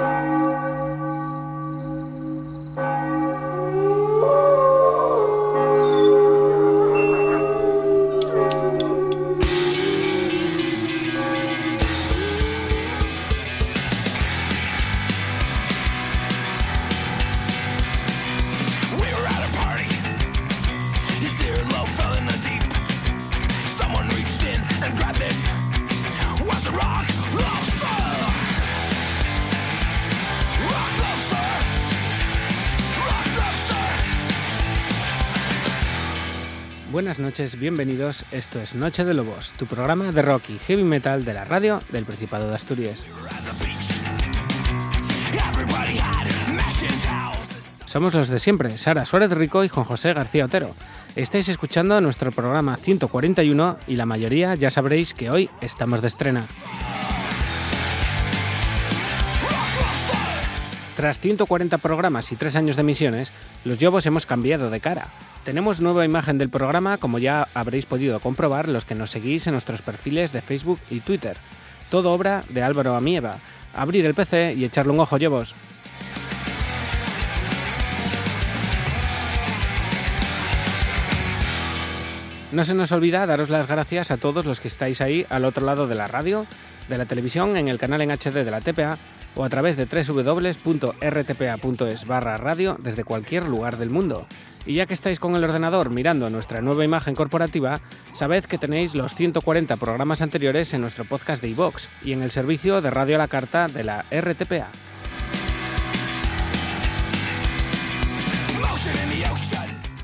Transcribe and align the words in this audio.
Música 0.00 0.59
Buenas 37.00 37.18
noches, 37.18 37.58
bienvenidos. 37.58 38.26
Esto 38.30 38.60
es 38.60 38.74
Noche 38.74 39.06
de 39.06 39.14
Lobos, 39.14 39.54
tu 39.54 39.64
programa 39.64 40.12
de 40.12 40.20
rock 40.20 40.50
y 40.50 40.58
heavy 40.58 40.84
metal 40.84 41.24
de 41.24 41.32
la 41.32 41.46
radio 41.46 41.80
del 41.92 42.04
Principado 42.04 42.46
de 42.46 42.54
Asturias. 42.54 43.06
Somos 47.86 48.12
los 48.12 48.28
de 48.28 48.38
siempre, 48.38 48.76
Sara 48.76 49.06
Suárez 49.06 49.30
Rico 49.30 49.64
y 49.64 49.70
Juan 49.70 49.86
José 49.86 50.12
García 50.12 50.44
Otero. 50.44 50.74
Estáis 51.16 51.48
escuchando 51.48 51.98
nuestro 52.02 52.32
programa 52.32 52.76
141 52.76 53.78
y 53.86 53.96
la 53.96 54.04
mayoría 54.04 54.54
ya 54.54 54.70
sabréis 54.70 55.14
que 55.14 55.30
hoy 55.30 55.48
estamos 55.62 56.02
de 56.02 56.08
estrena. 56.08 56.44
Tras 61.00 61.18
140 61.18 61.78
programas 61.78 62.30
y 62.30 62.36
3 62.36 62.56
años 62.56 62.76
de 62.76 62.82
emisiones, 62.82 63.32
los 63.64 63.78
Yobos 63.78 64.04
hemos 64.04 64.26
cambiado 64.26 64.68
de 64.68 64.80
cara. 64.80 65.06
Tenemos 65.46 65.80
nueva 65.80 66.04
imagen 66.04 66.36
del 66.36 66.50
programa, 66.50 66.98
como 66.98 67.18
ya 67.18 67.48
habréis 67.54 67.86
podido 67.86 68.20
comprobar 68.20 68.68
los 68.68 68.84
que 68.84 68.94
nos 68.94 69.10
seguís 69.10 69.46
en 69.46 69.54
nuestros 69.54 69.80
perfiles 69.80 70.34
de 70.34 70.42
Facebook 70.42 70.78
y 70.90 71.00
Twitter. 71.00 71.38
Todo 71.90 72.12
obra 72.12 72.44
de 72.50 72.62
Álvaro 72.62 72.96
Amieva. 72.96 73.36
Abrir 73.74 74.04
el 74.04 74.12
PC 74.12 74.52
y 74.52 74.64
echarle 74.66 74.92
un 74.92 75.00
ojo, 75.00 75.16
Yobos. 75.16 75.54
No 82.52 82.62
se 82.62 82.74
nos 82.74 82.92
olvida 82.92 83.24
daros 83.24 83.48
las 83.48 83.68
gracias 83.68 84.10
a 84.10 84.18
todos 84.18 84.44
los 84.44 84.60
que 84.60 84.68
estáis 84.68 85.00
ahí 85.00 85.24
al 85.30 85.46
otro 85.46 85.64
lado 85.64 85.86
de 85.86 85.94
la 85.94 86.08
radio, 86.08 86.44
de 86.90 86.98
la 86.98 87.06
televisión, 87.06 87.56
en 87.56 87.68
el 87.68 87.78
canal 87.78 88.02
en 88.02 88.10
HD 88.10 88.44
de 88.44 88.50
la 88.50 88.60
TPA 88.60 88.98
o 89.34 89.44
a 89.44 89.48
través 89.48 89.76
de 89.76 89.86
www.rtpa.es 89.86 90.44
barra 92.06 92.36
radio 92.36 92.76
desde 92.80 93.04
cualquier 93.04 93.44
lugar 93.44 93.78
del 93.78 93.88
mundo. 93.88 94.26
Y 94.66 94.74
ya 94.74 94.84
que 94.86 94.92
estáis 94.94 95.18
con 95.18 95.34
el 95.36 95.44
ordenador 95.44 95.88
mirando 95.88 96.28
nuestra 96.28 96.60
nueva 96.60 96.84
imagen 96.84 97.14
corporativa, 97.14 97.80
sabed 98.12 98.44
que 98.44 98.58
tenéis 98.58 98.94
los 98.94 99.14
140 99.14 99.76
programas 99.76 100.20
anteriores 100.20 100.74
en 100.74 100.82
nuestro 100.82 101.06
podcast 101.06 101.40
de 101.40 101.48
iVox 101.48 101.88
y 102.04 102.12
en 102.12 102.22
el 102.22 102.30
servicio 102.30 102.82
de 102.82 102.90
radio 102.90 103.14
a 103.14 103.18
la 103.18 103.28
carta 103.28 103.68
de 103.68 103.84
la 103.84 104.04
RTPA. 104.10 104.68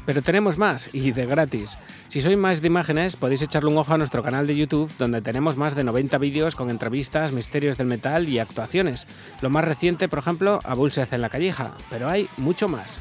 Pero 0.07 0.23
tenemos 0.23 0.57
más, 0.57 0.89
y 0.93 1.11
de 1.11 1.27
gratis. 1.27 1.77
Si 2.09 2.21
sois 2.21 2.39
más 2.39 2.63
de 2.63 2.69
imágenes, 2.69 3.17
podéis 3.17 3.43
echarle 3.43 3.69
un 3.69 3.77
ojo 3.77 3.93
a 3.93 3.99
nuestro 3.99 4.23
canal 4.23 4.47
de 4.47 4.57
YouTube, 4.57 4.91
donde 4.99 5.21
tenemos 5.21 5.57
más 5.57 5.75
de 5.75 5.83
90 5.83 6.17
vídeos 6.19 6.55
con 6.55 6.71
entrevistas, 6.71 7.33
misterios 7.33 7.77
del 7.77 7.89
metal 7.89 8.29
y 8.29 8.39
actuaciones. 8.39 9.07
Lo 9.43 9.51
más 9.51 9.65
reciente, 9.65 10.09
por 10.09 10.21
ejemplo, 10.21 10.61
a 10.63 10.75
Bullseth 10.75 11.13
en 11.13 11.23
la 11.23 11.29
calleja, 11.29 11.73
pero 11.91 12.09
hay 12.09 12.29
mucho 12.37 12.69
más. 12.69 13.01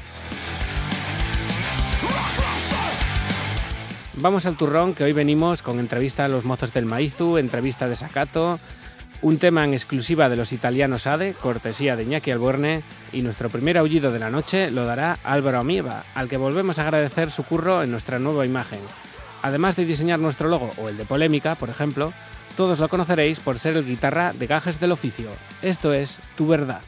Vamos 4.18 4.46
al 4.46 4.56
turrón, 4.56 4.94
que 4.94 5.04
hoy 5.04 5.12
venimos 5.12 5.62
con 5.62 5.78
entrevista 5.78 6.24
a 6.24 6.28
los 6.28 6.44
mozos 6.44 6.72
del 6.72 6.86
Maizu, 6.86 7.36
entrevista 7.36 7.86
de 7.86 7.94
Sacato, 7.94 8.58
un 9.22 9.38
tema 9.38 9.64
en 9.64 9.72
exclusiva 9.72 10.28
de 10.28 10.36
los 10.36 10.52
italianos 10.52 11.06
ADE, 11.06 11.34
cortesía 11.34 11.96
de 11.96 12.04
Iñaki 12.04 12.30
Alborne, 12.30 12.82
y 13.12 13.22
nuestro 13.22 13.48
primer 13.48 13.78
aullido 13.78 14.10
de 14.10 14.18
la 14.18 14.30
noche 14.30 14.70
lo 14.70 14.84
dará 14.84 15.18
Álvaro 15.24 15.58
Amieva, 15.58 16.04
al 16.14 16.28
que 16.28 16.36
volvemos 16.36 16.78
a 16.78 16.82
agradecer 16.82 17.30
su 17.30 17.42
curro 17.42 17.82
en 17.82 17.90
nuestra 17.90 18.18
nueva 18.18 18.46
imagen. 18.46 18.80
Además 19.42 19.76
de 19.76 19.84
diseñar 19.84 20.18
nuestro 20.18 20.48
logo 20.48 20.72
o 20.78 20.88
el 20.88 20.96
de 20.96 21.04
Polémica, 21.04 21.54
por 21.54 21.70
ejemplo, 21.70 22.12
todos 22.56 22.78
lo 22.78 22.88
conoceréis 22.88 23.40
por 23.40 23.58
ser 23.58 23.76
el 23.76 23.86
guitarra 23.86 24.32
de 24.32 24.46
gajes 24.46 24.80
del 24.80 24.92
oficio. 24.92 25.28
Esto 25.62 25.92
es 25.92 26.18
Tu 26.36 26.46
Verdad. 26.46 26.80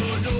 no. 0.00 0.37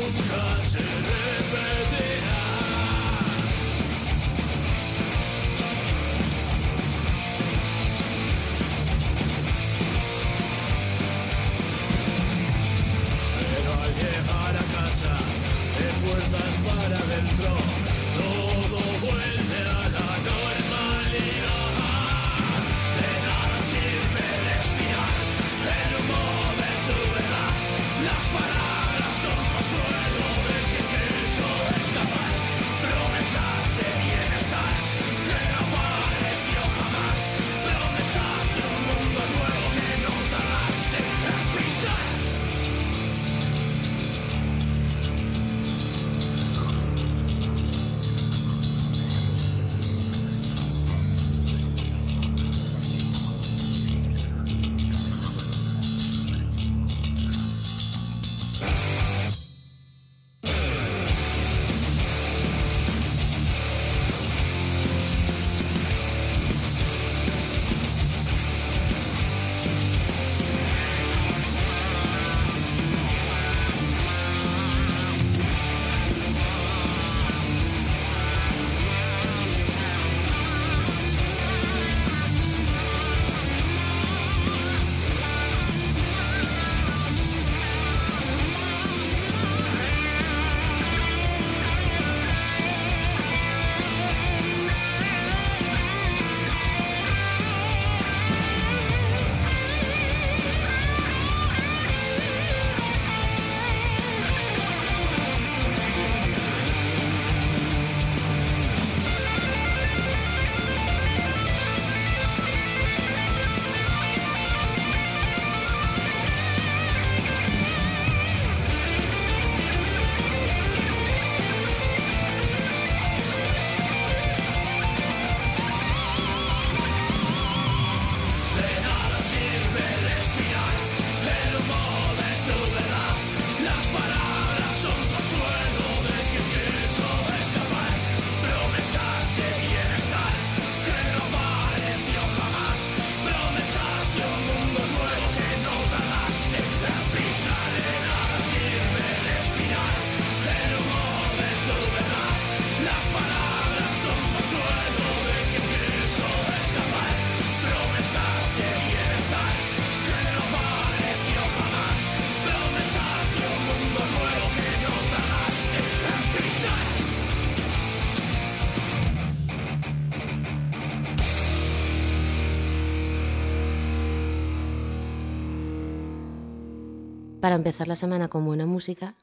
Empezar 177.59 177.89
la 177.89 177.97
semana 177.97 178.29
con 178.29 178.45
buena 178.45 178.67
música, 178.67 179.15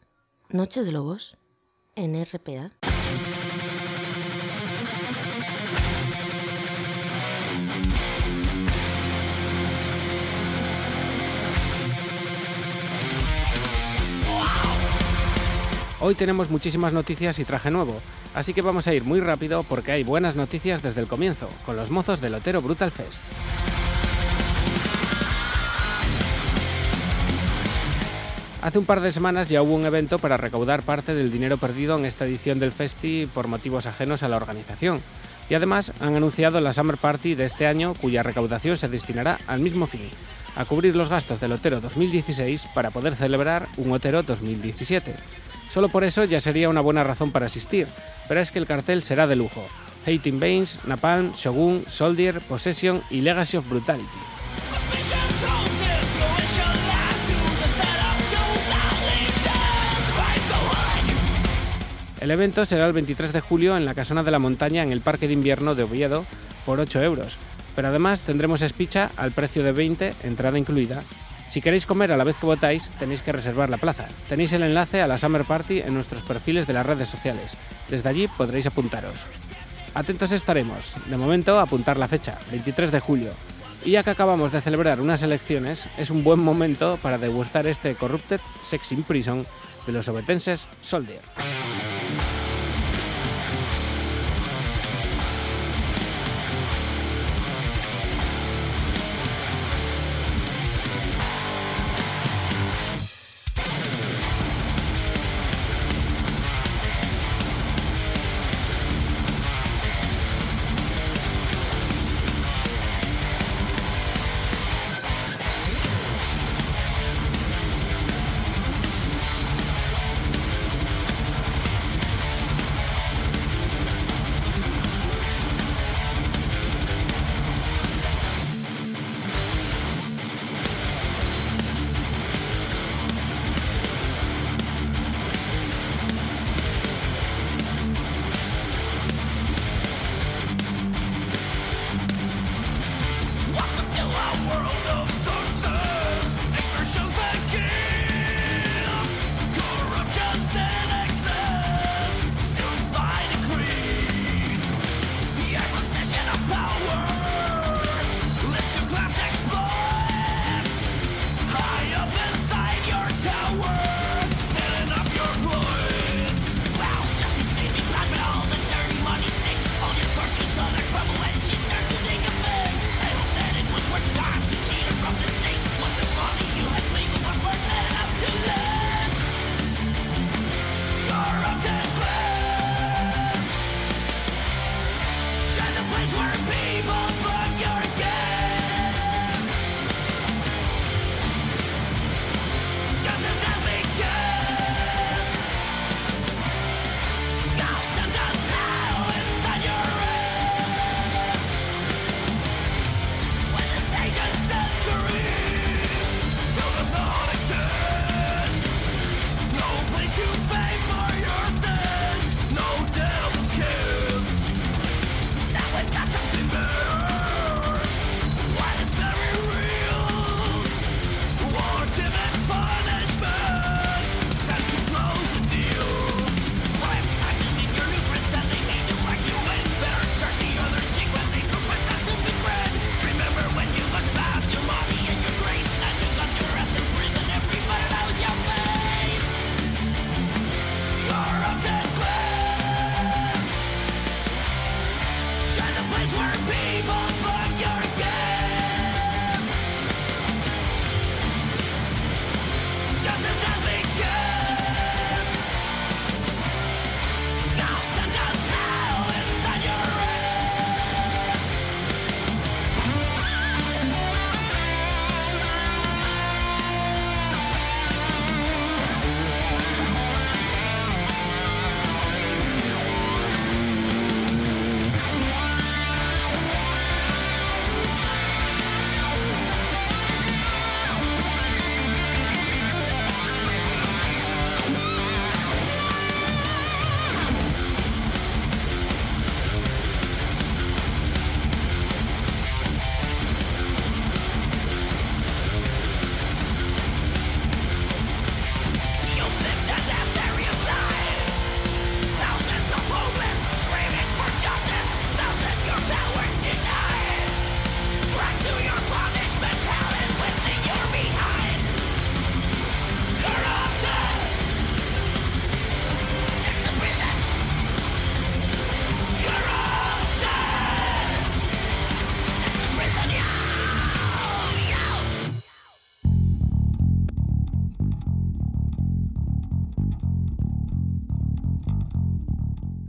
Noche 0.50 0.84
de 0.84 0.92
Lobos 0.92 1.38
en 1.96 2.22
RPA. 2.22 2.72
Hoy 16.02 16.14
tenemos 16.14 16.50
muchísimas 16.50 16.92
noticias 16.92 17.40
y 17.40 17.46
traje 17.46 17.72
nuevo, 17.72 17.96
así 18.36 18.54
que 18.54 18.62
vamos 18.62 18.86
a 18.88 18.94
ir 18.94 19.06
muy 19.06 19.22
rápido 19.22 19.64
porque 19.64 19.94
hay 19.94 20.04
buenas 20.04 20.36
noticias 20.36 20.84
desde 20.84 21.00
el 21.00 21.08
comienzo, 21.08 21.48
con 21.66 21.78
los 21.78 21.90
mozos 21.90 22.20
del 22.20 22.36
Otero 22.36 22.62
Brutal 22.62 22.92
Fest. 22.92 23.24
Hace 28.66 28.80
un 28.80 28.86
par 28.86 29.02
de 29.02 29.12
semanas 29.12 29.48
ya 29.48 29.62
hubo 29.62 29.76
un 29.76 29.86
evento 29.86 30.18
para 30.18 30.38
recaudar 30.38 30.82
parte 30.82 31.14
del 31.14 31.32
dinero 31.32 31.58
perdido 31.58 32.00
en 32.00 32.04
esta 32.04 32.26
edición 32.26 32.58
del 32.58 32.72
Festi 32.72 33.30
por 33.32 33.48
motivos 33.48 33.86
ajenos 33.86 34.24
a 34.24 34.28
la 34.28 34.38
organización. 34.38 35.04
Y 35.52 35.54
además 35.54 35.94
han 36.00 36.16
anunciado 36.16 36.60
la 36.60 36.74
Summer 36.74 36.98
Party 36.98 37.36
de 37.36 37.46
este 37.46 37.68
año 37.68 37.94
cuya 37.94 38.24
recaudación 38.24 38.76
se 38.76 38.90
destinará 38.90 39.38
al 39.46 39.60
mismo 39.60 39.86
fin, 39.86 40.10
a 40.56 40.66
cubrir 40.66 40.96
los 40.96 41.10
gastos 41.10 41.40
del 41.40 41.52
Otero 41.52 41.80
2016 41.80 42.64
para 42.74 42.90
poder 42.90 43.16
celebrar 43.16 43.68
un 43.78 43.92
Otero 43.92 44.24
2017. 44.24 45.14
Solo 45.70 45.90
por 45.90 46.04
eso 46.04 46.24
ya 46.24 46.40
sería 46.40 46.68
una 46.68 46.82
buena 46.82 47.04
razón 47.04 47.32
para 47.32 47.46
asistir, 47.46 47.86
pero 48.28 48.42
es 48.42 48.50
que 48.50 48.58
el 48.58 48.66
cartel 48.66 49.04
será 49.04 49.28
de 49.28 49.36
lujo. 49.36 49.64
Hating 50.08 50.40
Banes, 50.40 50.80
Napalm, 50.88 51.34
Shogun, 51.34 51.86
Soldier, 51.88 52.42
Possession 52.42 53.04
y 53.12 53.22
Legacy 53.22 53.58
of 53.58 53.70
Brutality. 53.70 54.35
El 62.20 62.32
evento 62.32 62.66
será 62.66 62.88
el 62.88 62.94
23 62.94 63.34
de 63.34 63.42
julio 63.42 63.76
en 63.78 63.86
la 63.86 63.94
Casona 63.94 64.24
de 64.24 64.32
la 64.32 64.40
Montaña 64.40 64.84
en 64.84 64.92
el 64.92 65.02
Parque 65.02 65.28
de 65.28 65.34
Invierno 65.34 65.76
de 65.76 65.84
Oviedo 65.84 66.26
por 66.66 66.80
8 66.80 67.04
euros, 67.04 67.38
pero 67.76 67.90
además 67.90 68.22
tendremos 68.22 68.62
espicha 68.62 69.12
al 69.18 69.32
precio 69.32 69.64
de 69.64 69.72
20, 69.72 70.14
entrada 70.24 70.58
incluida, 70.58 71.04
si 71.50 71.62
queréis 71.62 71.86
comer 71.86 72.12
a 72.12 72.18
la 72.18 72.24
vez 72.24 72.36
que 72.38 72.46
votáis, 72.46 72.92
tenéis 73.00 73.22
que 73.22 73.32
reservar 73.32 73.70
la 73.70 73.78
plaza. 73.78 74.08
Tenéis 74.28 74.52
el 74.54 74.64
enlace 74.64 75.02
a 75.02 75.08
la 75.08 75.18
Summer 75.18 75.46
Party 75.46 75.80
en 75.80 75.94
nuestros 75.94 76.22
perfiles 76.24 76.68
de 76.68 76.74
las 76.74 76.86
redes 76.86 77.08
sociales. 77.08 77.56
Desde 77.88 78.10
allí 78.10 78.28
podréis 78.28 78.66
apuntaros. 78.66 79.22
Atentos 79.94 80.34
estaremos. 80.34 80.98
De 81.08 81.16
momento, 81.16 81.58
apuntar 81.60 81.98
la 81.98 82.10
fecha, 82.10 82.40
23 82.52 82.92
de 82.92 83.00
julio. 83.00 83.32
Y 83.86 83.92
ya 83.92 84.04
que 84.04 84.10
acabamos 84.10 84.52
de 84.52 84.62
celebrar 84.62 85.00
unas 85.00 85.22
elecciones, 85.22 85.88
es 85.98 86.10
un 86.10 86.24
buen 86.24 86.42
momento 86.42 87.00
para 87.02 87.18
degustar 87.18 87.68
este 87.68 87.96
Corrupted 87.96 88.42
Sex 88.62 88.92
in 88.92 89.04
Prison 89.04 89.46
de 89.86 89.94
los 89.94 90.10
obetenses 90.10 90.68
Soldier. 90.82 91.22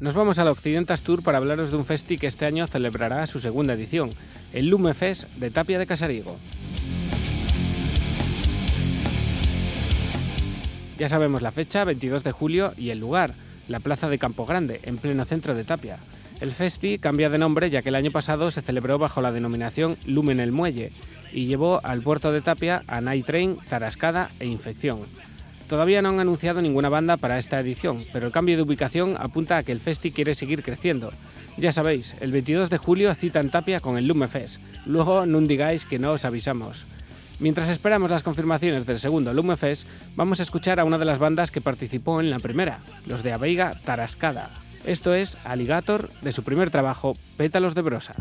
Nos 0.06 0.14
vamos 0.14 0.38
al 0.38 0.46
Occidentas 0.46 1.02
Tour 1.02 1.24
para 1.24 1.38
hablaros 1.38 1.72
de 1.72 1.76
un 1.78 1.84
festi 1.84 2.16
que 2.16 2.28
este 2.28 2.46
año 2.46 2.68
celebrará 2.68 3.26
su 3.26 3.40
segunda 3.40 3.74
edición, 3.74 4.10
el 4.52 4.68
Lumefest 4.68 5.28
de 5.34 5.50
Tapia 5.50 5.80
de 5.80 5.86
Casariego. 5.88 6.38
Ya 10.96 11.08
sabemos 11.08 11.42
la 11.42 11.50
fecha, 11.50 11.82
22 11.82 12.22
de 12.22 12.30
julio, 12.30 12.72
y 12.76 12.90
el 12.90 13.00
lugar, 13.00 13.34
la 13.66 13.80
Plaza 13.80 14.08
de 14.08 14.20
Campo 14.20 14.46
Grande, 14.46 14.78
en 14.84 14.98
pleno 14.98 15.24
centro 15.24 15.56
de 15.56 15.64
Tapia. 15.64 15.98
El 16.40 16.52
festi 16.52 17.00
cambia 17.00 17.28
de 17.28 17.38
nombre 17.38 17.68
ya 17.68 17.82
que 17.82 17.88
el 17.88 17.96
año 17.96 18.12
pasado 18.12 18.52
se 18.52 18.62
celebró 18.62 18.98
bajo 18.98 19.20
la 19.20 19.32
denominación 19.32 19.96
Lumen 20.06 20.38
el 20.38 20.52
Muelle 20.52 20.92
y 21.32 21.46
llevó 21.46 21.80
al 21.82 22.02
puerto 22.02 22.30
de 22.30 22.42
Tapia 22.42 22.84
a 22.86 23.00
Night 23.00 23.26
Train, 23.26 23.56
Tarascada 23.68 24.30
e 24.38 24.46
Infección. 24.46 25.00
Todavía 25.68 26.00
no 26.00 26.10
han 26.10 26.20
anunciado 26.20 26.62
ninguna 26.62 26.88
banda 26.88 27.16
para 27.16 27.38
esta 27.38 27.58
edición, 27.58 28.04
pero 28.12 28.26
el 28.26 28.32
cambio 28.32 28.56
de 28.56 28.62
ubicación 28.62 29.16
apunta 29.18 29.56
a 29.56 29.62
que 29.64 29.72
el 29.72 29.80
festi 29.80 30.12
quiere 30.12 30.34
seguir 30.34 30.62
creciendo. 30.62 31.12
Ya 31.56 31.72
sabéis, 31.72 32.14
el 32.20 32.32
22 32.32 32.70
de 32.70 32.78
julio 32.78 33.14
cita 33.14 33.40
en 33.40 33.50
Tapia 33.50 33.80
con 33.80 33.98
el 33.98 34.06
Lumefest. 34.06 34.60
Luego 34.84 35.26
no 35.26 35.40
digáis 35.40 35.84
que 35.84 35.98
no 35.98 36.12
os 36.12 36.24
avisamos. 36.24 36.86
Mientras 37.38 37.68
esperamos 37.68 38.10
las 38.10 38.22
confirmaciones 38.22 38.86
del 38.86 38.98
segundo 38.98 39.34
Lumefest, 39.34 39.86
vamos 40.14 40.38
a 40.38 40.44
escuchar 40.44 40.80
a 40.80 40.84
una 40.84 40.98
de 40.98 41.04
las 41.04 41.18
bandas 41.18 41.50
que 41.50 41.60
participó 41.60 42.20
en 42.20 42.30
la 42.30 42.38
primera, 42.38 42.78
los 43.06 43.22
de 43.22 43.32
Aveiga 43.32 43.74
Tarascada. 43.84 44.50
Esto 44.86 45.14
es 45.14 45.36
Alligator 45.44 46.10
de 46.22 46.32
su 46.32 46.44
primer 46.44 46.70
trabajo, 46.70 47.16
Pétalos 47.36 47.74
de 47.74 47.82
Brosa. 47.82 48.14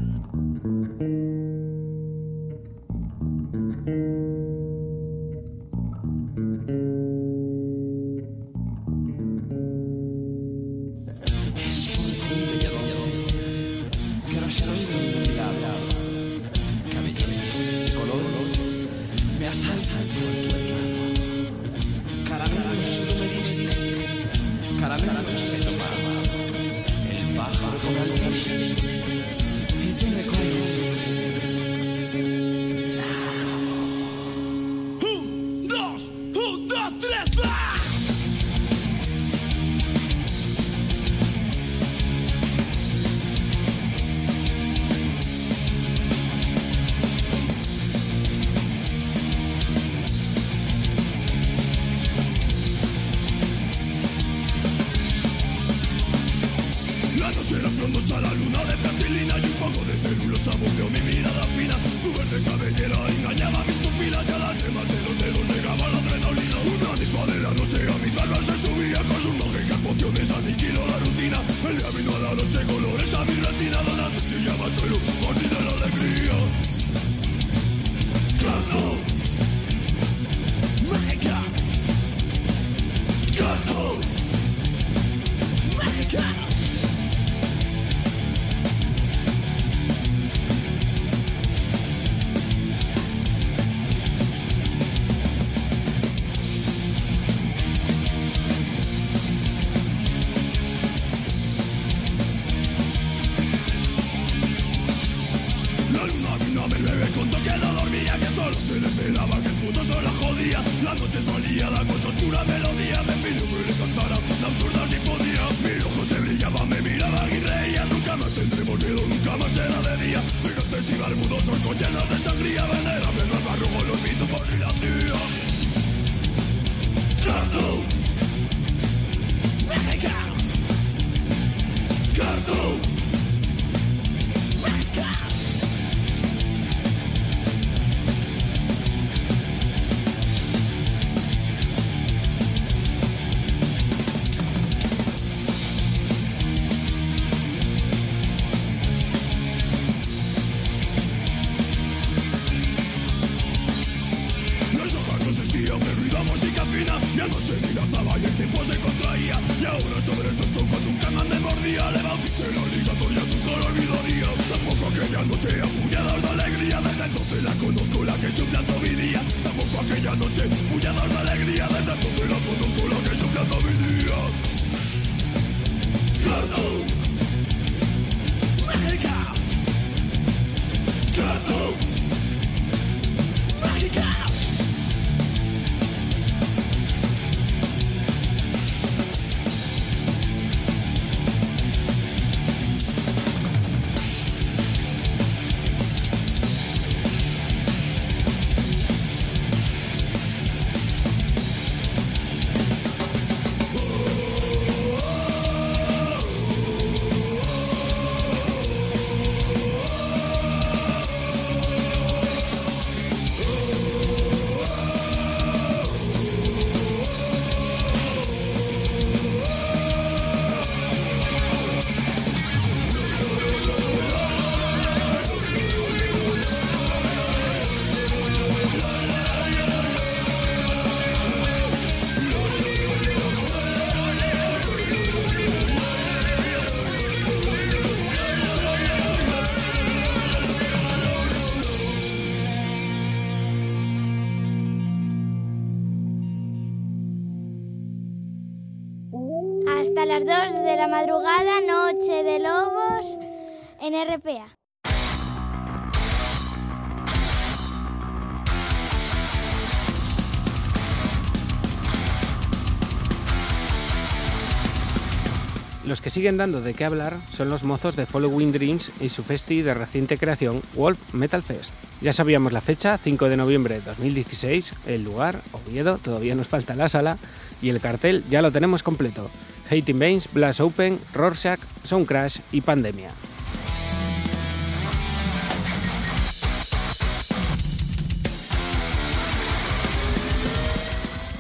Los 265.85 266.01
que 266.01 266.09
siguen 266.09 266.37
dando 266.37 266.61
de 266.61 266.73
qué 266.73 266.83
hablar 266.83 267.19
son 267.31 267.49
los 267.51 267.63
mozos 267.63 267.95
de 267.95 268.07
Following 268.07 268.51
Dreams 268.51 268.91
y 268.99 269.09
su 269.09 269.23
festi 269.23 269.61
de 269.61 269.75
reciente 269.75 270.17
creación 270.17 270.63
Wolf 270.73 271.13
Metal 271.13 271.43
Fest. 271.43 271.73
Ya 272.01 272.11
sabíamos 272.11 272.53
la 272.53 272.61
fecha, 272.61 272.97
5 272.97 273.29
de 273.29 273.37
noviembre 273.37 273.75
de 273.75 273.81
2016, 273.81 274.73
el 274.87 275.03
lugar, 275.03 275.41
Oviedo, 275.51 275.99
todavía 275.99 276.33
nos 276.33 276.47
falta 276.47 276.73
la 276.73 276.89
sala, 276.89 277.19
y 277.61 277.69
el 277.69 277.81
cartel 277.81 278.23
ya 278.31 278.41
lo 278.41 278.51
tenemos 278.51 278.81
completo. 278.81 279.29
Hating 279.69 279.99
Banes, 279.99 280.29
Blast 280.33 280.59
Open, 280.59 280.99
Rorschach, 281.13 281.59
Sound 281.83 282.07
Crash 282.07 282.39
y 282.51 282.61
Pandemia. 282.61 283.11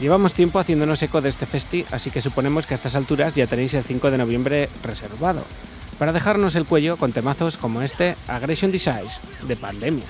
Llevamos 0.05 0.35
tiempo 0.35 0.59
haciéndonos 0.59 1.01
eco 1.01 1.19
de 1.19 1.29
este 1.29 1.47
festi, 1.47 1.83
así 1.89 2.11
que 2.11 2.21
suponemos 2.21 2.67
que 2.67 2.75
a 2.75 2.77
estas 2.77 2.95
alturas 2.95 3.33
ya 3.33 3.47
tenéis 3.47 3.73
el 3.73 3.83
5 3.83 4.11
de 4.11 4.19
noviembre 4.19 4.69
reservado, 4.83 5.43
para 5.97 6.13
dejarnos 6.13 6.55
el 6.55 6.67
cuello 6.67 6.97
con 6.97 7.11
temazos 7.11 7.57
como 7.57 7.81
este 7.81 8.15
Aggression 8.27 8.71
Desires, 8.71 9.17
de 9.47 9.55
Pandemia. 9.55 10.03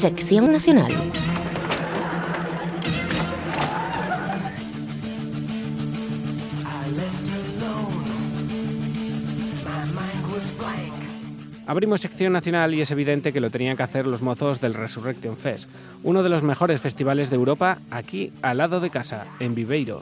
Sección 0.00 0.50
Nacional. 0.50 0.90
Abrimos 11.66 12.00
sección 12.00 12.32
nacional 12.32 12.74
y 12.74 12.80
es 12.80 12.90
evidente 12.90 13.34
que 13.34 13.40
lo 13.40 13.50
tenían 13.50 13.76
que 13.76 13.82
hacer 13.82 14.06
los 14.06 14.22
mozos 14.22 14.62
del 14.62 14.72
Resurrection 14.72 15.36
Fest, 15.36 15.68
uno 16.02 16.22
de 16.22 16.30
los 16.30 16.42
mejores 16.42 16.80
festivales 16.80 17.28
de 17.28 17.36
Europa, 17.36 17.82
aquí 17.90 18.32
al 18.40 18.56
lado 18.56 18.80
de 18.80 18.88
casa, 18.88 19.26
en 19.38 19.54
Viveiro. 19.54 20.00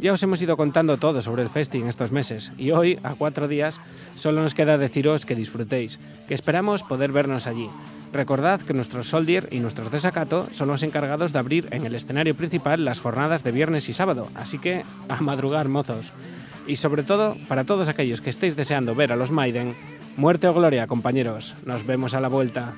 Ya 0.00 0.14
os 0.14 0.22
hemos 0.22 0.40
ido 0.40 0.56
contando 0.56 0.96
todo 0.96 1.20
sobre 1.20 1.42
el 1.42 1.50
festing 1.50 1.84
estos 1.84 2.10
meses 2.10 2.52
y 2.56 2.70
hoy, 2.70 2.98
a 3.02 3.14
cuatro 3.14 3.48
días, 3.48 3.78
solo 4.16 4.40
nos 4.40 4.54
queda 4.54 4.78
deciros 4.78 5.26
que 5.26 5.34
disfrutéis, 5.34 6.00
que 6.26 6.32
esperamos 6.32 6.82
poder 6.82 7.12
vernos 7.12 7.46
allí. 7.46 7.68
Recordad 8.10 8.62
que 8.62 8.72
nuestros 8.72 9.08
Soldier 9.08 9.48
y 9.50 9.60
nuestros 9.60 9.90
Desacato 9.90 10.46
son 10.52 10.68
los 10.68 10.82
encargados 10.82 11.34
de 11.34 11.38
abrir 11.38 11.68
en 11.70 11.84
el 11.84 11.94
escenario 11.94 12.34
principal 12.34 12.82
las 12.86 12.98
jornadas 12.98 13.44
de 13.44 13.52
viernes 13.52 13.90
y 13.90 13.92
sábado, 13.92 14.26
así 14.36 14.58
que 14.58 14.84
a 15.10 15.20
madrugar, 15.20 15.68
mozos. 15.68 16.12
Y 16.66 16.76
sobre 16.76 17.02
todo, 17.02 17.36
para 17.46 17.64
todos 17.64 17.90
aquellos 17.90 18.22
que 18.22 18.30
estéis 18.30 18.56
deseando 18.56 18.94
ver 18.94 19.12
a 19.12 19.16
los 19.16 19.30
Maiden, 19.30 19.74
muerte 20.16 20.48
o 20.48 20.54
gloria, 20.54 20.86
compañeros. 20.86 21.54
Nos 21.66 21.84
vemos 21.84 22.14
a 22.14 22.20
la 22.20 22.28
vuelta. 22.28 22.72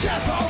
Death 0.00 0.47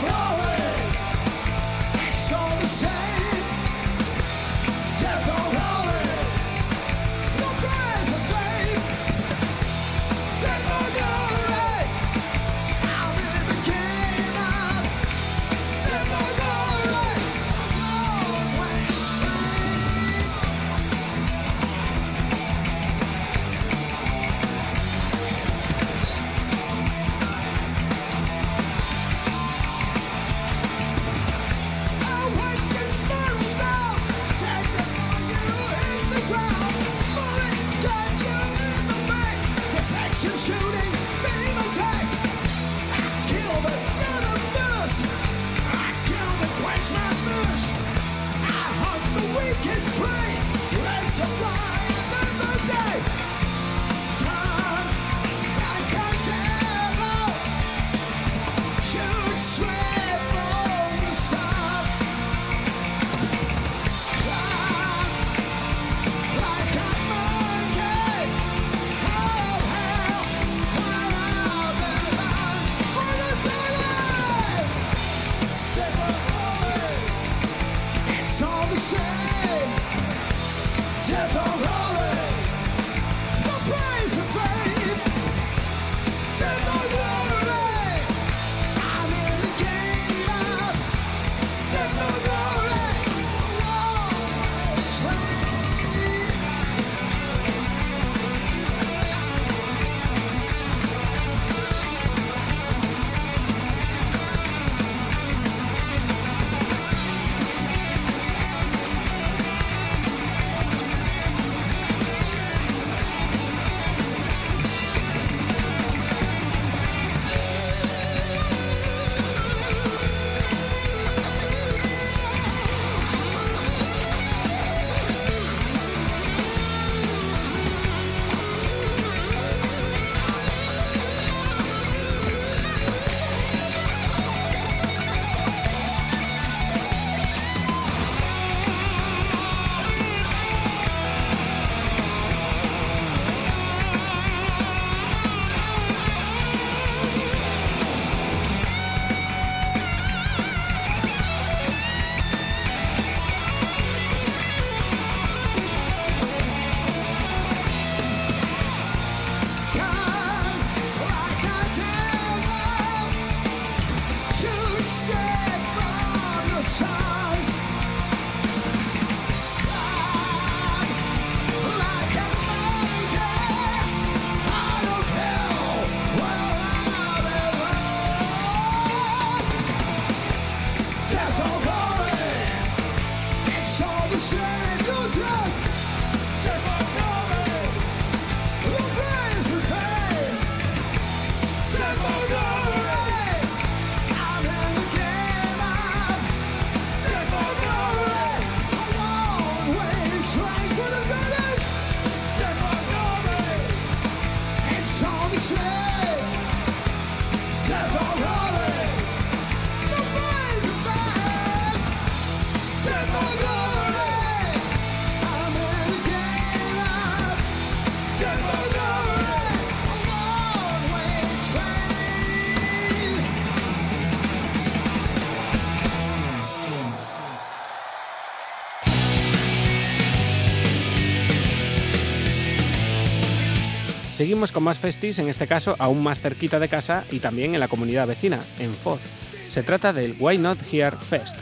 Seguimos 234.28 234.52
con 234.52 234.62
más 234.62 234.78
festis, 234.78 235.18
en 235.20 235.30
este 235.30 235.46
caso 235.46 235.74
aún 235.78 236.02
más 236.02 236.20
cerquita 236.20 236.58
de 236.58 236.68
casa 236.68 237.06
y 237.10 237.18
también 237.18 237.54
en 237.54 237.60
la 237.60 237.68
comunidad 237.68 238.06
vecina, 238.06 238.38
en 238.58 238.74
Foz. 238.74 239.00
Se 239.48 239.62
trata 239.62 239.94
del 239.94 240.16
Why 240.18 240.36
Not 240.36 240.58
Here 240.70 240.98
Fest. 240.98 241.34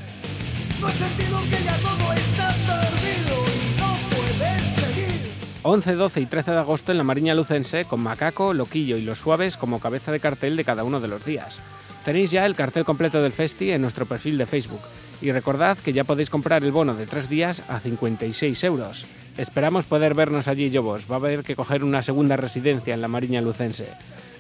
11, 5.65 5.95
12 5.95 6.21
y 6.21 6.27
13 6.27 6.51
de 6.53 6.59
agosto 6.59 6.93
en 6.93 6.99
la 6.99 7.03
Mariña 7.03 7.35
Lucense 7.35 7.87
con 7.87 8.01
Macaco, 8.03 8.55
Loquillo 8.55 8.97
y 8.97 9.03
Los 9.03 9.19
Suaves 9.19 9.57
como 9.57 9.81
cabeza 9.81 10.13
de 10.13 10.21
cartel 10.21 10.55
de 10.55 10.65
cada 10.65 10.85
uno 10.85 11.01
de 11.01 11.09
los 11.09 11.25
días. 11.25 11.59
Tenéis 12.05 12.31
ya 12.31 12.47
el 12.47 12.55
cartel 12.55 12.85
completo 12.85 13.21
del 13.21 13.33
festi 13.33 13.73
en 13.73 13.83
nuestro 13.83 14.07
perfil 14.07 14.39
de 14.39 14.47
Facebook 14.47 14.83
y 15.21 15.33
recordad 15.33 15.77
que 15.77 15.93
ya 15.93 16.05
podéis 16.05 16.31
comprar 16.31 16.63
el 16.63 16.71
bono 16.71 16.95
de 16.95 17.07
tres 17.07 17.29
días 17.29 17.65
a 17.67 17.81
56 17.81 18.63
euros. 18.63 19.07
Esperamos 19.39 19.85
poder 19.85 20.15
vernos 20.15 20.49
allí, 20.49 20.71
Lobos. 20.71 21.05
Va 21.11 21.17
a 21.17 21.19
haber 21.19 21.43
que 21.43 21.57
coger 21.57 21.85
una 21.85 22.03
segunda 22.03 22.37
residencia 22.37 22.95
en 22.95 23.03
la 23.03 23.09
Mariña 23.09 23.41
Lucense. 23.41 23.89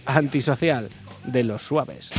Antisocial 0.06 0.88
de 1.24 1.44
los 1.44 1.62
Suaves. 1.62 2.12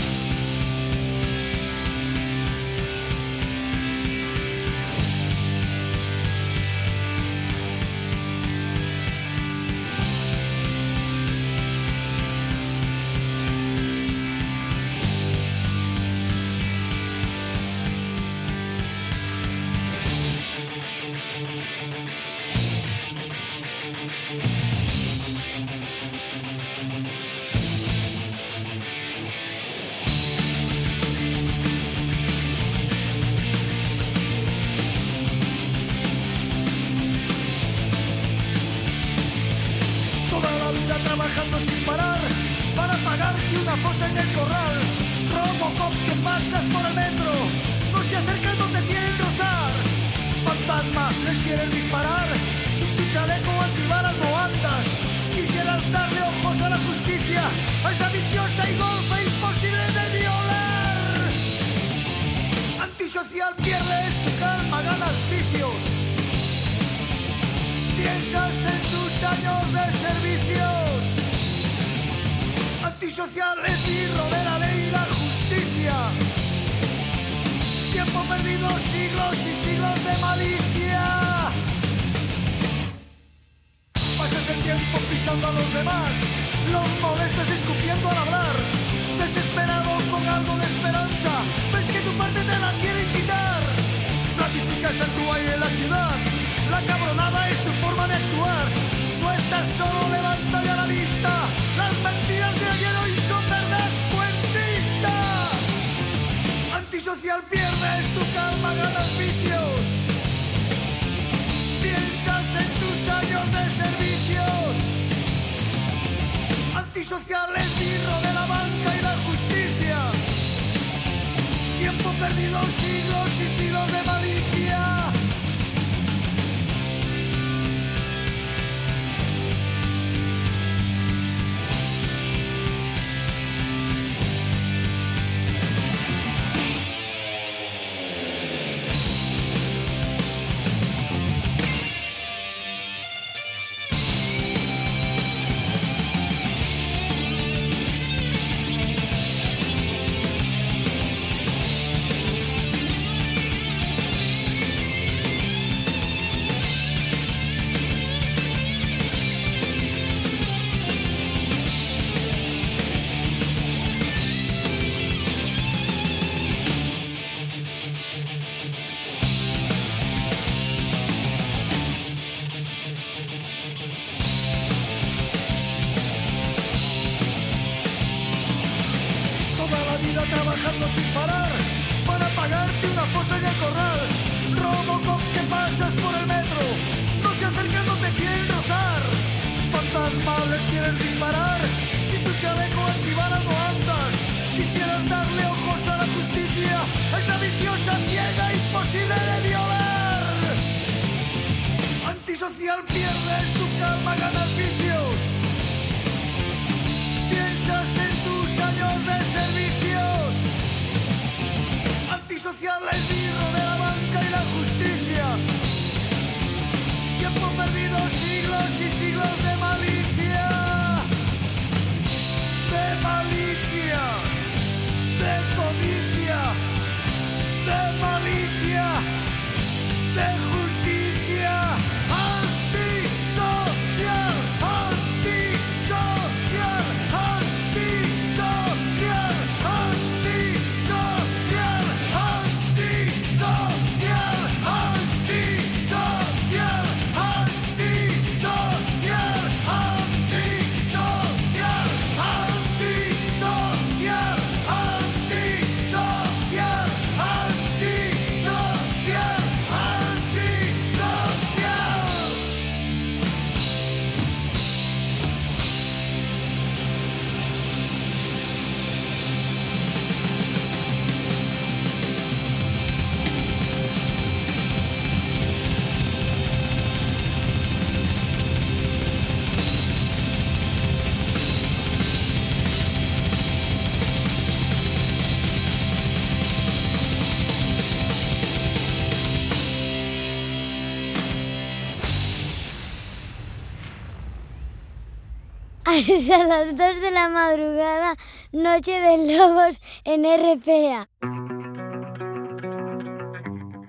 Hasta 296.13 296.47
las 296.47 296.77
2 296.77 297.01
de 297.01 297.12
la 297.12 297.27
madrugada, 297.27 298.15
Noche 298.53 298.91
de 298.91 299.37
Lobos 299.37 299.81
en 300.05 300.23
RPA. 300.23 301.10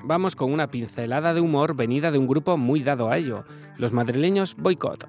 Vamos 0.04 0.34
con 0.34 0.52
una 0.52 0.68
pincelada 0.68 1.34
de 1.34 1.40
humor 1.40 1.76
venida 1.76 2.10
de 2.10 2.18
un 2.18 2.26
grupo 2.26 2.56
muy 2.56 2.82
dado 2.82 3.10
a 3.10 3.18
ello, 3.18 3.44
los 3.76 3.92
madrileños 3.92 4.56
Boycott. 4.56 5.06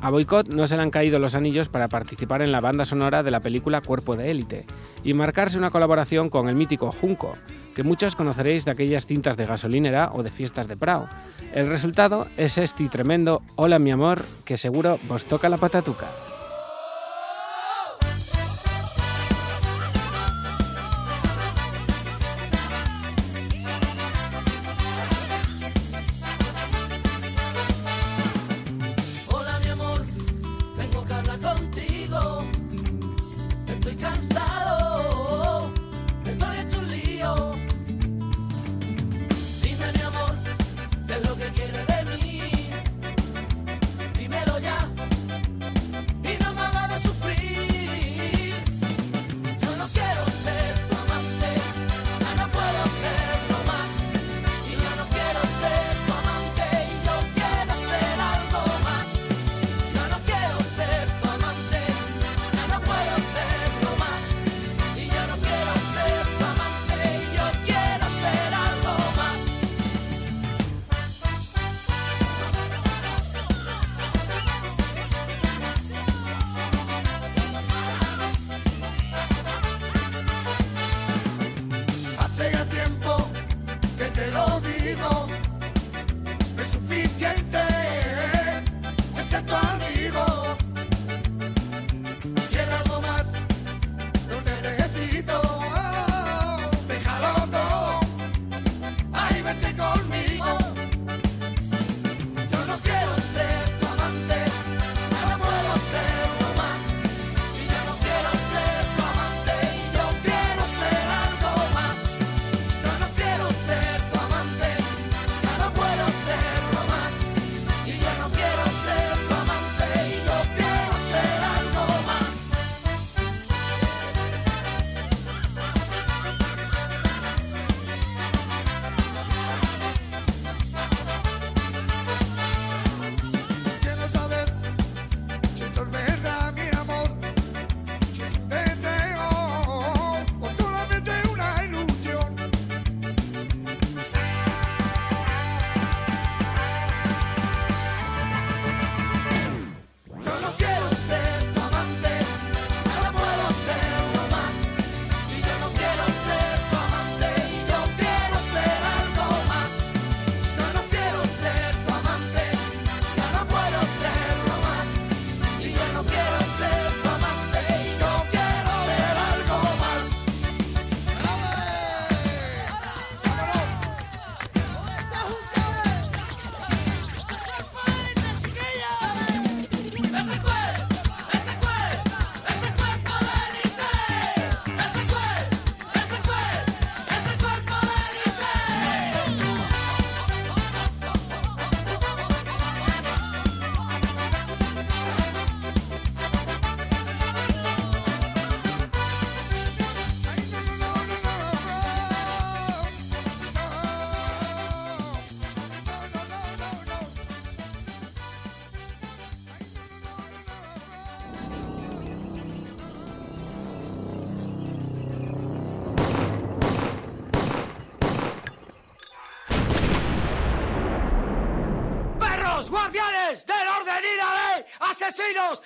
A 0.00 0.10
Boycott 0.10 0.48
no 0.48 0.66
se 0.66 0.76
le 0.76 0.82
han 0.82 0.90
caído 0.90 1.18
los 1.18 1.34
anillos 1.34 1.68
para 1.68 1.88
participar 1.88 2.42
en 2.42 2.52
la 2.52 2.60
banda 2.60 2.84
sonora 2.84 3.22
de 3.22 3.30
la 3.30 3.40
película 3.40 3.80
Cuerpo 3.80 4.14
de 4.14 4.30
Élite 4.30 4.66
y 5.02 5.14
marcarse 5.14 5.58
una 5.58 5.70
colaboración 5.70 6.28
con 6.28 6.48
el 6.48 6.54
mítico 6.54 6.92
Junco, 6.92 7.36
que 7.74 7.82
muchos 7.82 8.16
conoceréis 8.16 8.64
de 8.64 8.72
aquellas 8.72 9.06
cintas 9.06 9.36
de 9.36 9.46
gasolinera 9.46 10.10
o 10.12 10.22
de 10.22 10.30
fiestas 10.30 10.68
de 10.68 10.76
Prao. 10.76 11.08
El 11.54 11.68
resultado 11.68 12.26
es 12.36 12.58
este 12.58 12.88
tremendo 12.88 13.42
Hola 13.56 13.78
mi 13.78 13.90
amor, 13.90 14.24
que 14.44 14.58
seguro 14.58 14.98
vos 15.08 15.24
toca 15.24 15.48
la 15.48 15.56
patatuca. 15.56 16.06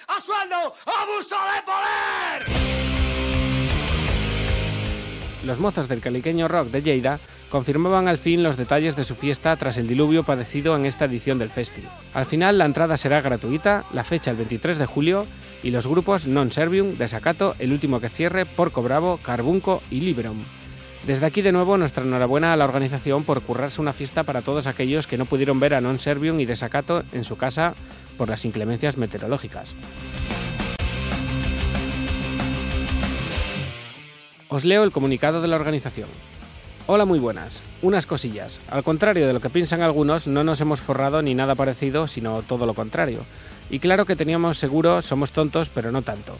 A 0.08 0.20
sueldo, 0.20 0.74
abuso 0.86 1.36
de 1.36 1.62
poder. 1.66 2.70
Los 5.44 5.58
mozos 5.58 5.86
del 5.86 6.00
caliqueño 6.00 6.48
rock 6.48 6.68
de 6.68 6.82
Lleida 6.82 7.20
confirmaban 7.50 8.08
al 8.08 8.16
fin 8.16 8.42
los 8.42 8.56
detalles 8.56 8.96
de 8.96 9.04
su 9.04 9.14
fiesta 9.14 9.54
tras 9.56 9.76
el 9.76 9.86
diluvio 9.86 10.22
padecido 10.22 10.76
en 10.76 10.86
esta 10.86 11.04
edición 11.04 11.38
del 11.38 11.50
festival. 11.50 11.92
Al 12.14 12.24
final 12.24 12.56
la 12.56 12.64
entrada 12.64 12.96
será 12.96 13.20
gratuita, 13.20 13.84
la 13.92 14.04
fecha 14.04 14.30
el 14.30 14.38
23 14.38 14.78
de 14.78 14.86
julio 14.86 15.26
y 15.62 15.70
los 15.70 15.86
grupos 15.86 16.26
Non 16.26 16.52
Servium, 16.52 16.96
Desacato, 16.96 17.54
El 17.58 17.72
Último 17.72 18.00
que 18.00 18.08
Cierre, 18.08 18.46
Porco 18.46 18.82
Bravo, 18.82 19.18
Carbunco 19.22 19.82
y 19.90 20.00
Liberum. 20.00 20.42
Desde 21.06 21.24
aquí 21.24 21.40
de 21.42 21.52
nuevo 21.52 21.76
nuestra 21.78 22.04
enhorabuena 22.04 22.52
a 22.52 22.56
la 22.56 22.64
organización 22.64 23.24
por 23.24 23.40
currarse 23.42 23.80
una 23.80 23.94
fiesta 23.94 24.24
para 24.24 24.42
todos 24.42 24.66
aquellos 24.66 25.06
que 25.06 25.16
no 25.16 25.24
pudieron 25.24 25.61
ver 25.61 25.72
a 25.74 25.80
Non 25.80 25.98
Servium 25.98 26.40
y 26.40 26.44
Desacato 26.44 27.04
en 27.12 27.24
su 27.24 27.36
casa 27.36 27.72
por 28.20 28.28
las 28.28 28.44
inclemencias 28.44 28.98
meteorológicas. 28.98 29.74
Os 34.50 34.66
leo 34.66 34.84
el 34.84 34.92
comunicado 34.92 35.40
de 35.40 35.48
la 35.48 35.56
organización. 35.56 36.10
Hola, 36.86 37.06
muy 37.06 37.18
buenas. 37.18 37.62
Unas 37.80 38.04
cosillas. 38.04 38.60
Al 38.70 38.84
contrario 38.84 39.26
de 39.26 39.32
lo 39.32 39.40
que 39.40 39.48
piensan 39.48 39.80
algunos, 39.80 40.26
no 40.26 40.44
nos 40.44 40.60
hemos 40.60 40.82
forrado 40.82 41.22
ni 41.22 41.34
nada 41.34 41.54
parecido, 41.54 42.08
sino 42.08 42.42
todo 42.42 42.66
lo 42.66 42.74
contrario. 42.74 43.24
Y 43.70 43.78
claro 43.78 44.04
que 44.04 44.16
teníamos 44.16 44.58
seguro, 44.58 45.00
somos 45.00 45.32
tontos, 45.32 45.70
pero 45.70 45.90
no 45.90 46.02
tanto. 46.02 46.36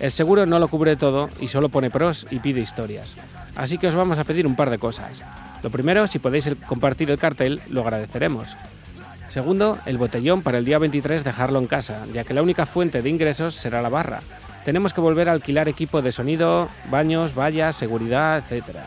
El 0.00 0.10
seguro 0.10 0.44
no 0.44 0.58
lo 0.58 0.66
cubre 0.66 0.96
todo 0.96 1.28
y 1.40 1.46
solo 1.46 1.68
pone 1.68 1.88
pros 1.88 2.26
y 2.32 2.40
pide 2.40 2.58
historias. 2.58 3.16
Así 3.54 3.78
que 3.78 3.86
os 3.86 3.94
vamos 3.94 4.18
a 4.18 4.24
pedir 4.24 4.44
un 4.44 4.56
par 4.56 4.70
de 4.70 4.78
cosas. 4.78 5.22
Lo 5.62 5.70
primero, 5.70 6.08
si 6.08 6.18
podéis 6.18 6.50
compartir 6.66 7.12
el 7.12 7.18
cartel, 7.18 7.60
lo 7.68 7.82
agradeceremos. 7.82 8.56
Segundo, 9.32 9.78
el 9.86 9.96
botellón 9.96 10.42
para 10.42 10.58
el 10.58 10.66
día 10.66 10.78
23 10.78 11.24
dejarlo 11.24 11.58
en 11.58 11.66
casa, 11.66 12.04
ya 12.12 12.22
que 12.22 12.34
la 12.34 12.42
única 12.42 12.66
fuente 12.66 13.00
de 13.00 13.08
ingresos 13.08 13.54
será 13.54 13.80
la 13.80 13.88
barra. 13.88 14.20
Tenemos 14.66 14.92
que 14.92 15.00
volver 15.00 15.30
a 15.30 15.32
alquilar 15.32 15.68
equipo 15.68 16.02
de 16.02 16.12
sonido, 16.12 16.68
baños, 16.90 17.34
vallas, 17.34 17.74
seguridad, 17.74 18.44
etc. 18.52 18.80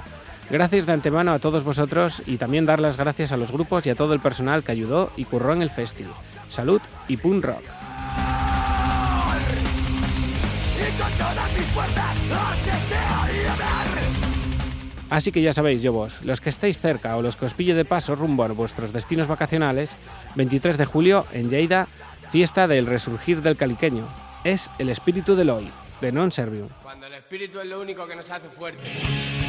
Gracias 0.52 0.86
de 0.86 0.94
antemano 0.94 1.32
a 1.32 1.40
todos 1.40 1.64
vosotros 1.64 2.22
y 2.28 2.38
también 2.38 2.68
dar 2.68 2.80
las 2.80 2.96
gracias 2.96 3.32
a 3.32 3.38
los 3.38 3.52
grupos 3.52 3.88
y 3.88 3.90
a 3.90 3.96
todo 3.96 4.14
el 4.14 4.20
personal 4.20 4.64
que 4.64 4.72
ayudó 4.72 5.12
y 5.16 5.26
curró 5.26 5.52
en 5.52 5.64
el 5.64 5.72
festival. 5.72 6.14
Salud 6.48 6.80
y 7.08 7.18
punk 7.18 7.44
rock. 7.44 7.64
Así 15.10 15.32
que 15.32 15.42
ya 15.42 15.54
sabéis, 15.54 15.82
yo 15.82 15.94
vos, 15.94 16.22
los 16.24 16.42
que 16.42 16.50
estéis 16.50 16.80
cerca 16.80 17.16
o 17.16 17.22
los 17.22 17.36
que 17.36 17.46
os 17.46 17.54
pille 17.54 17.76
de 17.76 17.86
paso 17.86 18.16
rumbo 18.16 18.44
a 18.44 18.48
vuestros 18.48 18.92
destinos 18.92 19.28
vacacionales, 19.28 19.92
23 20.36 20.78
de 20.78 20.86
julio 20.86 21.26
en 21.32 21.50
Lleida, 21.50 21.88
fiesta 22.32 22.68
del 22.68 22.88
resurgir 22.88 23.42
del 23.42 23.56
caliqueño. 23.56 24.08
Es 24.44 24.70
el 24.80 24.90
espíritu 24.90 25.36
del 25.36 25.52
hoy, 25.52 25.70
de 26.02 26.12
Non 26.12 26.32
Servium. 26.32 26.70
Cuando 26.82 27.06
el 27.06 27.14
espíritu 27.14 27.60
es 27.60 27.68
lo 27.68 27.80
único 27.80 28.08
que 28.08 28.16
nos 28.16 28.30
hace 28.32 28.50
fuertes. 28.50 29.45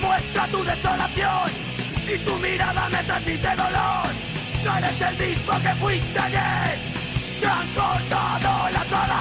Muestra 0.00 0.46
tu 0.48 0.64
desolación 0.64 1.50
Y 2.12 2.18
tu 2.18 2.36
mirada 2.38 2.88
me 2.88 3.02
transmite 3.04 3.48
dolor. 3.48 4.10
No 4.64 4.76
eres 4.78 5.00
el 5.00 5.28
mismo 5.28 5.52
que 5.62 5.74
fuiste 5.80 6.18
ayer. 6.18 6.78
Te 7.40 7.46
han 7.46 7.66
cortado 7.68 8.70
la 8.70 8.84
sala 8.84 9.20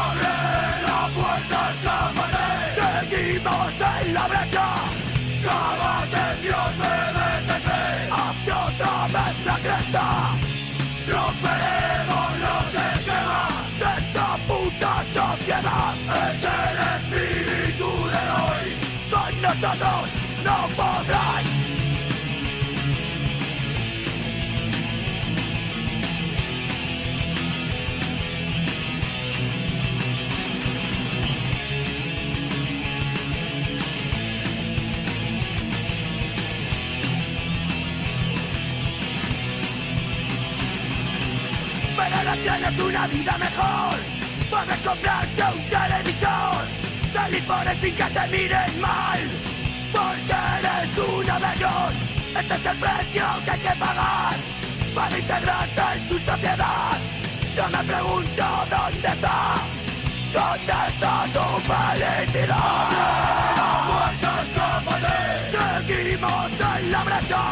Abre 0.00 0.34
la 0.86 1.00
puerta, 1.14 1.70
escápate 1.72 2.44
Seguimos 2.74 3.74
en 4.00 4.14
la 4.14 4.26
brecha. 4.26 4.66
Cágate, 5.44 6.42
Dios 6.42 6.76
me 6.78 7.14
Hazte 8.14 8.52
otra 8.52 9.06
vez 9.06 9.44
la 9.44 9.56
cresta. 9.58 10.04
Romperemos 11.06 11.83
nosotros 19.60 20.10
no 20.44 20.68
podrán 20.76 21.44
Pero 41.96 42.16
ahora 42.16 42.34
tienes 42.42 42.78
una 42.80 43.06
vida 43.06 43.38
mejor. 43.38 43.98
Puedes 44.50 44.78
comprarte 44.80 45.42
un 45.42 45.70
televisor 45.70 46.53
Salir 47.14 47.44
por 47.44 47.64
el 47.64 47.76
sin 47.78 47.94
que 47.94 48.02
te 48.02 48.26
miren 48.26 48.80
mal. 48.80 49.20
Porque 49.92 50.36
eres 50.58 50.98
uno 50.98 51.38
de 51.38 51.54
ellos. 51.54 51.94
Este 52.40 52.54
es 52.54 52.66
el 52.66 52.76
precio 52.76 53.24
que 53.44 53.50
hay 53.52 53.60
que 53.60 53.74
pagar 53.78 54.34
Para 54.96 55.16
integrarte 55.16 55.82
en 55.94 56.08
su 56.08 56.18
sociedad. 56.18 56.98
Yo 57.54 57.68
me 57.70 57.84
pregunto 57.84 58.44
dónde 58.68 59.08
está 59.14 59.62
¿Dónde 60.34 60.74
está 60.88 61.24
tu 61.34 61.46
felicidad? 61.70 62.84
Seguimos 65.54 66.60
en 66.60 66.90
la 66.90 67.04
brecha. 67.04 67.44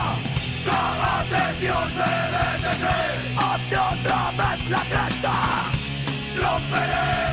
Cágate, 0.66 1.42
Dios 1.60 1.88
me 1.98 2.12
detendré 2.34 3.00
Hazte 3.38 3.76
otra 3.76 4.20
vez 4.38 4.70
la 4.70 4.82
cresta. 4.90 5.34
Romperemos 6.36 7.31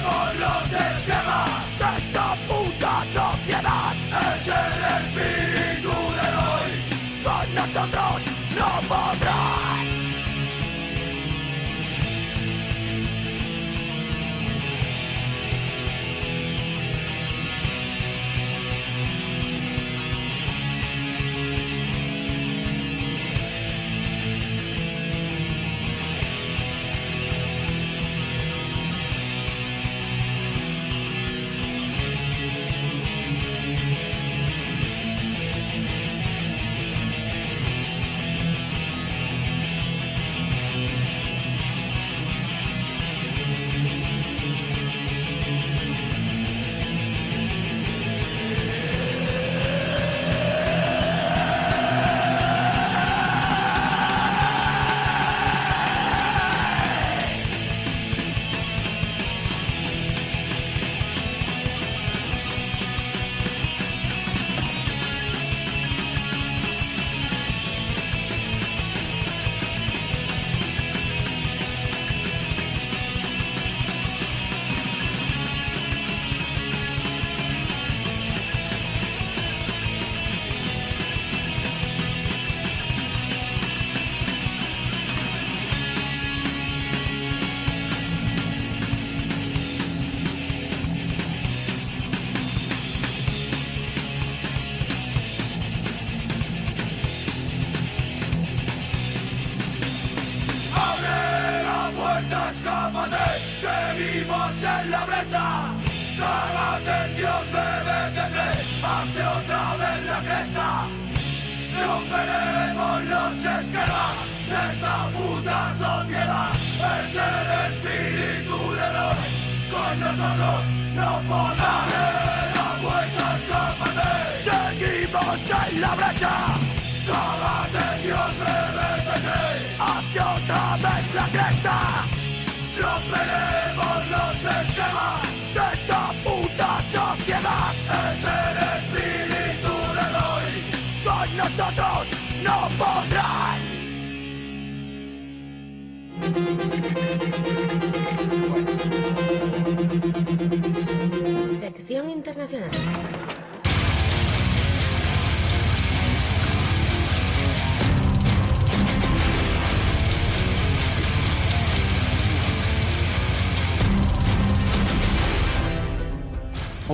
no 7.87 8.81
podrás 8.89 9.28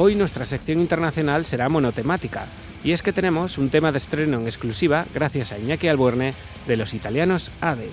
Hoy 0.05 0.13
nuestra 0.13 0.45
sección 0.45 0.81
internacional 0.81 1.47
será 1.47 1.67
monotemática, 1.67 2.45
y 2.83 2.91
es 2.91 3.01
que 3.01 3.11
tenemos 3.11 3.57
un 3.57 3.71
tema 3.71 3.91
de 3.91 3.97
estreno 3.97 4.37
en 4.37 4.45
exclusiva 4.45 5.07
gracias 5.15 5.51
a 5.51 5.57
Iñaki 5.57 5.87
Albuerne 5.87 6.35
de 6.67 6.77
los 6.77 6.93
italianos 6.93 7.51
ADE. 7.59 7.89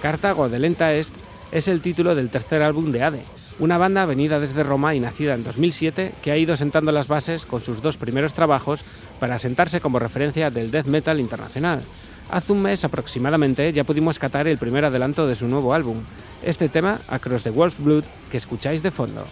Cartago 0.00 0.48
de 0.48 0.60
Lenta 0.60 0.94
Est 0.94 1.12
es 1.50 1.66
el 1.66 1.80
título 1.80 2.14
del 2.14 2.30
tercer 2.30 2.62
álbum 2.62 2.92
de 2.92 3.02
ADE, 3.02 3.24
una 3.58 3.78
banda 3.78 4.06
venida 4.06 4.38
desde 4.38 4.62
Roma 4.62 4.94
y 4.94 5.00
nacida 5.00 5.34
en 5.34 5.42
2007 5.42 6.12
que 6.22 6.30
ha 6.30 6.36
ido 6.36 6.56
sentando 6.56 6.92
las 6.92 7.08
bases 7.08 7.46
con 7.46 7.62
sus 7.62 7.82
dos 7.82 7.96
primeros 7.96 8.32
trabajos 8.32 8.84
para 9.18 9.40
sentarse 9.40 9.80
como 9.80 9.98
referencia 9.98 10.52
del 10.52 10.70
death 10.70 10.86
metal 10.86 11.18
internacional. 11.18 11.82
Hace 12.30 12.52
un 12.52 12.62
mes 12.62 12.84
aproximadamente 12.84 13.72
ya 13.72 13.82
pudimos 13.82 14.20
catar 14.20 14.46
el 14.46 14.56
primer 14.56 14.84
adelanto 14.84 15.26
de 15.26 15.34
su 15.34 15.48
nuevo 15.48 15.74
álbum, 15.74 15.96
este 16.42 16.68
tema 16.68 17.00
Across 17.08 17.42
the 17.42 17.50
Wolf 17.50 17.80
Blood 17.80 18.04
que 18.30 18.36
escucháis 18.36 18.84
de 18.84 18.92
fondo. 18.92 19.24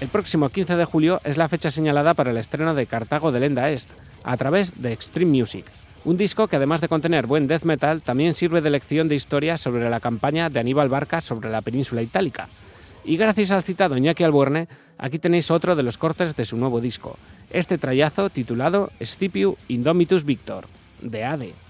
El 0.00 0.08
próximo 0.08 0.48
15 0.48 0.76
de 0.76 0.84
julio 0.84 1.20
es 1.22 1.36
la 1.36 1.48
fecha 1.48 1.70
señalada 1.70 2.14
para 2.14 2.32
el 2.32 2.36
estreno 2.38 2.74
de 2.74 2.86
Cartago 2.86 3.30
de 3.30 3.40
Lenda 3.40 3.70
Est, 3.70 3.88
a 4.24 4.36
través 4.36 4.82
de 4.82 4.92
Extreme 4.92 5.30
Music, 5.38 5.64
un 6.04 6.16
disco 6.16 6.48
que 6.48 6.56
además 6.56 6.80
de 6.80 6.88
contener 6.88 7.26
buen 7.26 7.46
death 7.46 7.62
metal, 7.62 8.02
también 8.02 8.34
sirve 8.34 8.60
de 8.60 8.70
lección 8.70 9.06
de 9.06 9.14
historia 9.14 9.56
sobre 9.56 9.88
la 9.88 10.00
campaña 10.00 10.50
de 10.50 10.58
Aníbal 10.58 10.88
Barca 10.88 11.20
sobre 11.20 11.50
la 11.50 11.62
península 11.62 12.02
itálica. 12.02 12.48
Y 13.06 13.16
gracias 13.16 13.52
al 13.52 13.62
citado 13.62 13.96
Iñaki 13.96 14.24
Albuerne, 14.24 14.66
aquí 14.98 15.20
tenéis 15.20 15.52
otro 15.52 15.76
de 15.76 15.84
los 15.84 15.96
cortes 15.96 16.34
de 16.34 16.44
su 16.44 16.56
nuevo 16.56 16.80
disco, 16.80 17.16
este 17.50 17.78
trayazo 17.78 18.30
titulado 18.30 18.90
Scipiu 19.00 19.56
Indomitus 19.68 20.24
Victor, 20.24 20.66
de 21.00 21.24
ADE. 21.24 21.65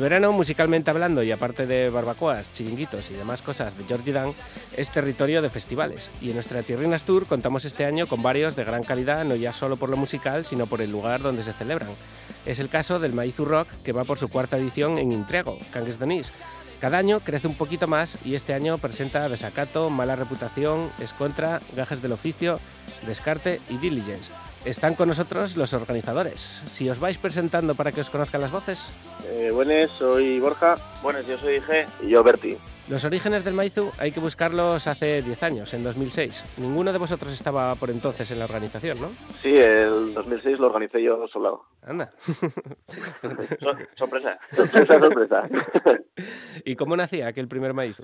El 0.00 0.04
verano, 0.04 0.32
musicalmente 0.32 0.88
hablando, 0.88 1.22
y 1.22 1.30
aparte 1.30 1.66
de 1.66 1.90
barbacoas, 1.90 2.50
chiringuitos 2.54 3.10
y 3.10 3.12
demás 3.12 3.42
cosas 3.42 3.76
de 3.76 3.84
Georgie 3.84 4.14
Dan, 4.14 4.32
es 4.74 4.88
territorio 4.88 5.42
de 5.42 5.50
festivales. 5.50 6.08
Y 6.22 6.28
en 6.28 6.36
nuestra 6.36 6.62
Tierrinas 6.62 7.04
Tour 7.04 7.26
contamos 7.26 7.66
este 7.66 7.84
año 7.84 8.06
con 8.06 8.22
varios 8.22 8.56
de 8.56 8.64
gran 8.64 8.82
calidad, 8.82 9.26
no 9.26 9.36
ya 9.36 9.52
solo 9.52 9.76
por 9.76 9.90
lo 9.90 9.98
musical, 9.98 10.46
sino 10.46 10.66
por 10.66 10.80
el 10.80 10.90
lugar 10.90 11.20
donde 11.20 11.42
se 11.42 11.52
celebran. 11.52 11.90
Es 12.46 12.60
el 12.60 12.70
caso 12.70 12.98
del 12.98 13.12
Maizu 13.12 13.44
Rock, 13.44 13.68
que 13.84 13.92
va 13.92 14.04
por 14.04 14.16
su 14.16 14.30
cuarta 14.30 14.56
edición 14.56 14.96
en 14.96 15.12
Intriago, 15.12 15.58
Cangues 15.70 15.98
Denis. 15.98 16.32
Cada 16.80 16.96
año 16.96 17.20
crece 17.20 17.46
un 17.46 17.56
poquito 17.56 17.86
más 17.86 18.16
y 18.24 18.36
este 18.36 18.54
año 18.54 18.78
presenta 18.78 19.28
Desacato, 19.28 19.90
Mala 19.90 20.16
Reputación, 20.16 20.90
Escontra, 20.98 21.60
Gajes 21.76 22.00
del 22.00 22.12
Oficio, 22.12 22.58
Descarte 23.06 23.60
y 23.68 23.76
Diligence. 23.76 24.30
Están 24.64 24.94
con 24.94 25.08
nosotros 25.08 25.56
los 25.56 25.72
organizadores. 25.72 26.62
Si 26.66 26.90
os 26.90 27.00
vais 27.00 27.16
presentando 27.16 27.74
para 27.74 27.92
que 27.92 28.02
os 28.02 28.10
conozcan 28.10 28.42
las 28.42 28.52
voces. 28.52 28.92
Eh, 29.24 29.50
buenas, 29.54 29.88
soy 29.92 30.38
Borja. 30.38 30.76
Buenas, 31.02 31.26
yo 31.26 31.38
soy 31.38 31.60
G. 31.60 31.86
Y 32.02 32.10
yo 32.10 32.22
Berti. 32.22 32.58
Los 32.90 33.06
orígenes 33.06 33.42
del 33.42 33.54
Maizu 33.54 33.90
hay 33.98 34.12
que 34.12 34.20
buscarlos 34.20 34.86
hace 34.86 35.22
10 35.22 35.42
años, 35.44 35.72
en 35.72 35.82
2006. 35.82 36.44
Ninguno 36.58 36.92
de 36.92 36.98
vosotros 36.98 37.32
estaba 37.32 37.74
por 37.76 37.88
entonces 37.88 38.30
en 38.32 38.38
la 38.38 38.44
organización, 38.44 39.00
¿no? 39.00 39.08
Sí, 39.40 39.56
el 39.56 40.12
2006 40.12 40.58
lo 40.58 40.66
organicé 40.66 41.02
yo 41.02 41.26
solo. 41.28 41.64
Anda. 41.82 42.12
sorpresa. 43.96 44.38
Sorpresa, 44.54 44.98
sorpresa. 44.98 45.48
¿Y 46.66 46.76
cómo 46.76 46.96
nacía 46.96 47.28
aquel 47.28 47.48
primer 47.48 47.72
Maizu? 47.72 48.02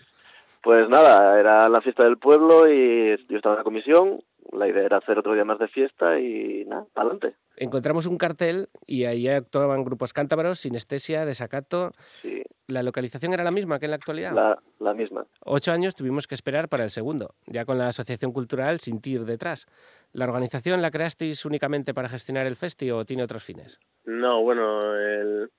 Pues 0.63 0.89
nada, 0.89 1.39
era 1.39 1.69
la 1.69 1.83
fiesta 1.83 2.05
del 2.05 2.17
pueblo 2.17 2.67
y 2.73 3.15
yo 3.29 3.37
estaba 3.37 3.57
en 3.57 3.59
la 3.59 3.65
comisión 3.65 4.21
la 4.53 4.69
idea 4.69 4.85
era 4.85 4.99
hacer 4.99 5.19
otro 5.19 5.35
día 5.35 5.45
más 5.45 5.59
de 5.59 5.69
fiesta 5.69 6.19
y 6.19 6.65
nada, 6.67 6.87
adelante. 6.95 7.35
Encontramos 7.57 8.07
un 8.07 8.19
cartel 8.19 8.69
y 8.87 9.05
ahí 9.05 9.29
actuaban 9.29 9.85
grupos 9.85 10.13
cántabros, 10.13 10.61
Sinestesia, 10.61 11.25
Desacato. 11.25 11.93
Sí. 12.23 12.43
¿La 12.67 12.83
localización 12.83 13.33
era 13.33 13.45
la 13.45 13.51
misma 13.51 13.79
que 13.79 13.87
en 13.87 13.93
la 13.93 13.97
actualidad? 13.97 14.33
La, 14.33 14.59
la 14.81 14.93
misma. 14.93 15.27
Ocho 15.45 15.73
años 15.73 15.95
tuvimos 15.95 16.27
que 16.27 16.35
esperar 16.35 16.69
para 16.69 16.85
el 16.85 16.91
segundo, 16.91 17.35
ya 17.47 17.65
con 17.65 17.79
la 17.79 17.89
Asociación 17.89 18.33
Cultural 18.33 18.81
sin 18.81 19.01
TIR 19.01 19.25
detrás. 19.25 19.67
¿La 20.13 20.25
organización 20.25 20.83
la 20.83 20.91
creasteis 20.91 21.45
únicamente 21.45 21.95
para 21.95 22.09
gestionar 22.09 22.47
el 22.47 22.57
festi 22.57 22.91
o 22.91 23.05
tiene 23.05 23.23
otros 23.23 23.45
fines? 23.45 23.79
No, 24.05 24.43
bueno, 24.43 24.95
el, 24.97 25.51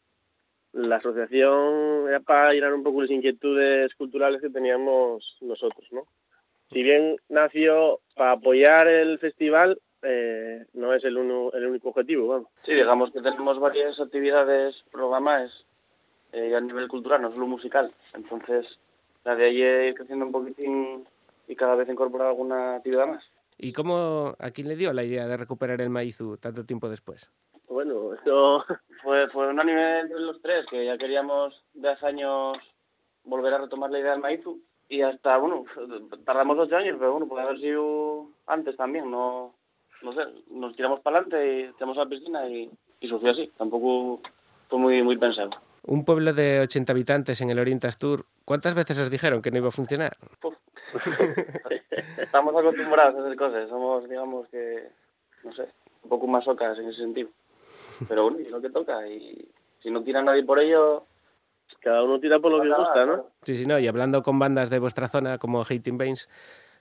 la 0.74 0.98
asociación 0.98 2.08
era 2.08 2.20
para 2.20 2.54
llenar 2.54 2.74
un 2.74 2.84
poco 2.84 3.02
las 3.02 3.12
inquietudes 3.12 3.94
culturales 3.96 4.42
que 4.42 4.50
teníamos 4.50 5.38
nosotros, 5.42 5.88
¿no? 5.92 6.04
Si 6.72 6.84
bien 6.84 7.18
nació 7.30 8.00
para 8.16 8.34
apoyar 8.34 8.88
el 8.88 9.20
festival, 9.20 9.80
eh, 10.02 10.66
no 10.74 10.94
es 10.94 11.04
el, 11.04 11.18
uno, 11.18 11.52
el 11.54 11.66
único 11.66 11.90
objetivo. 11.90 12.28
Vamos. 12.28 12.48
Sí, 12.64 12.74
digamos 12.74 13.12
que 13.12 13.22
tenemos 13.22 13.60
varias 13.60 14.00
actividades 14.00 14.84
programadas 14.92 15.52
eh, 16.34 16.56
a 16.56 16.62
nivel 16.62 16.88
cultural, 16.88 17.22
no 17.22 17.32
solo 17.32 17.48
musical. 17.48 17.94
Entonces, 18.14 18.66
la 19.24 19.36
de 19.36 19.46
ahí 19.46 19.62
ir 19.90 19.96
creciendo 19.96 20.26
un 20.26 20.32
poquitín 20.32 21.08
y 21.48 21.56
cada 21.56 21.76
vez 21.76 21.90
incorporar 21.90 22.28
alguna 22.28 22.76
actividad 22.76 23.08
más. 23.08 23.24
¿Y 23.58 23.74
cómo, 23.74 24.36
a 24.38 24.52
quién 24.52 24.68
le 24.68 24.76
dio 24.76 24.94
la 24.94 25.04
idea 25.04 25.28
de 25.28 25.38
recuperar 25.38 25.82
el 25.82 25.90
Maizu 25.90 26.38
tanto 26.38 26.66
tiempo 26.66 26.90
después? 26.90 27.30
Bueno, 27.68 28.14
esto... 28.14 28.64
Fue, 29.04 29.30
fue 29.30 29.48
un 29.48 29.60
anime 29.60 30.00
entre 30.02 30.20
los 30.20 30.42
tres, 30.42 30.66
que 30.70 30.84
ya 30.84 30.98
queríamos 30.98 31.64
de 31.76 31.88
hace 31.88 32.08
años 32.08 32.58
volver 33.24 33.54
a 33.54 33.60
retomar 33.60 33.92
la 33.92 34.00
idea 34.00 34.12
del 34.12 34.22
Maizu 34.22 34.60
y 34.90 35.02
hasta, 35.02 35.38
bueno, 35.38 35.66
tardamos 36.26 36.58
ocho 36.60 36.78
años, 36.78 36.96
pero 37.00 37.14
bueno, 37.14 37.28
puede 37.28 37.44
haber 37.44 37.60
sido 37.60 38.28
antes 38.46 38.76
también, 38.78 39.12
no, 39.12 39.54
no 40.02 40.14
sé, 40.14 40.22
nos 40.50 40.76
tiramos 40.76 41.02
para 41.02 41.20
adelante 41.20 41.46
y 41.46 41.62
echamos 41.64 41.98
a 41.98 42.04
la 42.04 42.10
piscina 42.10 42.48
y, 42.48 42.70
y 43.00 43.08
surgió 43.08 43.32
así, 43.32 43.52
tampoco 43.58 44.22
fue 44.70 44.80
muy, 44.80 45.04
muy 45.04 45.18
pensado. 45.18 45.52
Un 45.84 46.04
pueblo 46.04 46.34
de 46.34 46.60
80 46.62 46.92
habitantes 46.92 47.42
en 47.42 47.50
el 47.50 47.60
Orientas 47.60 47.98
Tour, 47.98 48.26
¿cuántas 48.46 48.76
veces 48.76 49.00
os 49.00 49.10
dijeron 49.10 49.42
que 49.42 49.52
no 49.52 49.58
iba 49.58 49.70
a 49.70 49.72
funcionar? 49.72 50.18
Estamos 52.18 52.56
acostumbrados 52.56 53.16
a 53.16 53.20
hacer 53.22 53.38
cosas, 53.38 53.70
somos, 53.70 54.08
digamos 54.10 54.48
que, 54.50 54.90
no 55.44 55.54
sé, 55.54 55.68
un 56.04 56.10
poco 56.10 56.28
más 56.28 56.48
ocas 56.48 56.78
en 56.80 56.90
ese 56.90 57.02
sentido. 57.02 57.30
Pero 58.08 58.24
bueno, 58.24 58.40
es 58.40 58.52
lo 58.52 58.62
que 58.62 58.70
toca 58.70 59.08
y 59.08 59.50
si 59.82 59.90
no 59.92 60.04
tira 60.04 60.22
nadie 60.22 60.44
por 60.44 60.60
ello, 60.60 61.06
cada 61.80 62.04
uno 62.04 62.20
tira 62.20 62.40
por 62.40 62.52
lo 62.52 62.62
que 62.62 62.70
gusta, 62.70 63.06
¿no? 63.06 63.26
Sí, 63.44 63.56
sí, 63.56 63.66
no. 63.66 63.80
Y 63.80 63.88
hablando 63.88 64.22
con 64.24 64.40
bandas 64.40 64.70
de 64.70 64.80
vuestra 64.80 65.08
zona 65.08 65.38
como 65.38 65.62
Hating 65.62 65.98
Bains, 65.98 66.30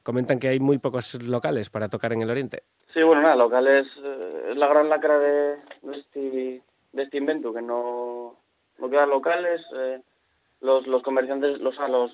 comentan 0.03 0.39
que 0.39 0.49
hay 0.49 0.61
muy 0.61 0.79
pocos 0.79 1.21
locales 1.23 1.71
para 1.71 1.89
tocar 1.89 2.13
en 2.13 2.23
el 2.23 2.31
Oriente. 2.31 2.63
Sí, 2.95 3.03
bueno, 3.03 3.23
nada, 3.23 3.37
locales 3.37 3.87
eh, 4.03 4.49
es 4.51 4.57
la 4.57 4.69
gran 4.69 4.89
lacra 4.89 5.19
de, 5.19 5.57
de, 5.83 5.97
este, 5.97 6.63
de 6.93 7.03
este 7.03 7.19
invento, 7.19 7.53
que 7.53 7.63
no, 7.63 8.37
no 8.79 8.91
quedan 8.91 9.11
locales. 9.11 9.65
Eh, 9.75 10.01
los, 10.61 10.87
los 10.87 11.03
comerciantes, 11.03 11.61
los, 11.61 11.77
los, 11.89 12.13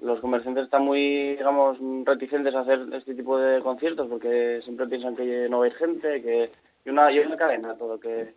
los 0.00 0.20
comerciantes 0.20 0.64
están 0.64 0.84
muy, 0.84 1.36
digamos, 1.36 1.78
reticentes 2.04 2.54
a 2.54 2.60
hacer 2.60 2.80
este 2.92 3.14
tipo 3.14 3.38
de 3.38 3.60
conciertos 3.62 4.08
porque 4.08 4.60
siempre 4.62 4.86
piensan 4.86 5.16
que 5.16 5.48
no 5.48 5.62
hay 5.62 5.70
gente, 5.72 6.22
que 6.22 6.50
y 6.84 6.90
una, 6.90 7.10
y 7.10 7.18
una 7.18 7.36
cadena 7.36 7.76
todo, 7.76 7.98
que 7.98 8.34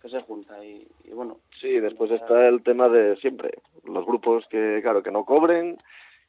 que 0.00 0.08
se 0.08 0.20
junta 0.22 0.64
y, 0.64 0.86
bueno. 1.12 1.38
Sí, 1.60 1.78
después 1.80 2.10
está 2.10 2.48
el 2.48 2.62
tema 2.62 2.88
de 2.88 3.16
siempre, 3.16 3.50
los 3.84 4.06
grupos 4.06 4.44
que, 4.48 4.80
claro, 4.82 5.02
que 5.02 5.10
no 5.10 5.24
cobren, 5.24 5.76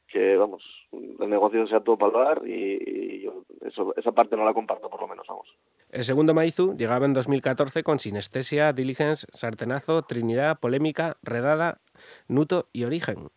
que, 0.07 0.35
vamos, 0.35 0.63
el 0.91 1.29
negocio 1.29 1.65
sea 1.67 1.79
todo 1.79 1.97
palvar 1.97 2.41
y, 2.45 3.21
yo 3.21 3.43
eso, 3.65 3.93
esa 3.95 4.11
parte 4.11 4.35
no 4.35 4.43
la 4.43 4.53
comparto, 4.53 4.89
por 4.89 5.01
lo 5.01 5.07
menos, 5.07 5.25
vamos. 5.27 5.47
El 5.89 6.03
segundo 6.03 6.33
Maizu 6.33 6.75
llegaba 6.75 7.05
en 7.05 7.13
2014 7.13 7.83
con 7.83 7.99
Sinestesia, 7.99 8.73
Diligence, 8.73 9.27
Sartenazo, 9.33 10.01
Trinidad, 10.01 10.59
Polémica, 10.59 11.17
Redada, 11.21 11.79
Nuto 12.27 12.67
y 12.73 12.83
Origen. 12.83 13.29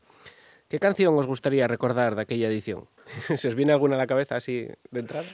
¿Qué 0.69 0.81
canción 0.81 1.17
os 1.17 1.27
gustaría 1.27 1.69
recordar 1.69 2.17
de 2.17 2.23
aquella 2.23 2.49
edición? 2.49 2.89
¿Se 3.37 3.49
os 3.49 3.55
viene 3.55 3.73
alguna 3.73 3.95
a 3.95 3.99
la 3.99 4.07
cabeza 4.07 4.37
así 4.37 4.67
de 4.91 5.01
entrada? 5.01 5.29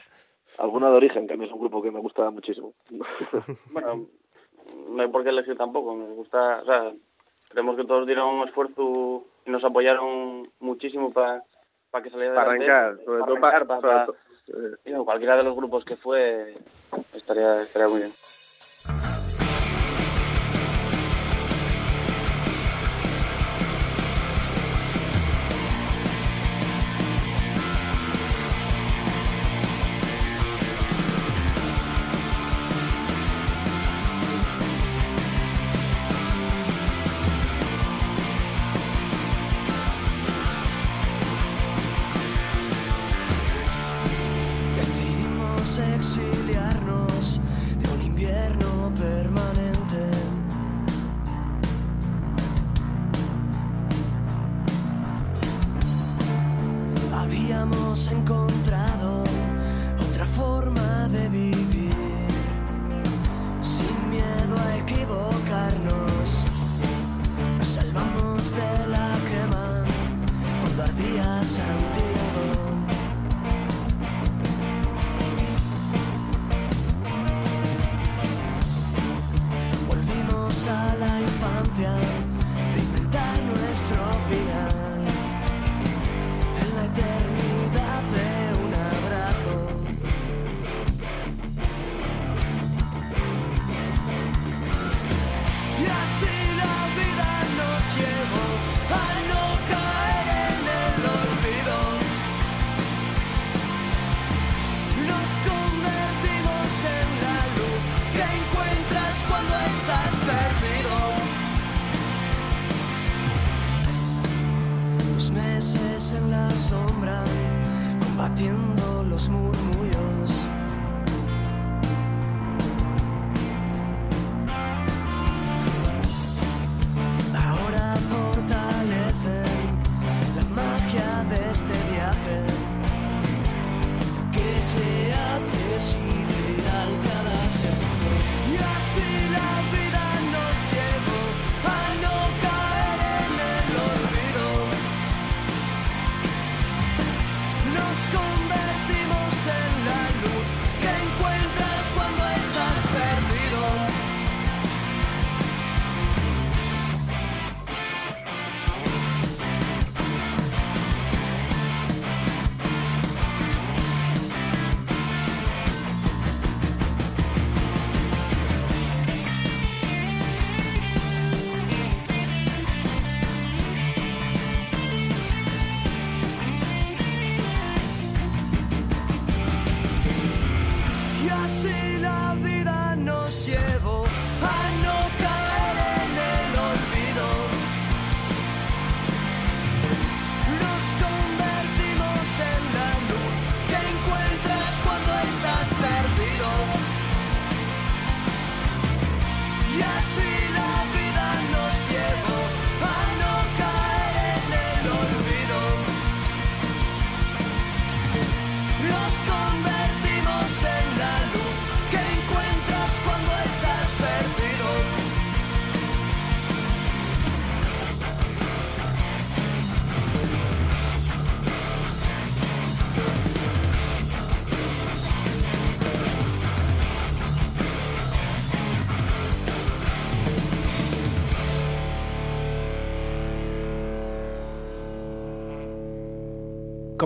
Alguna 0.59 0.91
de 0.91 0.97
Origen, 0.97 1.27
que 1.27 1.35
a 1.35 1.37
mí 1.37 1.47
es 1.47 1.53
un 1.53 1.61
grupo 1.61 1.81
que 1.81 1.91
me 1.91 2.01
gusta 2.01 2.31
muchísimo. 2.31 2.75
bueno, 3.73 4.09
no 4.89 5.03
hay 5.03 5.09
por 5.09 5.23
qué 5.23 5.31
elegir 5.31 5.57
tampoco. 5.57 5.95
Nos 5.95 6.11
gusta, 6.11 6.61
o 6.63 6.65
sea, 6.65 6.93
creemos 7.49 7.77
que 7.77 7.85
todos 7.85 8.07
dieron 8.07 8.37
un 8.37 8.49
esfuerzo 8.49 9.25
y 9.47 9.51
nos 9.51 9.65
apoyaron 9.65 10.49
muchísimo 10.61 11.13
para 11.13 11.43
para 11.91 12.05
que 12.05 12.11
saliera 12.11 12.35
para 12.35 12.51
arrancar, 12.53 12.99
sobre 13.05 13.23
todo 13.25 13.41
para, 13.41 13.65
para, 13.65 14.07
cualquiera 15.05 15.37
de 15.37 15.43
los 15.43 15.57
grupos 15.57 15.85
que 15.85 15.97
fue 15.97 16.55
estaría 17.15 17.63
estaría 17.63 17.89
muy 17.89 17.99
bien. 17.99 18.13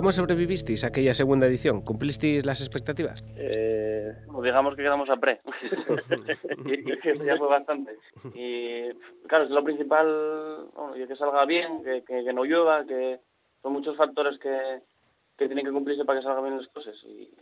¿Cómo 0.05 0.13
sobrevivisteis 0.13 0.83
a 0.83 0.89
aquella 0.93 1.15
segunda 1.15 1.47
edición? 1.47 1.81
¿Cumplisteis 1.81 2.45
las 2.45 2.61
expectativas? 2.61 3.23
Eh, 3.37 4.13
digamos 4.43 4.75
que 4.75 4.83
quedamos 4.83 5.09
a 5.09 5.17
pre. 5.17 5.41
y, 6.67 6.87
y 6.87 7.09
eso 7.09 7.23
ya 7.23 7.35
fue 7.37 7.47
bastante. 7.47 7.97
Y 8.35 8.91
claro, 9.27 9.45
es 9.45 9.49
lo 9.49 9.63
principal, 9.63 10.67
bueno, 10.75 11.07
que 11.07 11.15
salga 11.15 11.43
bien, 11.45 11.83
que, 11.83 12.03
que, 12.03 12.23
que 12.23 12.33
no 12.33 12.45
llueva, 12.45 12.85
que 12.85 13.19
son 13.63 13.73
muchos 13.73 13.97
factores 13.97 14.37
que, 14.37 14.81
que 15.39 15.47
tienen 15.47 15.65
que 15.65 15.71
cumplirse 15.71 16.05
para 16.05 16.19
que 16.19 16.23
salgan 16.23 16.43
bien 16.43 16.57
las 16.57 16.67
cosas. 16.67 16.95
Y, 17.03 17.33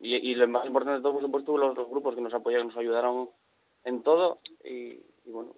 y, 0.00 0.16
y 0.16 0.34
lo 0.34 0.48
más 0.48 0.66
importante 0.66 0.96
de 0.96 1.02
todo, 1.02 1.12
por 1.12 1.22
supuesto, 1.22 1.56
los, 1.56 1.76
los 1.76 1.88
grupos 1.88 2.16
que 2.16 2.22
nos 2.22 2.34
apoyaron, 2.34 2.66
nos 2.66 2.76
ayudaron 2.76 3.30
en 3.84 4.02
todo 4.02 4.40
y, 4.64 4.98
y 5.26 5.30
bueno, 5.30 5.54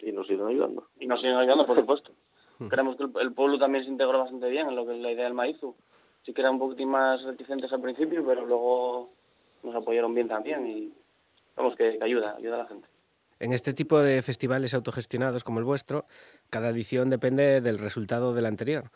y 0.00 0.10
nos 0.10 0.26
siguen 0.26 0.48
ayudando. 0.48 0.88
y 0.98 1.06
nos 1.06 1.20
siguen 1.20 1.36
ayudando, 1.36 1.66
por 1.68 1.76
supuesto. 1.76 2.10
Creemos 2.68 2.96
que 2.96 3.04
el, 3.04 3.10
el 3.20 3.32
pueblo 3.32 3.58
también 3.58 3.84
se 3.84 3.90
integró 3.90 4.18
bastante 4.18 4.48
bien 4.48 4.68
en 4.68 4.74
lo 4.76 4.84
que 4.86 4.94
es 4.96 5.00
la 5.00 5.12
idea 5.12 5.24
del 5.24 5.34
Maizu. 5.34 5.74
Sí 6.24 6.32
que 6.32 6.40
eran 6.40 6.54
un 6.54 6.58
poquitín 6.58 6.88
más 6.88 7.22
reticentes 7.22 7.72
al 7.72 7.80
principio, 7.80 8.24
pero 8.26 8.44
luego 8.44 9.10
nos 9.62 9.74
apoyaron 9.74 10.14
bien 10.14 10.28
también 10.28 10.66
y 10.66 10.92
vamos 11.56 11.76
que, 11.76 11.98
que 11.98 12.04
ayuda, 12.04 12.34
ayuda 12.36 12.56
a 12.56 12.58
la 12.58 12.66
gente. 12.66 12.88
En 13.40 13.52
este 13.52 13.72
tipo 13.72 14.00
de 14.00 14.20
festivales 14.22 14.74
autogestionados 14.74 15.44
como 15.44 15.60
el 15.60 15.64
vuestro, 15.64 16.06
cada 16.50 16.70
edición 16.70 17.08
depende 17.10 17.60
del 17.60 17.78
resultado 17.78 18.34
de 18.34 18.42
la 18.42 18.48
anterior. 18.48 18.90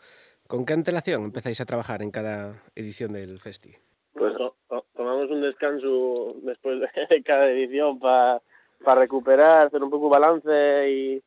¿Con 0.47 0.65
qué 0.65 0.73
antelación 0.73 1.23
empezáis 1.23 1.61
a 1.61 1.65
trabajar 1.65 2.01
en 2.01 2.11
cada 2.11 2.61
edición 2.75 3.13
del 3.13 3.39
festi? 3.39 3.73
Pues 4.13 4.35
to- 4.35 4.57
to- 4.67 4.85
tomamos 4.95 5.29
un 5.31 5.41
descanso 5.41 6.35
después 6.43 6.81
de 6.81 7.23
cada 7.23 7.49
edición 7.49 7.97
para 7.99 8.41
recuperar, 8.85 9.67
hacer 9.67 9.81
un 9.81 9.89
poco 9.89 10.09
balance 10.09 10.89
y, 10.91 11.23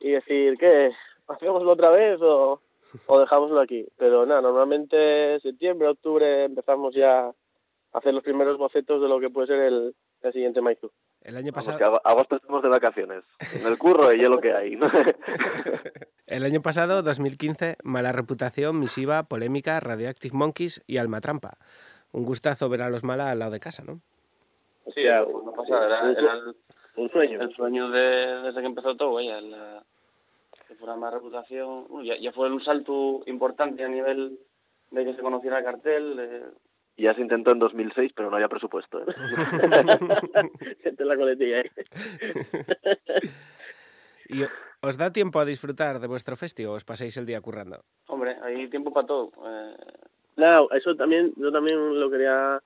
y 0.00 0.10
decir, 0.10 0.58
¿qué? 0.58 0.92
¿Hacémoslo 1.28 1.72
otra 1.72 1.90
vez 1.90 2.20
o, 2.22 2.60
o 3.06 3.18
dejámoslo 3.20 3.60
aquí? 3.60 3.86
Pero 3.96 4.26
nada, 4.26 4.40
normalmente 4.40 5.38
septiembre, 5.40 5.88
octubre 5.88 6.44
empezamos 6.44 6.94
ya 6.94 7.26
a 7.28 7.34
hacer 7.92 8.14
los 8.14 8.22
primeros 8.22 8.58
bocetos 8.58 9.00
de 9.00 9.08
lo 9.08 9.18
que 9.20 9.30
puede 9.30 9.46
ser 9.48 9.60
el, 9.60 9.94
el 10.22 10.32
siguiente 10.32 10.60
Maizu. 10.60 10.90
El 11.22 11.36
año 11.36 11.50
Vamos, 11.52 11.66
pasado, 11.66 11.78
que 11.78 11.84
ag- 11.84 12.00
agosto 12.04 12.36
estamos 12.36 12.62
de 12.62 12.68
vacaciones. 12.68 13.24
En 13.52 13.66
el 13.66 13.76
curro 13.78 14.12
y 14.12 14.20
es 14.22 14.28
lo 14.28 14.38
que 14.40 14.52
hay. 14.52 14.76
¿no? 14.76 14.86
el 16.26 16.44
año 16.44 16.62
pasado, 16.62 17.02
2015, 17.02 17.76
mala 17.82 18.12
reputación, 18.12 18.78
misiva, 18.78 19.24
polémica, 19.24 19.80
Radioactive 19.80 20.36
Monkeys 20.36 20.82
y 20.86 20.98
Alma 20.98 21.20
Trampa. 21.20 21.58
Un 22.12 22.24
gustazo 22.24 22.68
ver 22.68 22.82
a 22.82 22.90
los 22.90 23.02
mala 23.02 23.30
al 23.30 23.40
lado 23.40 23.50
de 23.50 23.60
casa, 23.60 23.82
¿no? 23.84 24.00
Sí, 24.94 25.02
no 25.04 25.52
pasa, 25.52 25.84
era, 25.84 26.04
un, 26.04 26.10
era 26.16 26.32
el, 26.34 26.56
un 26.96 27.10
sueño. 27.10 27.40
el 27.42 27.52
sueño 27.56 27.90
de, 27.90 28.00
desde 28.42 28.60
que 28.60 28.66
empezó 28.66 28.96
todo, 28.96 29.14
vaya, 29.14 29.40
la, 29.40 29.82
que 29.82 29.95
fuera 30.76 30.96
más 30.96 31.12
reputación. 31.12 31.86
Bueno, 31.88 32.04
ya, 32.04 32.16
ya 32.18 32.32
fue 32.32 32.50
un 32.50 32.62
salto 32.62 33.22
importante 33.26 33.84
a 33.84 33.88
nivel 33.88 34.38
de 34.90 35.04
que 35.04 35.14
se 35.14 35.22
conociera 35.22 35.58
el 35.58 35.64
cartel. 35.64 36.16
de- 36.16 36.44
Ya 36.98 37.12
se 37.14 37.20
intentó 37.20 37.50
en 37.52 37.58
2006, 37.58 38.12
pero 38.14 38.30
no 38.30 38.36
había 38.36 38.48
presupuesto. 38.48 39.00
¿eh? 39.00 39.04
Gente 40.82 41.04
la 41.04 41.16
coletilla 41.16 41.58
ahí. 41.58 41.70
¿Y 44.28 44.42
o- 44.42 44.48
os 44.82 44.96
da 44.98 45.10
tiempo 45.12 45.38
a 45.40 45.44
disfrutar 45.44 46.00
de 46.00 46.06
vuestro 46.08 46.36
festi 46.36 46.64
o 46.64 46.72
os 46.72 46.84
pasáis 46.84 47.16
el 47.16 47.26
día 47.26 47.40
currando? 47.40 47.84
hombre, 48.08 48.36
hay 48.42 48.68
tiempo 48.68 48.92
para 48.92 49.06
todo. 49.06 49.30
Eh, 49.46 49.76
No, 50.36 50.68
eso 50.70 50.94
también, 50.96 51.32
yo 51.36 51.50
también 51.50 51.98
lo 51.98 52.10
quería, 52.10 52.60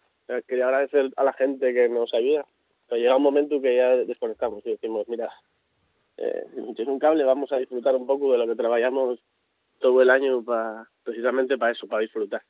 quería 0.48 0.64
agradecer 0.66 1.10
a 1.16 1.22
la 1.24 1.32
gente 1.34 1.72
que 1.72 1.88
nos 1.88 2.12
ayuda. 2.14 2.44
Pero 2.88 3.00
llega 3.00 3.16
un 3.16 3.22
momento 3.22 3.60
que 3.60 3.76
ya 3.76 3.90
desconectamos 4.04 4.66
y 4.66 4.70
decimos, 4.70 5.06
mira, 5.08 5.30
eh, 6.20 6.46
si 6.76 6.82
es 6.82 6.88
un 6.88 6.98
cable, 6.98 7.24
vamos 7.24 7.50
a 7.52 7.56
disfrutar 7.56 7.96
un 7.96 8.06
poco 8.06 8.32
de 8.32 8.38
lo 8.38 8.46
que 8.46 8.54
trabajamos 8.54 9.18
todo 9.80 10.02
el 10.02 10.10
año 10.10 10.42
para 10.44 10.86
precisamente 11.02 11.56
para 11.56 11.72
eso, 11.72 11.86
para 11.86 12.02
disfrutar. 12.02 12.42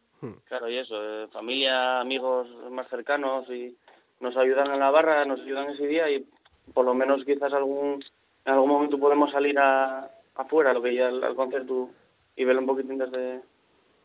claro, 0.45 0.69
y 0.69 0.77
eso, 0.77 0.97
eh, 1.03 1.29
familia, 1.29 2.01
amigos 2.01 2.49
más 2.71 2.89
cercanos 2.89 3.49
y 3.49 3.77
nos 4.19 4.37
ayudan 4.37 4.73
en 4.73 4.81
la 4.81 4.91
barra, 4.91 5.25
nos 5.25 5.41
ayudan 5.41 5.71
ese 5.71 5.87
día 5.87 6.11
y 6.11 6.27
por 6.75 6.85
lo 6.85 6.95
menos 6.95 7.25
quizás 7.25 7.53
algún 7.53 8.05
en 8.45 8.53
algún 8.53 8.71
momento 8.71 8.99
podemos 8.99 9.31
salir 9.31 9.59
a, 9.59 10.11
afuera, 10.35 10.73
lo 10.73 10.83
que 10.83 10.95
ya 10.95 11.09
al, 11.09 11.23
al 11.23 11.37
concierto 11.37 11.91
y 12.37 12.45
verlo 12.45 12.63
un 12.63 12.67
poquitín 12.67 12.99
desde, 12.99 13.43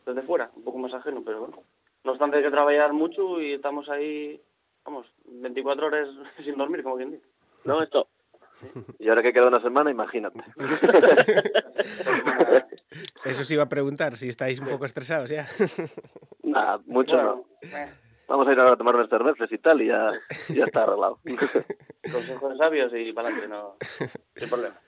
desde 0.04 0.22
fuera, 0.22 0.50
un 0.54 0.62
poco 0.62 0.78
más 0.78 0.94
ajeno, 0.94 1.22
pero 1.24 1.40
bueno. 1.40 1.62
No 2.04 2.12
obstante 2.12 2.36
hay 2.36 2.44
que 2.44 2.50
trabajar 2.50 2.92
mucho 2.92 3.40
y 3.40 3.54
estamos 3.54 3.88
ahí, 3.88 4.40
vamos, 4.84 5.06
24 5.24 5.86
horas 5.86 6.08
sin 6.44 6.56
dormir, 6.56 6.82
como 6.82 6.96
quien 6.96 7.10
dice. 7.10 7.26
No, 7.64 7.82
esto. 7.82 8.06
Y 8.98 9.08
ahora 9.08 9.22
que 9.22 9.32
queda 9.32 9.48
una 9.48 9.60
semana, 9.60 9.90
imagínate. 9.90 10.38
Eso 13.24 13.42
os 13.42 13.50
iba 13.50 13.64
a 13.64 13.68
preguntar, 13.68 14.16
si 14.16 14.28
estáis 14.28 14.60
un 14.60 14.68
poco 14.68 14.86
estresados 14.86 15.30
ya. 15.30 15.46
Nada, 16.42 16.80
mucho 16.86 17.14
Bueno, 17.16 17.44
no. 17.62 17.78
eh, 17.78 17.92
Vamos 18.28 18.48
a 18.48 18.52
ir 18.52 18.58
ahora 18.58 18.72
a 18.72 18.76
tomar 18.76 18.96
unas 18.96 19.08
cervezas 19.08 19.50
y 19.52 19.58
tal, 19.58 19.80
y 19.82 19.86
ya, 19.86 20.10
ya 20.48 20.64
está 20.64 20.82
arreglado. 20.82 21.20
consejos 22.10 22.58
sabios 22.58 22.92
y 22.94 23.12
para 23.12 23.28
adelante, 23.28 23.48
no, 23.48 23.76
sin 24.34 24.48
problema. 24.48 24.80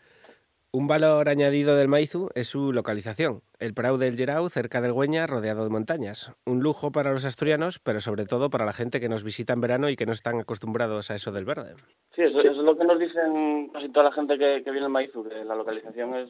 Un 0.71 0.87
valor 0.87 1.31
añadido 1.31 1.77
del 1.77 1.89
Maizu 1.89 2.29
es 2.35 2.49
su 2.49 2.75
localización. 2.75 3.41
El 3.59 3.73
Prau 3.73 3.97
del 3.97 4.19
Gerau, 4.19 4.51
cerca 4.51 4.83
del 4.83 4.93
Güeña, 4.93 5.27
rodeado 5.27 5.65
de 5.65 5.71
montañas. 5.71 6.31
Un 6.45 6.63
lujo 6.63 6.93
para 6.93 7.11
los 7.11 7.25
asturianos, 7.25 7.79
pero 7.79 8.01
sobre 8.01 8.27
todo 8.27 8.51
para 8.51 8.67
la 8.67 8.75
gente 8.75 9.01
que 9.01 9.09
nos 9.09 9.25
visita 9.25 9.55
en 9.55 9.63
verano 9.63 9.89
y 9.89 9.97
que 9.97 10.05
no 10.05 10.13
están 10.13 10.39
acostumbrados 10.41 11.11
a 11.11 11.15
eso 11.15 11.33
del 11.33 11.47
verde. 11.47 11.75
Sí, 12.15 12.21
eso, 12.23 12.41
eso 12.41 12.51
es 12.51 12.57
lo 12.59 12.77
que 12.77 12.85
nos 12.85 12.99
dicen 12.99 13.71
casi 13.73 13.89
toda 13.89 14.11
la 14.11 14.13
gente 14.13 14.37
que, 14.37 14.63
que 14.63 14.71
viene 14.71 14.85
al 14.85 14.93
Maizu, 14.93 15.25
que 15.27 15.43
la 15.43 15.55
localización 15.55 16.15
es, 16.17 16.29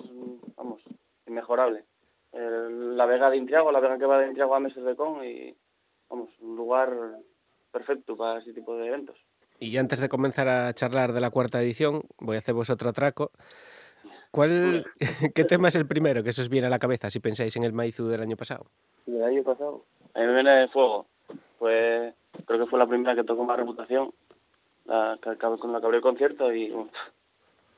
vamos, 0.57 0.81
inmejorable. 1.27 1.85
el- 2.33 2.97
la 2.97 3.07
Vega 3.07 3.31
de 3.31 3.39
Intriago, 3.39 3.73
la 3.73 3.81
Vega 3.81 3.99
que 3.99 4.07
va 4.07 4.21
de 4.21 4.29
Intriago 4.29 4.55
a 4.55 4.61
Meses 4.61 4.85
de 4.85 4.95
Con 4.95 5.25
y, 5.25 5.53
vamos, 6.09 6.31
un 6.41 6.55
lugar 6.57 6.93
perfecto 7.73 8.17
para 8.17 8.39
ese 8.39 8.53
tipo 8.53 8.77
de 8.77 8.87
eventos. 8.87 9.17
Y 9.59 9.77
antes 9.79 9.99
de 9.99 10.09
comenzar 10.09 10.47
a 10.49 10.73
charlar 10.75 11.13
de 11.13 11.21
la 11.21 11.31
cuarta 11.31 11.61
edición, 11.61 12.03
voy 12.19 12.37
a 12.37 12.39
hacer 12.39 12.55
vosotro 12.55 12.91
atraco. 12.91 13.33
¿Cuál, 14.31 14.85
¿Qué 15.35 15.45
tema 15.45 15.69
es 15.69 15.77
el 15.77 15.87
primero 15.87 16.23
que 16.23 16.33
se 16.33 16.43
os 16.43 16.49
viene 16.49 16.67
a 16.67 16.71
la 16.71 16.79
cabeza 16.79 17.11
si 17.11 17.21
pensáis 17.21 17.57
en 17.57 17.65
el 17.65 17.73
Maizu 17.73 18.07
del 18.09 18.21
año 18.21 18.37
pasado? 18.37 18.67
del 19.07 19.23
año 19.25 19.43
pasado. 19.43 19.85
A 20.15 20.21
mí 20.21 20.27
me 20.27 20.35
viene 20.35 20.51
de 20.51 20.69
fuego. 20.69 21.07
Pues 21.59 22.15
creo 22.47 22.59
que 22.61 22.67
fue 22.71 22.79
la 22.79 22.87
primera 22.87 23.15
que 23.15 23.25
tocó 23.25 23.45
más 23.45 23.57
reputación. 23.57 24.13
La 24.85 25.19
que 25.23 25.31
acabé 25.31 25.59
con 25.59 25.73
la 25.73 25.81
que 25.81 25.87
abrió 25.87 25.99
el 25.99 26.03
concierto 26.03 26.53
y 26.53 26.71
uf, 26.73 26.89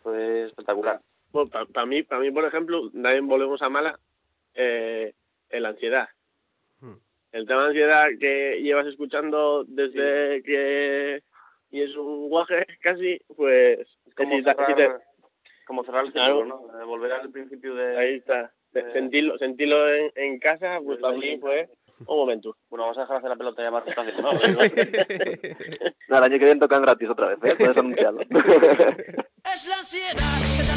fue 0.03 0.47
espectacular. 0.47 1.01
Bueno, 1.33 1.49
para 1.73 1.87
mí, 1.87 2.03
para 2.03 2.21
mí, 2.21 2.31
por 2.33 2.45
ejemplo, 2.45 2.91
también 2.91 3.29
volvemos 3.29 3.63
a 3.63 3.69
Mala, 3.69 3.99
eh, 4.55 5.13
en 5.51 5.63
la 5.63 5.69
ansiedad. 5.71 6.09
Hmm. 6.81 6.95
El 7.33 7.47
tema 7.47 7.63
de 7.63 7.69
ansiedad 7.69 8.05
que 8.19 8.61
llevas 8.63 8.87
escuchando 8.89 9.65
desde 9.65 10.43
que 10.43 11.23
y 11.71 11.83
es 11.83 11.95
un 11.97 12.29
guaje 12.29 12.67
casi, 12.81 13.21
pues 13.37 13.79
Es 14.07 14.15
como 14.17 14.37
si 14.37 14.43
ta- 14.43 14.57
si 14.67 14.73
cerrar, 14.75 14.99
te- 14.99 15.05
como 15.71 15.85
cerrar 15.85 16.05
el 16.05 16.13
Claro. 16.13 16.39
círculo, 16.41 16.67
¿no? 16.67 16.79
De 16.79 16.85
volver 16.85 17.13
al 17.13 17.31
principio 17.31 17.77
de... 17.77 17.97
ahí 17.97 18.15
está. 18.17 18.53
Eh, 18.75 18.85
sentirlo, 18.93 19.39
sentirlo 19.39 19.89
en, 19.89 20.11
en 20.17 20.39
casa, 20.41 20.81
pues 20.85 20.99
mí 21.17 21.39
fue 21.39 21.69
un 22.07 22.17
momento. 22.17 22.57
Bueno, 22.69 22.83
vamos 22.87 22.99
a 22.99 23.03
dejar 23.03 23.19
hacer 23.19 23.31
la 23.31 23.37
pelota 23.37 23.63
ya 23.63 23.71
más 23.71 23.85
despacio, 23.85 24.13
¿no? 24.21 24.31
No, 26.09 26.19
el 26.19 26.25
año 26.25 26.39
que 26.41 26.45
viene 26.45 26.59
tocan 26.59 26.83
gratis 26.83 27.09
otra 27.09 27.29
vez, 27.29 27.39
¿eh? 27.45 27.55
Puedes 27.57 27.77
anunciarlo. 27.77 28.21
Es 28.23 29.69
la 29.69 29.77
ansiedad 29.79 30.13
que 30.57 30.65
te 30.65 30.73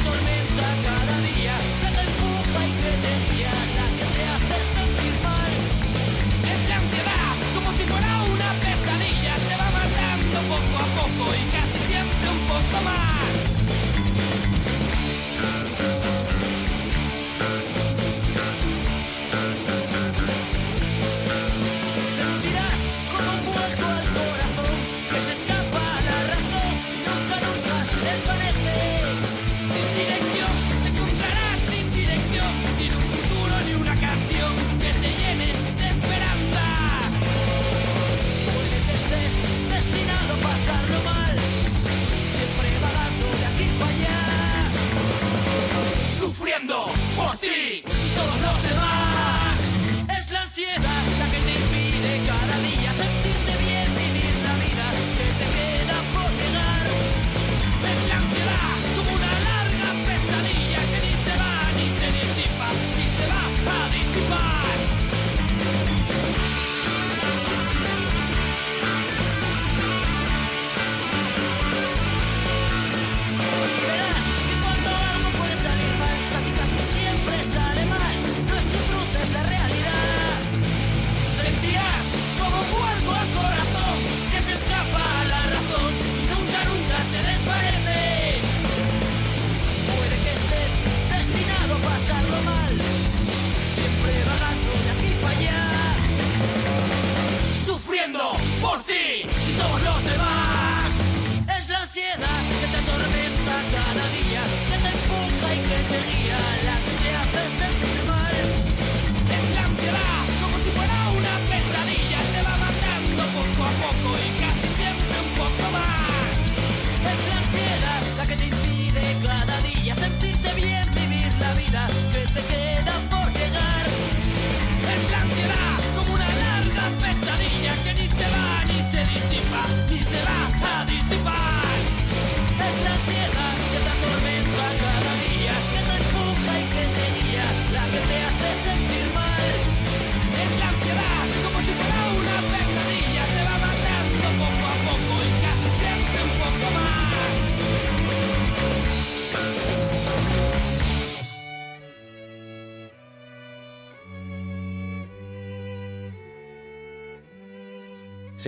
por 47.16 47.38
ti 47.38 47.83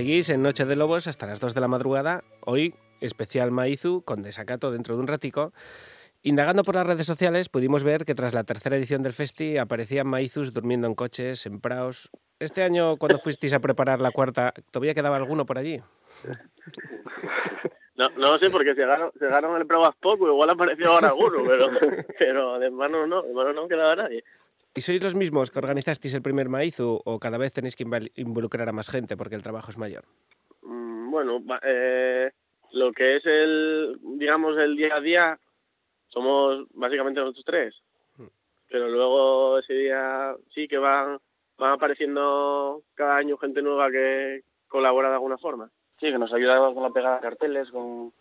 Seguís 0.05 0.29
en 0.29 0.43
Noche 0.43 0.65
de 0.65 0.75
Lobos 0.75 1.07
hasta 1.07 1.25
las 1.25 1.39
2 1.39 1.55
de 1.55 1.61
la 1.61 1.67
madrugada. 1.67 2.23
Hoy, 2.41 2.75
especial 3.01 3.49
Maizu 3.49 4.03
con 4.03 4.21
desacato 4.21 4.71
dentro 4.71 4.93
de 4.93 5.01
un 5.01 5.07
ratico. 5.07 5.51
Indagando 6.21 6.63
por 6.63 6.75
las 6.75 6.85
redes 6.85 7.07
sociales, 7.07 7.49
pudimos 7.49 7.83
ver 7.83 8.05
que 8.05 8.13
tras 8.13 8.31
la 8.31 8.43
tercera 8.43 8.77
edición 8.77 9.01
del 9.01 9.13
Festi 9.13 9.57
aparecían 9.57 10.05
Maizus 10.05 10.53
durmiendo 10.53 10.85
en 10.85 10.93
coches, 10.93 11.47
en 11.47 11.59
praos. 11.59 12.11
Este 12.37 12.61
año, 12.61 12.97
cuando 12.97 13.17
fuisteis 13.17 13.53
a 13.53 13.59
preparar 13.61 13.99
la 13.99 14.11
cuarta, 14.11 14.53
¿todavía 14.69 14.93
quedaba 14.93 15.15
alguno 15.15 15.47
por 15.47 15.57
allí? 15.57 15.81
No, 17.97 18.09
no 18.09 18.37
sé, 18.39 18.49
porque 18.49 18.73
llegaron, 18.73 19.09
llegaron 19.21 19.55
el 19.55 19.65
Pruebas 19.65 19.95
poco, 20.01 20.27
igual 20.27 20.49
apareció 20.49 20.91
ahora 20.91 21.07
alguno, 21.07 21.43
pero, 21.47 21.69
pero 22.19 22.59
de 22.59 22.69
mano 22.69 23.07
no, 23.07 23.21
de 23.21 23.33
mano 23.33 23.53
no 23.53 23.69
quedaba 23.69 23.95
nadie. 23.95 24.21
¿Y 24.75 24.81
sois 24.81 25.01
los 25.01 25.15
mismos 25.15 25.51
que 25.51 25.59
organizasteis 25.59 26.13
el 26.13 26.21
primer 26.21 26.49
Maizu 26.49 26.99
o 27.05 27.19
cada 27.19 27.37
vez 27.37 27.53
tenéis 27.53 27.75
que 27.77 27.85
involucrar 28.15 28.67
a 28.67 28.73
más 28.73 28.89
gente 28.89 29.15
porque 29.15 29.35
el 29.35 29.41
trabajo 29.43 29.71
es 29.71 29.77
mayor? 29.77 30.03
Mm, 30.61 31.09
Bueno, 31.11 31.39
va- 31.45 31.61
eh, 31.63 32.31
lo 32.73 32.91
que 32.91 33.15
es 33.15 33.25
el, 33.25 33.97
digamos, 34.19 34.57
el 34.57 34.75
día 34.75 34.95
a 34.95 34.99
día, 34.99 35.39
somos 36.09 36.67
básicamente 36.73 37.21
nosotros 37.21 37.45
tres. 37.45 37.75
Pero 38.67 38.89
luego 38.89 39.59
ese 39.59 39.73
día 39.75 40.35
sí 40.53 40.67
que 40.67 40.77
van, 40.77 41.19
van 41.57 41.71
apareciendo 41.73 42.81
cada 42.95 43.15
año 43.15 43.37
gente 43.37 43.61
nueva 43.61 43.89
que 43.89 44.43
colabora 44.67 45.07
de 45.07 45.13
alguna 45.15 45.37
forma. 45.37 45.69
Sí, 45.99 46.07
que 46.11 46.17
nos 46.17 46.33
ayuda 46.33 46.57
con 46.73 46.83
la 46.83 46.89
pegada 46.89 47.15
de 47.15 47.21
carteles, 47.21 47.69
con, 47.71 48.11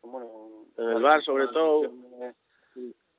con, 0.00 0.12
bueno, 0.12 0.28
con- 0.76 0.84
En 0.84 0.96
el 0.96 1.02
bar, 1.02 1.24
sobre 1.24 1.48
todo. 1.48 1.80
de- 1.82 2.34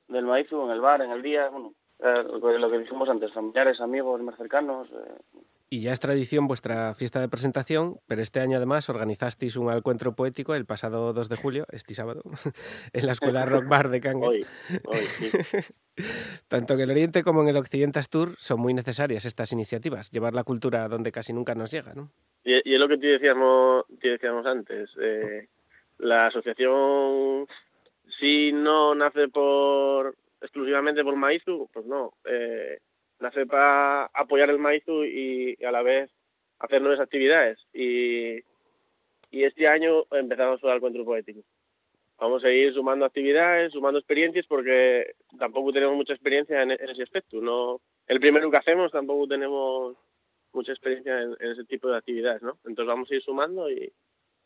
del 0.08 0.24
Maizu, 0.24 0.64
en 0.64 0.70
el 0.70 0.80
bar, 0.80 1.02
en 1.02 1.10
el 1.10 1.20
día, 1.20 1.48
bueno, 1.50 1.74
eh, 2.00 2.22
lo 2.58 2.70
que- 2.70 2.78
dijimos 2.78 3.08
antes, 3.08 3.32
familiares, 3.32 3.80
amigos 3.80 4.20
más 4.22 4.36
cercanos. 4.36 4.88
eh, 4.90 5.40
Y 5.68 5.80
ya 5.80 5.92
es 5.92 5.98
tradición 6.00 6.46
vuestra 6.46 6.94
fiesta 6.94 7.20
de 7.20 7.28
presentación, 7.28 7.98
pero 8.06 8.22
este 8.22 8.38
año 8.40 8.56
además 8.56 8.88
organizasteis 8.88 9.56
un 9.56 9.72
encuentro 9.72 10.14
poético 10.14 10.54
el 10.54 10.64
pasado 10.64 11.12
2 11.12 11.28
de 11.28 11.36
julio, 11.36 11.66
este 11.72 11.94
sábado, 11.94 12.22
en 12.92 13.06
la 13.06 13.12
Escuela 13.12 13.46
Rock 13.46 13.66
Bar 13.66 13.88
de 13.88 14.00
Cangas. 14.00 14.28
Hoy, 14.30 14.46
hoy, 14.86 15.06
sí. 15.18 15.30
Tanto 16.48 16.74
en 16.74 16.80
el 16.80 16.90
Oriente 16.90 17.22
como 17.24 17.42
en 17.42 17.48
el 17.48 17.56
Occidente 17.56 17.98
Astur 17.98 18.36
son 18.38 18.60
muy 18.60 18.74
necesarias 18.74 19.24
estas 19.24 19.50
iniciativas, 19.52 20.10
llevar 20.10 20.34
la 20.34 20.44
cultura 20.44 20.84
a 20.84 20.88
donde 20.88 21.10
casi 21.10 21.32
nunca 21.32 21.54
nos 21.56 21.70
llega, 21.72 21.94
¿no? 21.94 22.10
Y, 22.44 22.52
y 22.70 22.74
es 22.74 22.78
lo 22.80 22.86
que 22.86 22.98
te 22.98 23.06
decíamos, 23.08 23.86
te 24.00 24.10
decíamos 24.10 24.46
antes. 24.46 24.90
eh, 25.00 25.48
la 25.98 26.26
asociación, 26.26 27.48
si 28.20 28.52
no 28.52 28.94
nace 28.94 29.28
por 29.28 30.14
exclusivamente 30.40 31.02
por 31.04 31.16
Maizu, 31.16 31.68
pues 31.72 31.86
no. 31.86 32.12
eh, 32.24 32.78
nace 33.18 33.46
para 33.46 34.06
apoyar 34.06 34.50
el 34.50 34.58
Maizu 34.58 35.04
y, 35.04 35.56
a 35.64 35.70
la 35.70 35.82
vez 35.82 36.10
hacer 36.58 36.82
nuevas 36.82 37.00
actividades. 37.00 37.58
Y, 37.72 38.36
y 39.30 39.44
este 39.44 39.68
año 39.68 40.04
empezamos 40.10 40.62
a 40.64 40.70
el 40.70 40.76
encuentro 40.76 41.04
poético. 41.04 41.40
Vamos 42.18 42.44
a 42.44 42.50
ir 42.50 42.72
sumando 42.72 43.04
actividades, 43.04 43.72
sumando 43.72 43.98
experiencias, 43.98 44.46
porque 44.46 45.14
tampoco 45.38 45.72
tenemos 45.72 45.96
mucha 45.96 46.14
experiencia 46.14 46.62
en, 46.62 46.70
en 46.70 46.88
ese 46.88 47.02
aspecto. 47.02 47.40
No, 47.42 47.80
el 48.06 48.20
primero 48.20 48.50
que 48.50 48.56
hacemos 48.56 48.90
tampoco 48.92 49.26
tenemos 49.26 49.96
mucha 50.52 50.72
experiencia 50.72 51.22
en, 51.22 51.36
ese 51.40 51.64
tipo 51.64 51.88
de 51.88 51.98
actividades, 51.98 52.42
¿no? 52.42 52.58
Entonces 52.64 52.86
vamos 52.86 53.10
a 53.10 53.14
ir 53.14 53.22
sumando 53.22 53.70
y 53.70 53.92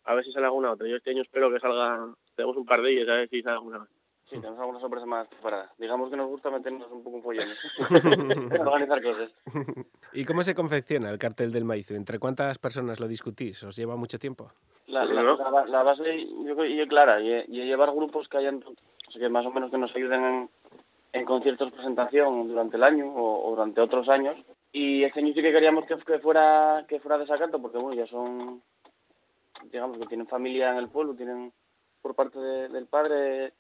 a 0.05 0.15
ver 0.15 0.25
si 0.25 0.33
sale 0.33 0.47
alguna 0.47 0.73
otra. 0.73 0.89
Yo 0.89 0.97
este 0.97 1.11
año 1.11 1.23
espero 1.23 1.53
que 1.53 1.61
salga, 1.61 2.13
tenemos 2.35 2.57
un 2.57 2.67
par 2.67 2.83
de 2.83 2.93
ellas, 2.93 3.09
a 3.09 3.15
ver 3.15 3.29
si 3.29 3.43
sale 3.43 3.57
alguna 3.57 3.79
más. 3.79 3.89
Sí, 4.31 4.37
tenemos 4.39 4.61
alguna 4.61 4.79
sorpresa 4.81 5.07
más 5.07 5.27
preparada. 5.29 5.73
Digamos 5.77 6.09
que 6.09 6.17
nos 6.17 6.29
gusta 6.29 6.51
meternos 6.51 6.91
un 6.91 7.03
poco 7.03 7.17
en 7.17 7.23
follones. 7.23 7.59
Organizar 8.61 9.03
cosas. 9.03 9.31
¿Y 10.13 10.25
cómo 10.25 10.43
se 10.43 10.55
confecciona 10.55 11.11
el 11.11 11.19
cartel 11.19 11.51
del 11.53 11.65
maíz? 11.65 11.91
¿Entre 11.91 12.19
cuántas 12.21 12.59
personas 12.59 13.01
lo 13.01 13.09
discutís? 13.09 13.63
¿Os 13.65 13.77
lleva 13.77 13.97
mucho 13.97 14.19
tiempo? 14.19 14.53
La, 14.87 15.05
la, 15.05 15.23
la, 15.23 15.67
la 15.67 15.83
base 15.83 16.27
yo 16.27 16.55
creo 16.57 16.57
que 16.69 16.83
es 16.83 16.89
clara 16.89 17.21
y, 17.21 17.33
y 17.49 17.65
llevar 17.65 17.93
grupos 17.93 18.29
que 18.29 18.39
hayan, 18.39 18.63
o 18.65 19.11
sea, 19.11 19.21
que 19.21 19.29
más 19.29 19.45
o 19.47 19.51
menos 19.51 19.71
que 19.71 19.79
nos 19.79 19.95
ayuden 19.95 20.25
en, 20.25 20.51
en 21.13 21.25
conciertos 21.25 21.73
presentación 21.73 22.49
durante 22.49 22.77
el 22.77 22.83
año 22.85 23.07
o, 23.13 23.47
o 23.47 23.51
durante 23.51 23.81
otros 23.81 24.09
años. 24.09 24.37
Y 24.73 25.03
este 25.03 25.19
año 25.21 25.33
sí 25.35 25.43
que 25.43 25.53
queríamos 25.53 25.87
que, 25.87 25.97
que 25.99 26.19
fuera 26.21 26.85
que 26.89 27.01
fuera 27.01 27.19
desacato 27.19 27.61
porque 27.61 27.79
bueno 27.79 27.97
ya 27.97 28.07
son 28.07 28.63
digamos 29.65 29.99
que 29.99 30.07
tienen 30.07 30.27
familia 30.29 30.71
en 30.71 30.77
el 30.79 30.89
pueblo, 30.89 31.15
tienen 31.15 31.53
por 32.03 32.15
parte 32.15 32.39
de- 32.39 32.69
del 32.69 32.87
padre 32.87 33.53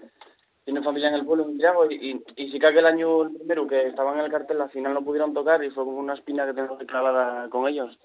tienen 0.65 0.85
familia 0.85 1.09
en 1.09 1.15
el 1.15 1.25
pueblo 1.25 1.45
en 1.45 1.51
Santiago 1.51 1.91
y, 1.91 1.95
y, 1.95 2.25
y 2.37 2.51
sí 2.51 2.59
que 2.59 2.67
aquel 2.67 2.87
año 2.87 3.23
el 3.23 3.33
primero 3.33 3.67
que 3.67 3.89
estaban 3.89 4.19
en 4.19 4.25
el 4.25 4.31
cartel 4.31 4.61
al 4.61 4.71
final 4.71 4.95
no 4.95 5.05
pudieron 5.05 5.33
tocar 5.33 5.65
y 5.65 5.71
fue 5.71 5.85
como 5.85 5.99
una 5.99 6.15
espina 6.15 6.47
que 6.47 6.55
tenemos 6.55 6.79
clavada 6.85 7.49
con 7.49 7.67
ellos. 7.67 7.99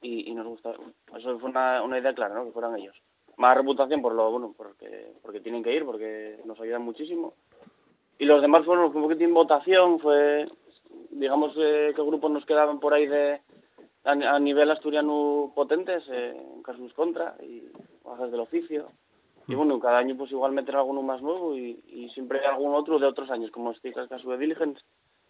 Y, 0.00 0.30
y 0.30 0.34
nos 0.34 0.46
gusta 0.46 0.74
eso 1.16 1.38
fue 1.38 1.50
una, 1.50 1.82
una 1.82 1.98
idea 1.98 2.14
clara 2.14 2.34
¿no? 2.34 2.44
que 2.44 2.52
fueran 2.52 2.76
ellos. 2.76 2.96
Más 3.36 3.56
reputación 3.56 4.02
por 4.02 4.14
lo 4.14 4.30
bueno 4.30 4.52
porque 4.56 5.12
porque 5.22 5.40
tienen 5.40 5.62
que 5.62 5.74
ir 5.74 5.84
porque 5.84 6.40
nos 6.44 6.60
ayudan 6.60 6.82
muchísimo. 6.82 7.34
Y 8.18 8.24
los 8.24 8.42
demás 8.42 8.64
fueron 8.64 8.92
fue 8.92 9.00
un 9.00 9.08
poquitín 9.08 9.32
votación 9.32 10.00
fue 10.00 10.48
digamos 11.10 11.54
eh, 11.56 11.92
qué 11.94 12.02
grupos 12.02 12.30
nos 12.30 12.44
quedaban 12.44 12.80
por 12.80 12.94
ahí 12.94 13.06
de 13.06 13.40
a, 14.04 14.10
a 14.10 14.38
nivel 14.40 14.70
asturiano 14.72 15.52
potentes 15.54 16.02
eh, 16.10 16.34
Casus 16.64 16.92
Contra 16.94 17.36
y 17.40 17.62
Bajas 18.02 18.32
del 18.32 18.40
Oficio 18.40 18.88
y 19.48 19.54
bueno, 19.54 19.78
cada 19.80 19.98
año 19.98 20.16
pues 20.16 20.30
igual 20.30 20.52
meter 20.52 20.76
alguno 20.76 21.02
más 21.02 21.20
nuevo 21.22 21.56
y, 21.56 21.82
y 21.86 22.08
siempre 22.10 22.40
hay 22.40 22.46
algún 22.46 22.74
otro 22.74 22.98
de 22.98 23.06
otros 23.06 23.30
años, 23.30 23.50
como 23.50 23.72
este 23.72 23.92
caso 23.92 24.30
de 24.30 24.38
Diligence 24.38 24.80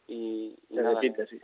y, 0.06 0.56
y 0.68 0.74
Se 0.74 0.82
nada, 0.82 0.94
repite, 0.94 1.26
sí. 1.26 1.38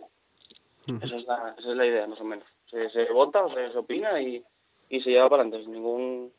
esa 1.02 1.16
es, 1.16 1.26
la, 1.26 1.54
esa 1.58 1.70
es 1.70 1.76
la 1.76 1.86
idea 1.86 2.06
más 2.06 2.20
o 2.20 2.24
menos. 2.24 2.44
Se, 2.70 2.90
se 2.90 3.10
vota 3.12 3.44
o 3.44 3.54
se, 3.54 3.70
se 3.72 3.78
opina 3.78 4.20
y, 4.20 4.42
y 4.88 5.00
se 5.00 5.10
lleva 5.10 5.28
para 5.28 5.42
adelante 5.42 5.64
sin 5.64 5.72
ningún 5.74 6.32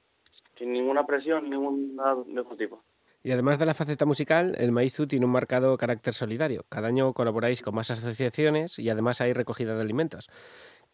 sin 0.57 0.73
ninguna 0.73 1.05
presión, 1.05 1.49
ningún 1.49 1.95
nada 1.95 2.17
de 2.25 2.39
otro 2.41 2.57
tipo. 2.57 2.83
Y 3.23 3.31
además 3.31 3.59
de 3.59 3.65
la 3.65 3.73
faceta 3.73 4.05
musical, 4.05 4.55
el 4.57 4.71
Maizu 4.71 5.07
tiene 5.07 5.25
un 5.25 5.31
marcado 5.31 5.75
carácter 5.77 6.13
solidario. 6.13 6.63
Cada 6.69 6.87
año 6.87 7.11
colaboráis 7.13 7.61
con 7.61 7.75
más 7.75 7.91
asociaciones 7.91 8.79
y 8.79 8.89
además 8.89 9.19
hay 9.21 9.33
recogida 9.33 9.75
de 9.75 9.81
alimentos. 9.81 10.29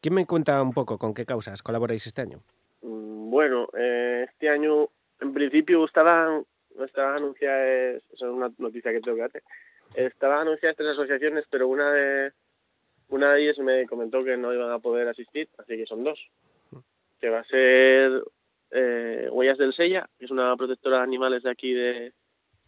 ¿Quién 0.02 0.14
me 0.16 0.26
cuenta 0.26 0.62
un 0.62 0.72
poco 0.74 0.98
con 0.98 1.14
qué 1.14 1.26
causas 1.26 1.62
colaboráis 1.64 2.06
este 2.08 2.22
año? 2.22 2.42
Mm, 2.82 3.30
Bueno, 3.30 3.68
eh, 3.78 4.26
este 4.30 4.50
año 4.50 4.88
en 5.22 5.34
principio 5.34 5.86
estaban 5.86 6.46
anunciadas, 6.96 8.04
esa 8.14 8.26
es 8.26 8.32
una 8.32 8.52
noticia 8.58 8.92
que 8.92 9.02
tengo 9.02 9.16
que 9.16 9.22
darte, 9.22 9.44
estaban 9.96 10.42
anunciadas 10.42 10.78
tres 10.78 10.90
asociaciones, 10.90 11.46
pero 11.50 11.68
una 11.68 11.92
de 11.92 12.32
una 13.10 13.34
de 13.34 13.44
ellas 13.44 13.60
me 13.60 13.86
comentó 13.86 14.24
que 14.24 14.36
no 14.36 14.54
iban 14.54 14.72
a 14.72 14.80
poder 14.80 15.08
asistir, 15.08 15.48
así 15.58 15.78
que 15.78 15.86
son 15.86 16.04
dos. 16.04 16.20
Que 17.20 17.30
va 17.30 17.40
a 17.40 17.44
ser 17.46 18.24
eh, 18.72 19.30
Huellas 19.32 19.58
del 19.58 19.74
Sella, 19.74 20.10
que 20.18 20.26
es 20.26 20.32
una 20.32 20.56
protectora 20.58 20.98
de 20.98 21.04
animales 21.04 21.44
de 21.44 21.52
aquí 21.52 21.74
de, 21.74 22.14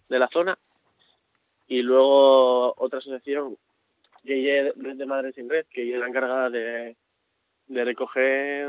de 0.09 0.19
la 0.19 0.27
zona, 0.27 0.57
y 1.67 1.81
luego 1.81 2.73
otra 2.77 2.99
asociación, 2.99 3.57
que 4.23 4.73
Red 4.75 4.95
de 4.95 5.05
Madres 5.05 5.35
sin 5.35 5.49
Red, 5.49 5.65
que 5.69 5.93
es 5.93 5.99
la 5.99 6.07
encargada 6.07 6.49
de, 6.49 6.95
de 7.67 7.85
recoger 7.85 8.67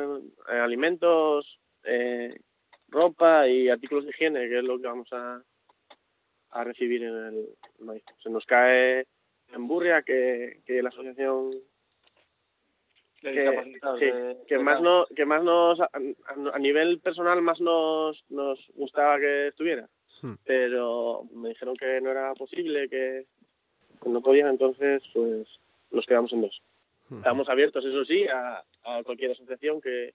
eh, 0.50 0.58
alimentos, 0.58 1.58
eh, 1.84 2.40
ropa 2.88 3.46
y 3.48 3.68
artículos 3.68 4.04
de 4.04 4.10
higiene, 4.10 4.48
que 4.48 4.58
es 4.58 4.64
lo 4.64 4.78
que 4.80 4.86
vamos 4.86 5.12
a, 5.12 5.42
a 6.50 6.64
recibir 6.64 7.02
en 7.02 7.14
el 7.16 7.48
maíz. 7.80 8.02
Se 8.22 8.30
nos 8.30 8.44
cae 8.46 9.06
en 9.52 9.66
Burria, 9.68 10.02
que, 10.02 10.60
que 10.66 10.82
la 10.82 10.88
asociación 10.90 11.50
que, 13.20 13.30
sí, 13.98 14.04
de- 14.04 14.36
que 14.46 14.56
de 14.58 14.62
más 14.62 14.80
no 14.80 15.04
que 15.16 15.24
más 15.26 15.42
nos 15.42 15.80
a, 15.80 16.58
nivel 16.60 17.00
personal 17.00 17.42
más 17.42 17.60
nos 17.60 18.24
nos 18.28 18.58
gustaba 18.74 19.18
que 19.18 19.48
estuviera 19.48 19.88
Hmm. 20.20 20.34
pero 20.44 21.22
me 21.32 21.50
dijeron 21.50 21.76
que 21.76 22.00
no 22.00 22.10
era 22.10 22.34
posible 22.34 22.88
que, 22.88 23.26
que 24.02 24.08
no 24.08 24.20
podían 24.20 24.48
entonces 24.50 25.00
pues 25.14 25.46
nos 25.92 26.06
quedamos 26.06 26.32
en 26.32 26.40
dos 26.42 26.60
estamos 27.18 27.48
abiertos 27.48 27.84
eso 27.84 28.04
sí 28.04 28.26
a, 28.26 28.64
a 28.84 29.02
cualquier 29.04 29.30
asociación 29.30 29.80
que, 29.80 30.14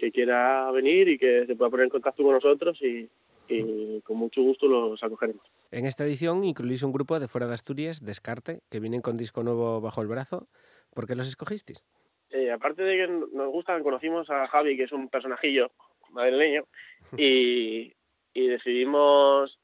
que 0.00 0.10
quiera 0.10 0.70
venir 0.72 1.08
y 1.08 1.18
que 1.18 1.46
se 1.46 1.54
pueda 1.54 1.70
poner 1.70 1.84
en 1.84 1.90
contacto 1.90 2.22
con 2.22 2.32
nosotros 2.32 2.80
y, 2.82 3.08
y 3.48 4.00
con 4.00 4.16
mucho 4.16 4.42
gusto 4.42 4.66
los 4.66 5.02
acogeremos 5.04 5.44
En 5.70 5.84
esta 5.86 6.04
edición 6.04 6.42
incluís 6.44 6.82
un 6.82 6.92
grupo 6.92 7.20
de 7.20 7.28
fuera 7.28 7.46
de 7.46 7.54
Asturias, 7.54 8.04
Descarte, 8.04 8.62
que 8.70 8.80
vienen 8.80 9.02
con 9.02 9.16
disco 9.16 9.42
nuevo 9.42 9.80
bajo 9.80 10.00
el 10.02 10.08
brazo. 10.08 10.48
¿Por 10.94 11.06
qué 11.06 11.14
los 11.14 11.28
escogisteis? 11.28 11.84
Eh, 12.30 12.50
aparte 12.50 12.82
de 12.82 12.96
que 12.96 13.08
nos 13.36 13.48
gustan, 13.50 13.82
conocimos 13.82 14.30
a 14.30 14.46
Javi, 14.48 14.76
que 14.76 14.84
es 14.84 14.92
un 14.92 15.08
personajillo 15.08 15.70
madrileño, 16.10 16.64
y, 17.18 17.92
y 18.32 18.46
decidimos 18.48 19.58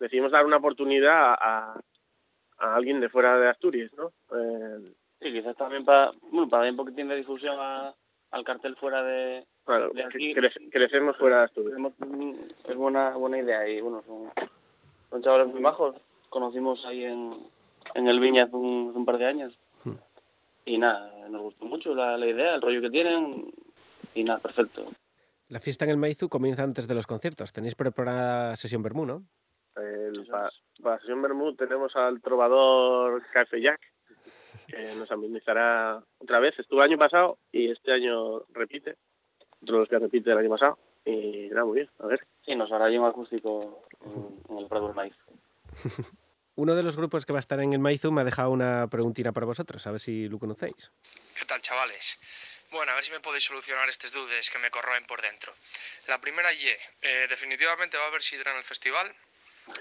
decidimos 0.00 0.30
dar 0.30 0.44
una 0.46 0.58
oportunidad 0.58 1.32
a, 1.34 1.80
a 2.58 2.74
alguien 2.76 3.00
de 3.00 3.08
fuera 3.08 3.38
de 3.38 3.48
Asturias, 3.48 3.90
¿no? 3.96 4.12
Eh, 4.36 4.92
Sí, 5.20 5.32
quizás 5.32 5.56
también 5.56 5.84
para, 5.84 6.12
bueno, 6.30 6.48
para 6.48 6.62
dar 6.62 6.70
un 6.70 6.76
poquitín 6.76 7.08
de 7.08 7.16
difusión 7.16 7.56
a- 7.58 7.92
al 8.30 8.44
cartel 8.44 8.76
fuera 8.76 9.02
de, 9.02 9.44
aquí. 9.74 10.34
que- 10.34 10.40
cre- 10.40 10.70
crecemos 10.70 11.16
fuera 11.16 11.38
de 11.38 11.44
Asturias. 11.44 11.78
Es 12.68 12.76
buena, 12.76 13.10
buena 13.16 13.38
idea 13.38 13.68
y 13.68 13.80
bueno, 13.80 14.02
son, 14.06 14.30
son 15.10 15.22
chavales 15.22 15.48
muy 15.48 15.60
majos. 15.60 15.96
Conocimos 16.28 16.84
ahí 16.86 17.04
en, 17.04 17.34
en 17.94 18.08
el 18.08 18.20
Viña 18.20 18.44
hace 18.44 18.56
un, 18.56 18.88
hace 18.90 18.98
un 18.98 19.04
par 19.04 19.18
de 19.18 19.26
años. 19.26 19.58
Y 20.64 20.76
nada, 20.76 21.10
nos 21.30 21.40
gustó 21.42 21.64
mucho 21.64 21.94
la, 21.94 22.18
la 22.18 22.26
idea, 22.26 22.54
el 22.56 22.60
rollo 22.62 22.82
que 22.82 22.90
tienen 22.90 23.50
y 24.14 24.24
nada, 24.24 24.38
perfecto. 24.38 24.84
La 25.48 25.60
fiesta 25.60 25.86
en 25.86 25.92
el 25.92 25.96
Maizu 25.96 26.28
comienza 26.28 26.62
antes 26.62 26.86
de 26.86 26.94
los 26.94 27.06
conciertos. 27.06 27.52
Tenéis 27.54 27.74
preparada 27.74 28.54
sesión 28.56 28.82
Bermú, 28.82 29.06
¿no? 29.06 29.22
El, 29.76 30.26
pa- 30.26 30.50
para 30.82 30.98
Sesión 30.98 31.22
Bermud 31.22 31.56
tenemos 31.56 31.96
al 31.96 32.20
trovador 32.20 33.22
Café 33.32 33.62
Jack, 33.62 33.80
que 34.66 34.94
nos 34.96 35.10
amenizará 35.10 36.02
otra 36.18 36.38
vez. 36.40 36.58
Estuvo 36.58 36.80
el 36.82 36.90
año 36.90 36.98
pasado 36.98 37.38
y 37.50 37.70
este 37.70 37.92
año 37.92 38.40
repite. 38.52 38.96
Otro 39.62 39.76
de 39.76 39.80
los 39.80 39.88
que 39.88 39.98
repite 39.98 40.30
el 40.30 40.38
año 40.38 40.50
pasado. 40.50 40.78
Y 41.04 41.48
nada, 41.50 41.64
muy 41.64 41.76
bien, 41.76 41.90
a 42.00 42.06
ver. 42.06 42.26
Sí, 42.44 42.54
nos 42.54 42.70
hará 42.70 42.86
un 42.86 43.06
acústico 43.06 43.82
en, 44.04 44.40
en 44.50 44.58
el 44.58 44.68
Prado 44.68 44.86
del 44.86 44.96
Maíz. 44.96 45.14
Uno 46.58 46.74
de 46.74 46.82
los 46.82 46.96
grupos 46.96 47.24
que 47.24 47.32
va 47.32 47.38
a 47.38 47.46
estar 47.46 47.60
en 47.60 47.72
el 47.72 47.78
Maizu 47.78 48.10
me 48.10 48.22
ha 48.22 48.24
dejado 48.24 48.50
una 48.50 48.88
preguntina 48.88 49.30
para 49.30 49.46
vosotros, 49.46 49.86
a 49.86 49.92
ver 49.92 50.00
si 50.00 50.28
lo 50.28 50.40
conocéis. 50.40 50.90
¿Qué 51.38 51.44
tal, 51.44 51.62
chavales? 51.62 52.18
Bueno, 52.72 52.90
a 52.90 52.96
ver 52.96 53.04
si 53.04 53.12
me 53.12 53.20
podéis 53.20 53.44
solucionar 53.44 53.88
estos 53.88 54.10
dudes 54.10 54.50
que 54.50 54.58
me 54.58 54.68
corroen 54.68 55.04
por 55.06 55.22
dentro. 55.22 55.54
La 56.08 56.20
primera 56.20 56.52
y, 56.52 56.66
eh, 56.66 57.26
definitivamente 57.30 57.96
va 57.96 58.04
a 58.04 58.08
haber 58.08 58.24
sidra 58.24 58.50
en 58.50 58.58
el 58.58 58.64
festival. 58.64 59.14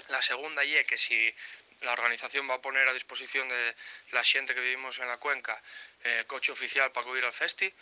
La 0.09 0.21
segunda 0.21 0.63
y 0.63 0.83
que 0.85 0.99
si 0.99 1.33
la 1.81 1.93
organización 1.93 2.47
va 2.47 2.55
a 2.55 2.61
poner 2.61 2.87
a 2.87 2.93
disposición 2.93 3.49
de 3.49 3.75
la 4.11 4.23
xente 4.23 4.53
que 4.53 4.61
vivimos 4.61 4.99
en 4.99 5.07
la 5.07 5.17
cuenca 5.17 5.59
eh, 6.03 6.25
coche 6.27 6.51
oficial 6.51 6.91
para 6.91 7.07
acudir 7.07 7.25
al 7.25 7.33
festi. 7.33 7.73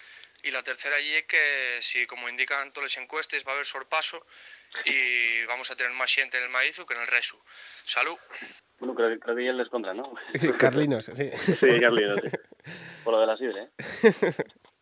Y 0.43 0.51
la 0.51 0.61
tercera 0.63 0.99
y 0.99 1.23
que 1.23 1.77
si, 1.81 2.05
como 2.05 2.29
indican 2.29 2.71
todas 2.71 2.95
las 2.95 3.03
encuestas, 3.03 3.43
va 3.47 3.51
a 3.51 3.55
haber 3.55 3.65
sorpaso 3.65 4.25
y 4.85 5.43
vamos 5.45 5.71
a 5.71 5.75
tener 5.75 5.91
más 5.93 6.11
xente 6.11 6.37
en 6.37 6.43
el 6.43 6.49
Maizu 6.49 6.85
que 6.85 6.93
en 6.93 7.01
el 7.01 7.07
Resu. 7.07 7.37
Salud. 7.85 8.17
Bueno, 8.79 8.93
creo, 8.93 9.09
que- 9.09 9.19
creo 9.19 9.35
que 9.35 9.45
ya 9.45 9.51
el 9.51 9.57
descontra, 9.57 9.93
¿no? 9.93 10.13
Carlinos, 10.59 11.05
sí. 11.05 11.31
Sí, 11.31 11.79
Carlinos, 11.79 12.19
sí. 12.21 12.29
Por 13.03 13.13
lo 13.13 13.19
de 13.21 13.27
la 13.27 13.37
sidra, 13.37 13.63
¿eh? 13.63 13.69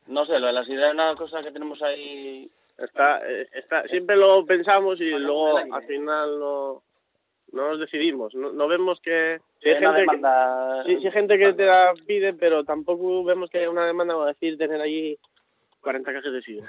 No 0.07 0.25
sé, 0.25 0.37
lo 0.39 0.47
de 0.47 0.53
la 0.53 0.65
sidra 0.65 0.87
es 0.87 0.93
una 0.93 1.15
cosa 1.15 1.41
que 1.41 1.51
tenemos 1.51 1.81
ahí... 1.81 2.49
Está, 2.77 3.21
eh, 3.29 3.47
está, 3.53 3.87
siempre 3.87 4.15
lo 4.17 4.45
pensamos 4.45 4.99
y 4.99 5.05
luego 5.11 5.57
al 5.57 5.85
final 5.85 6.39
no, 6.39 6.83
no 7.51 7.69
nos 7.69 7.79
decidimos. 7.79 8.33
No, 8.33 8.51
no 8.51 8.67
vemos 8.67 8.99
que... 8.99 9.39
Si 9.61 9.69
hay, 9.69 9.75
gente 9.79 9.95
que, 9.95 10.01
demanda- 10.01 10.83
sí, 10.85 10.97
sí 10.99 11.05
hay 11.07 11.13
gente 11.13 11.37
que 11.37 11.53
te 11.53 11.65
la 11.65 11.93
pide, 12.07 12.33
pero 12.33 12.65
tampoco 12.65 13.23
vemos 13.23 13.49
que 13.49 13.59
haya 13.59 13.69
una 13.69 13.85
demanda, 13.85 14.15
como 14.15 14.25
decir, 14.25 14.57
tener 14.57 14.81
allí 14.81 15.17
40 15.83 16.13
cajas 16.13 16.33
de 16.33 16.41
sidra. 16.41 16.67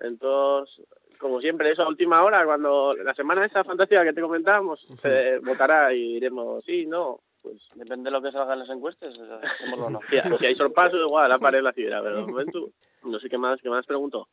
Entonces, 0.00 0.84
como 1.18 1.40
siempre, 1.40 1.70
eso 1.70 1.82
a 1.82 1.88
última 1.88 2.22
hora, 2.22 2.44
cuando 2.44 2.94
la 2.94 3.14
semana 3.14 3.46
esa 3.46 3.64
fantástica 3.64 4.04
que 4.04 4.12
te 4.12 4.20
comentábamos, 4.20 4.86
se 5.00 5.38
votará 5.38 5.92
y 5.92 6.14
diremos 6.14 6.64
sí, 6.64 6.86
no. 6.86 7.20
pues 7.42 7.56
Depende 7.74 8.10
de 8.10 8.10
lo 8.10 8.22
que 8.22 8.32
salga 8.32 8.54
en 8.54 8.60
las 8.60 8.68
encuestas, 8.70 9.14
o 9.18 9.90
no. 9.90 10.00
si, 10.10 10.36
si 10.38 10.46
hay 10.46 10.54
sorpaso, 10.54 10.96
igual 10.96 11.30
aparece 11.32 11.62
la 11.62 11.72
ciudad, 11.72 12.02
pero 12.02 12.16
de 12.16 12.22
momento 12.26 12.70
no 13.04 13.18
sé 13.20 13.28
qué 13.28 13.38
más, 13.38 13.60
qué 13.62 13.68
más 13.70 13.86
preguntó. 13.86 14.28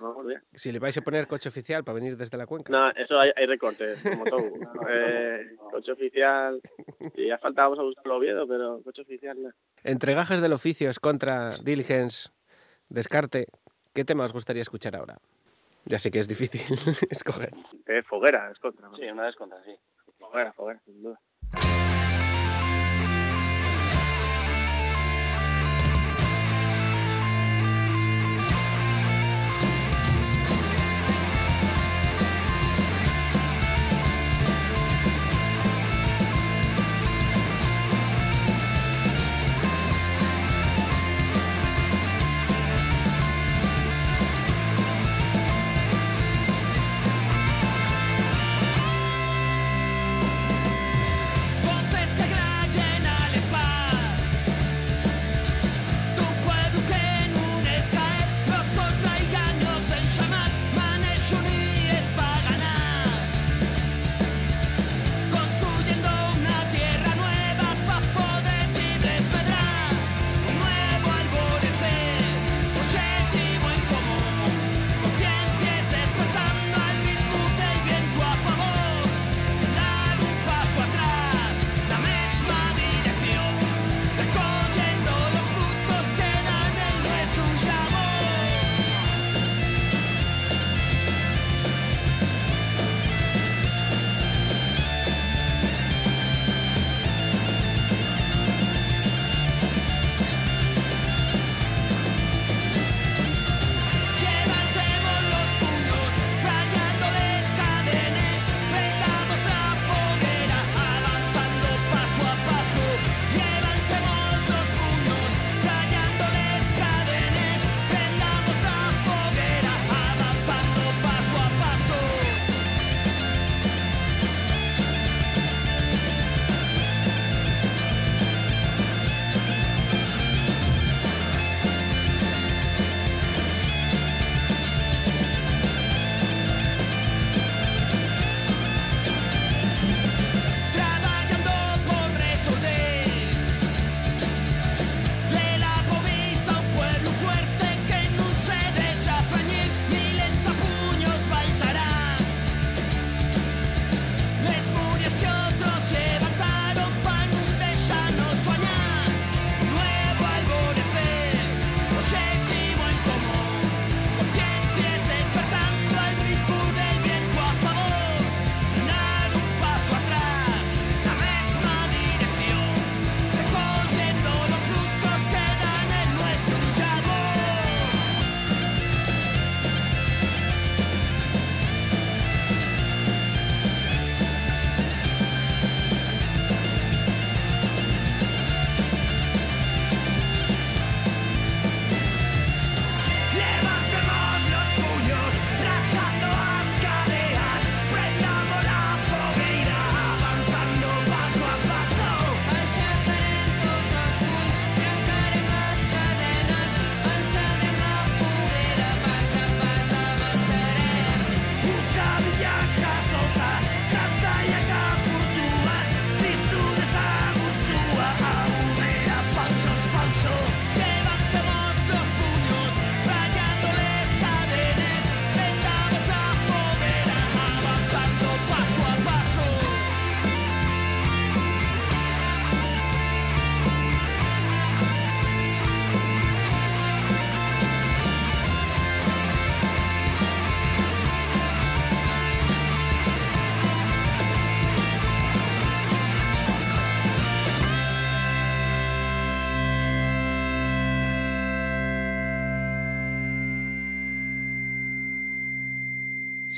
No, 0.00 0.20
no. 0.20 0.34
Si 0.54 0.72
le 0.72 0.80
vais 0.80 0.96
a 0.98 1.02
poner 1.02 1.28
coche 1.28 1.48
oficial 1.48 1.84
para 1.84 1.94
venir 1.94 2.16
desde 2.16 2.36
la 2.36 2.46
cuenca. 2.46 2.72
No, 2.72 2.90
eso 2.90 3.20
hay, 3.20 3.30
hay 3.36 3.46
recortes, 3.46 4.00
como 4.02 4.24
todo. 4.24 4.40
eh, 4.88 5.54
coche 5.70 5.92
oficial, 5.92 6.60
y 7.14 7.28
ya 7.28 7.38
faltábamos 7.38 7.78
a 7.78 7.82
buscar 7.82 8.06
el 8.06 8.12
Oviedo, 8.12 8.48
pero 8.48 8.82
coche 8.82 9.02
oficial 9.02 9.40
no. 9.40 9.50
Entre 9.84 10.14
gajes 10.14 10.40
del 10.40 10.54
oficios 10.54 10.98
contra 10.98 11.56
Diligence, 11.58 12.30
Descarte, 12.92 13.46
¿qué 13.94 14.04
tema 14.04 14.24
os 14.24 14.34
gustaría 14.34 14.60
escuchar 14.60 14.94
ahora? 14.96 15.16
Ya 15.86 15.98
sé 15.98 16.10
que 16.10 16.18
es 16.18 16.28
difícil 16.28 16.60
escoger. 17.10 17.50
Eh, 17.86 18.02
foguera, 18.02 18.50
es 18.50 18.58
contra. 18.58 18.86
¿no? 18.86 18.96
Sí, 18.96 19.04
una 19.04 19.24
vez 19.24 19.34
contra, 19.34 19.64
sí. 19.64 19.74
Foguera, 20.18 20.52
foguera, 20.52 20.78
sin 20.84 21.02
duda. 21.02 21.18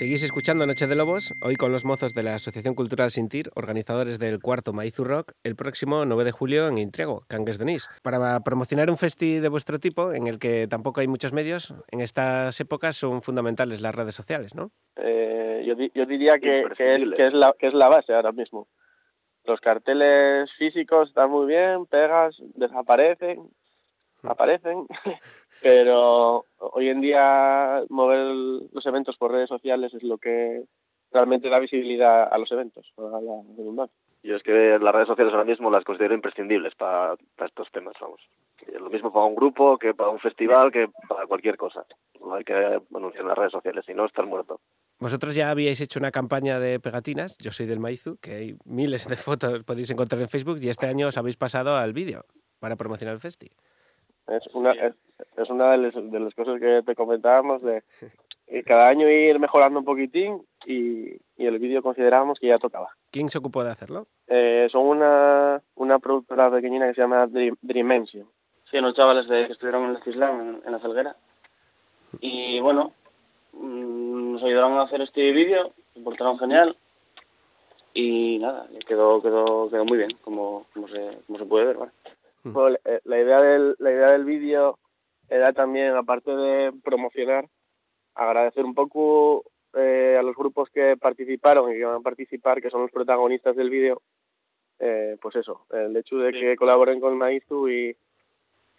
Seguís 0.05 0.23
escuchando 0.23 0.67
Noche 0.67 0.87
de 0.87 0.97
Lobos, 0.97 1.33
hoy 1.41 1.57
con 1.57 1.73
los 1.73 1.87
mozos 1.87 2.13
de 2.13 2.23
la 2.23 2.35
Asociación 2.35 2.75
Cultural 2.75 3.11
Sintir, 3.11 3.51
organizadores 3.55 4.19
del 4.19 4.39
cuarto 4.39 4.75
Maizu 4.75 5.03
Rock, 5.03 5.33
el 5.45 5.57
próximo 5.57 6.05
9 6.05 6.25
de 6.25 6.31
julio 6.31 6.69
en 6.69 6.77
Intriego, 6.77 7.25
Cangues 7.27 7.57
de 7.57 7.65
Nis. 7.65 7.89
Para 8.03 8.39
promocionar 8.41 8.91
un 8.91 8.99
festi 8.99 9.39
de 9.39 9.49
vuestro 9.49 9.79
tipo, 9.79 10.13
en 10.13 10.27
el 10.27 10.39
que 10.39 10.69
tampoco 10.69 11.01
hay 11.01 11.09
muchos 11.09 11.33
medios, 11.33 11.73
en 11.91 12.01
estas 12.03 12.61
épocas 12.61 12.97
son 12.97 13.23
fundamentales 13.23 13.81
las 13.81 13.95
redes 13.95 14.15
sociales, 14.15 14.55
¿no? 14.55 14.73
Eh, 14.97 15.65
yo, 15.67 15.75
di- 15.75 15.91
yo 15.95 16.05
diría 16.05 16.35
que, 16.35 16.67
que, 16.77 16.97
es, 16.97 17.03
que, 17.17 17.27
es 17.29 17.33
la, 17.33 17.55
que 17.59 17.69
es 17.69 17.73
la 17.73 17.89
base 17.89 18.13
ahora 18.13 18.33
mismo. 18.33 18.69
Los 19.47 19.59
carteles 19.63 20.53
físicos 20.59 21.09
están 21.09 21.31
muy 21.31 21.47
bien, 21.47 21.87
pegas, 21.87 22.37
desaparecen, 22.57 23.49
aparecen, 24.23 24.87
pero 25.65 26.45
hoy 26.59 26.91
en 26.91 27.01
día 27.01 27.83
mover 27.89 28.35
los 28.71 28.85
eventos 28.85 29.17
por 29.17 29.33
redes 29.33 29.49
sociales 29.49 29.95
es 29.95 30.03
lo 30.03 30.19
que 30.19 30.63
realmente 31.11 31.49
da 31.49 31.59
visibilidad 31.59 32.29
a 32.31 32.37
los 32.37 32.53
eventos, 32.53 32.93
a 32.99 33.19
la 33.19 33.41
redundancia. 33.57 33.97
Yo 34.23 34.37
es 34.37 34.43
que 34.43 34.79
las 34.79 34.95
redes 34.95 35.09
sociales 35.09 35.33
ahora 35.33 35.47
mismo 35.47 35.71
las 35.71 35.83
considero 35.85 36.13
imprescindibles 36.15 36.75
para, 36.75 37.17
para 37.35 37.49
estos 37.49 37.71
temas, 37.73 37.95
vamos. 37.99 38.21
Lo 38.79 38.91
mismo 38.91 39.11
para 39.11 39.25
un 39.25 39.35
grupo 39.35 39.79
que 39.79 39.95
para 39.95 40.11
un 40.11 40.19
festival 40.19 40.71
que 40.71 40.91
para 41.09 41.27
cualquier 41.27 41.57
cosa. 41.57 41.87
No 42.21 42.35
hay 42.35 42.45
que 42.45 42.53
anunciar 42.95 43.23
en 43.23 43.29
las 43.29 43.39
redes 43.39 43.53
sociales, 43.53 43.87
si 43.87 43.95
no 43.95 44.05
estás 44.05 44.27
muerto. 44.27 44.61
Vosotros 44.99 45.35
ya 45.35 45.49
habíais 45.49 45.81
hecho 45.81 45.99
una 45.99 46.11
campaña 46.11 46.61
de 46.61 46.79
pegatinas, 46.79 47.39
yo 47.39 47.53
soy 47.53 47.65
del 47.65 47.81
Maizu, 47.81 48.19
que 48.19 48.33
hay 48.33 48.57
miles 48.67 49.09
de 49.09 49.17
fotos 49.17 49.65
podéis 49.65 49.91
encontrar 49.91 50.21
en 50.21 50.29
Facebook 50.29 50.59
y 50.61 50.69
este 50.69 50.87
año 50.87 51.09
os 51.09 51.17
habéis 51.17 51.39
pasado 51.39 51.75
al 51.79 51.95
vídeo 51.95 52.27
para 52.59 52.77
promocionar 52.77 53.15
el 53.15 53.21
festi. 53.21 53.51
Es 54.29 54.47
una, 54.55 54.73
es, 54.73 54.95
es 55.37 55.51
una 55.51 55.73
de 55.73 55.79
las, 55.79 55.95
de 55.95 56.21
las 56.21 56.35
cosas 56.35 56.59
que 56.61 56.83
te 56.85 56.95
comentábamos 56.95 57.63
de 57.63 57.83
cada 58.67 58.89
año 58.89 59.09
ir 59.09 59.39
mejorando 59.39 59.79
un 59.81 59.85
poquitín 59.85 60.43
y, 60.67 61.11
y 61.37 61.47
el 61.47 61.59
vídeo 61.59 61.83
considerábamos 61.83 62.39
que 62.39 62.47
ya 62.49 62.59
tocaba. 62.59 62.89
¿Quién 63.11 63.29
se 63.29 63.39
ocupó 63.39 63.63
de 63.65 63.71
hacerlo? 63.71 64.07
Eh, 64.29 64.69
son 64.71 64.87
una, 64.87 65.61
una 65.75 65.99
productora 65.99 66.51
pequeñina 66.51 66.87
que 66.89 66.95
se 66.95 67.01
llama 67.03 67.27
Dream- 67.27 67.57
Dimension. 67.61 68.27
Sí, 68.71 68.79
unos 68.79 68.95
chavales 68.95 69.29
de, 69.29 69.47
que 69.47 69.53
estuvieron 69.53 69.85
en 69.85 69.91
el 69.97 70.03
Cislam, 70.03 70.41
en, 70.41 70.63
en 70.65 70.73
la 70.73 70.79
Felguera. 70.79 71.17
Y 72.21 72.61
bueno, 72.61 72.93
mm, 73.53 74.33
nos 74.35 74.43
ayudaron 74.43 74.73
a 74.79 74.83
hacer 74.83 75.01
este 75.03 75.33
vídeo, 75.33 75.73
se 75.93 76.01
portaron 76.01 76.39
genial. 76.39 76.77
Y 77.93 78.39
nada, 78.41 78.67
quedó, 78.89 79.23
quedó, 79.23 79.69
quedó 79.71 79.85
muy 79.85 79.99
bien, 79.99 80.11
como, 80.23 80.67
como, 80.75 80.89
se, 80.89 81.19
como 81.27 81.39
se 81.39 81.45
puede 81.47 81.67
ver. 81.67 81.77
¿vale? 81.77 81.93
Bueno, 82.45 82.77
eh, 82.85 83.01
la 83.05 83.21
idea 83.21 83.41
del, 83.41 83.75
la 83.79 83.91
idea 83.91 84.13
del 84.13 84.25
vídeo 84.25 84.79
era 85.29 85.53
también, 85.53 85.95
aparte 85.97 86.31
de 86.31 86.73
promocionar, 86.85 87.49
agradecer 88.15 88.65
un 88.65 88.75
poco 88.75 89.45
eh, 89.75 90.17
a 90.19 90.23
los 90.23 90.37
grupos 90.37 90.69
que 90.71 90.97
participaron 90.97 91.71
y 91.71 91.75
que 91.75 91.85
van 91.85 91.97
a 91.97 92.01
participar, 92.01 92.61
que 92.61 92.71
son 92.71 92.83
los 92.83 92.91
protagonistas 92.91 93.57
del 93.57 93.71
vídeo, 93.71 94.03
eh, 94.79 95.17
pues 95.21 95.37
eso, 95.37 95.67
el 95.71 95.97
hecho 95.97 96.19
de 96.19 96.33
que 96.33 96.57
colaboren 96.57 97.01
con 97.01 97.17
Maizu 97.17 97.69
y, 97.69 97.97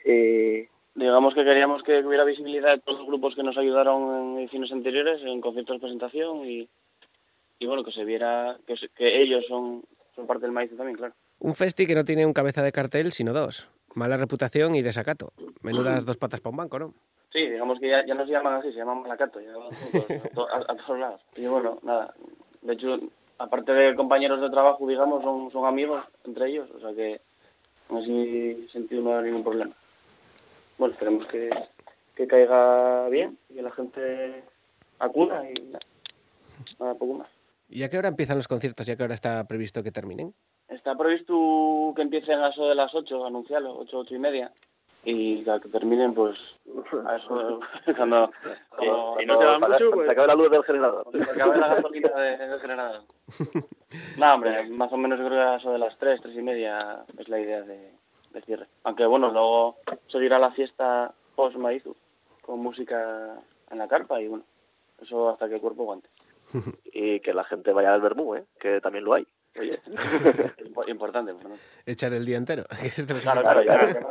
y 0.05 0.67
Digamos 0.95 1.33
que 1.33 1.43
queríamos 1.43 1.83
que 1.83 2.05
hubiera 2.05 2.23
visibilidad 2.23 2.71
de 2.71 2.79
todos 2.81 2.99
los 2.99 3.07
grupos 3.07 3.35
que 3.35 3.43
nos 3.43 3.57
ayudaron 3.57 4.31
en 4.31 4.39
ediciones 4.39 4.71
anteriores, 4.71 5.21
en 5.21 5.41
conciertos 5.41 5.75
de 5.75 5.81
presentación 5.81 6.45
y, 6.45 6.69
y 7.59 7.65
bueno, 7.67 7.83
que 7.83 7.91
se 7.91 8.05
viera 8.05 8.57
que, 8.65 8.75
que 8.95 9.21
ellos 9.21 9.45
son, 9.45 9.83
son 10.15 10.25
parte 10.25 10.43
del 10.43 10.53
maíz 10.53 10.71
también, 10.77 10.95
claro. 10.95 11.13
Un 11.39 11.55
festi 11.55 11.85
que 11.85 11.95
no 11.95 12.05
tiene 12.05 12.25
un 12.25 12.33
cabeza 12.33 12.63
de 12.63 12.71
cartel, 12.71 13.11
sino 13.11 13.33
dos. 13.33 13.67
Mala 13.93 14.17
reputación 14.17 14.75
y 14.75 14.81
desacato. 14.81 15.33
Menudas 15.61 16.05
dos 16.05 16.17
patas 16.17 16.41
para 16.41 16.51
un 16.51 16.57
banco, 16.57 16.79
¿no? 16.79 16.93
Sí, 17.31 17.49
digamos 17.49 17.79
que 17.79 17.89
ya, 17.89 18.05
ya 18.05 18.13
nos 18.15 18.29
llaman 18.29 18.53
así, 18.55 18.71
se 18.71 18.77
llaman 18.77 19.01
Malacato, 19.01 19.41
ya 19.41 19.53
juntos, 19.53 20.05
a, 20.09 20.55
a- 20.57 20.71
a 20.73 20.75
todos 20.77 20.99
lados. 20.99 21.21
Y 21.35 21.45
bueno, 21.47 21.79
nada, 21.83 22.13
de 22.61 22.73
hecho, 22.73 22.97
aparte 23.37 23.73
de 23.73 23.95
compañeros 23.95 24.39
de 24.41 24.49
trabajo, 24.49 24.87
digamos, 24.87 25.21
son, 25.21 25.51
son 25.51 25.65
amigos 25.65 26.03
entre 26.23 26.47
ellos, 26.49 26.69
o 26.71 26.79
sea 26.79 26.93
que 26.93 27.19
en 27.89 27.97
ese 27.97 28.69
sentido 28.71 29.01
no 29.01 29.17
hay 29.17 29.25
ningún 29.25 29.43
problema. 29.43 29.75
Bueno, 30.77 30.93
esperemos 30.93 31.27
que, 31.27 31.49
que 32.15 32.27
caiga 32.27 33.09
bien 33.09 33.37
y 33.49 33.55
que 33.55 33.61
la 33.61 33.71
gente 33.71 34.43
acuda 34.99 35.43
y 35.49 35.53
nada, 35.61 35.79
nada, 36.79 36.93
poco 36.95 37.15
más. 37.15 37.27
¿Y 37.67 37.83
a 37.83 37.89
qué 37.89 37.97
hora 37.97 38.07
empiezan 38.07 38.37
los 38.37 38.47
conciertos 38.47 38.87
y 38.87 38.91
a 38.91 38.95
qué 38.95 39.03
hora 39.03 39.13
está 39.13 39.43
previsto 39.45 39.83
que 39.83 39.91
terminen? 39.91 40.33
Está 40.69 40.95
previsto 40.95 41.93
que 41.95 42.01
empiecen 42.01 42.39
a 42.39 42.49
eso 42.49 42.67
de 42.67 42.75
las 42.75 42.93
8, 42.93 43.25
anunciarlo, 43.25 43.77
8, 43.77 43.97
8 43.99 44.15
y 44.15 44.19
media. 44.19 44.51
Y 45.07 45.43
que 45.43 45.69
terminen, 45.71 46.15
pues, 46.15 46.35
a 47.05 47.17
eso, 47.17 47.59
cuando... 47.95 48.31
cuando- 48.75 49.21
Y 49.21 49.25
no 49.27 49.37
te 49.37 49.45
va 49.45 49.59
mucho, 49.59 49.91
pues... 49.91 50.07
Se 50.07 50.11
acabe 50.13 50.27
la 50.29 50.33
luz 50.35 50.49
del 50.49 50.63
generador. 50.63 51.05
se 51.11 51.21
acabe 51.31 51.57
la 51.59 51.75
gasolina 51.75 52.09
de- 52.09 52.37
del 52.47 52.59
generador. 52.59 53.01
No, 54.17 54.33
hombre, 54.33 54.67
más 54.69 54.91
o 54.91 54.97
menos 54.97 55.19
yo 55.19 55.25
creo 55.27 55.37
que 55.37 55.43
a 55.45 55.55
eso 55.57 55.71
de 55.71 55.77
las 55.77 55.95
3, 55.99 56.21
3 56.21 56.35
y 56.35 56.41
media 56.41 57.05
es 57.19 57.29
la 57.29 57.39
idea 57.39 57.61
de, 57.61 57.91
de 58.31 58.41
cierre. 58.41 58.65
Aunque 58.83 59.05
bueno, 59.05 59.29
luego 59.31 59.75
seguirá 60.07 60.39
la 60.39 60.51
fiesta 60.51 61.13
post 61.35 61.55
Maizu 61.57 61.95
con 62.41 62.59
música 62.59 63.35
en 63.69 63.77
la 63.77 63.87
carpa 63.87 64.19
y 64.21 64.27
bueno, 64.27 64.43
eso 65.01 65.29
hasta 65.29 65.47
que 65.47 65.55
el 65.55 65.61
cuerpo 65.61 65.83
aguante. 65.83 66.09
Y 66.97 67.19
que 67.19 67.33
la 67.33 67.43
gente 67.43 67.73
vaya 67.73 67.93
al 67.93 68.01
Bermú, 68.01 68.33
¿eh? 68.35 68.45
Que 68.59 68.79
también 68.81 69.03
lo 69.03 69.13
hay. 69.13 69.27
Oye. 69.59 69.79
Impo- 70.65 70.87
Importante, 70.89 71.33
¿no? 71.33 71.55
Echar 71.85 72.13
el 72.13 72.25
día 72.25 72.37
entero. 72.37 72.65
es 72.83 73.05
Claro, 73.05 73.41
claro, 73.41 73.61
claro. 73.63 74.07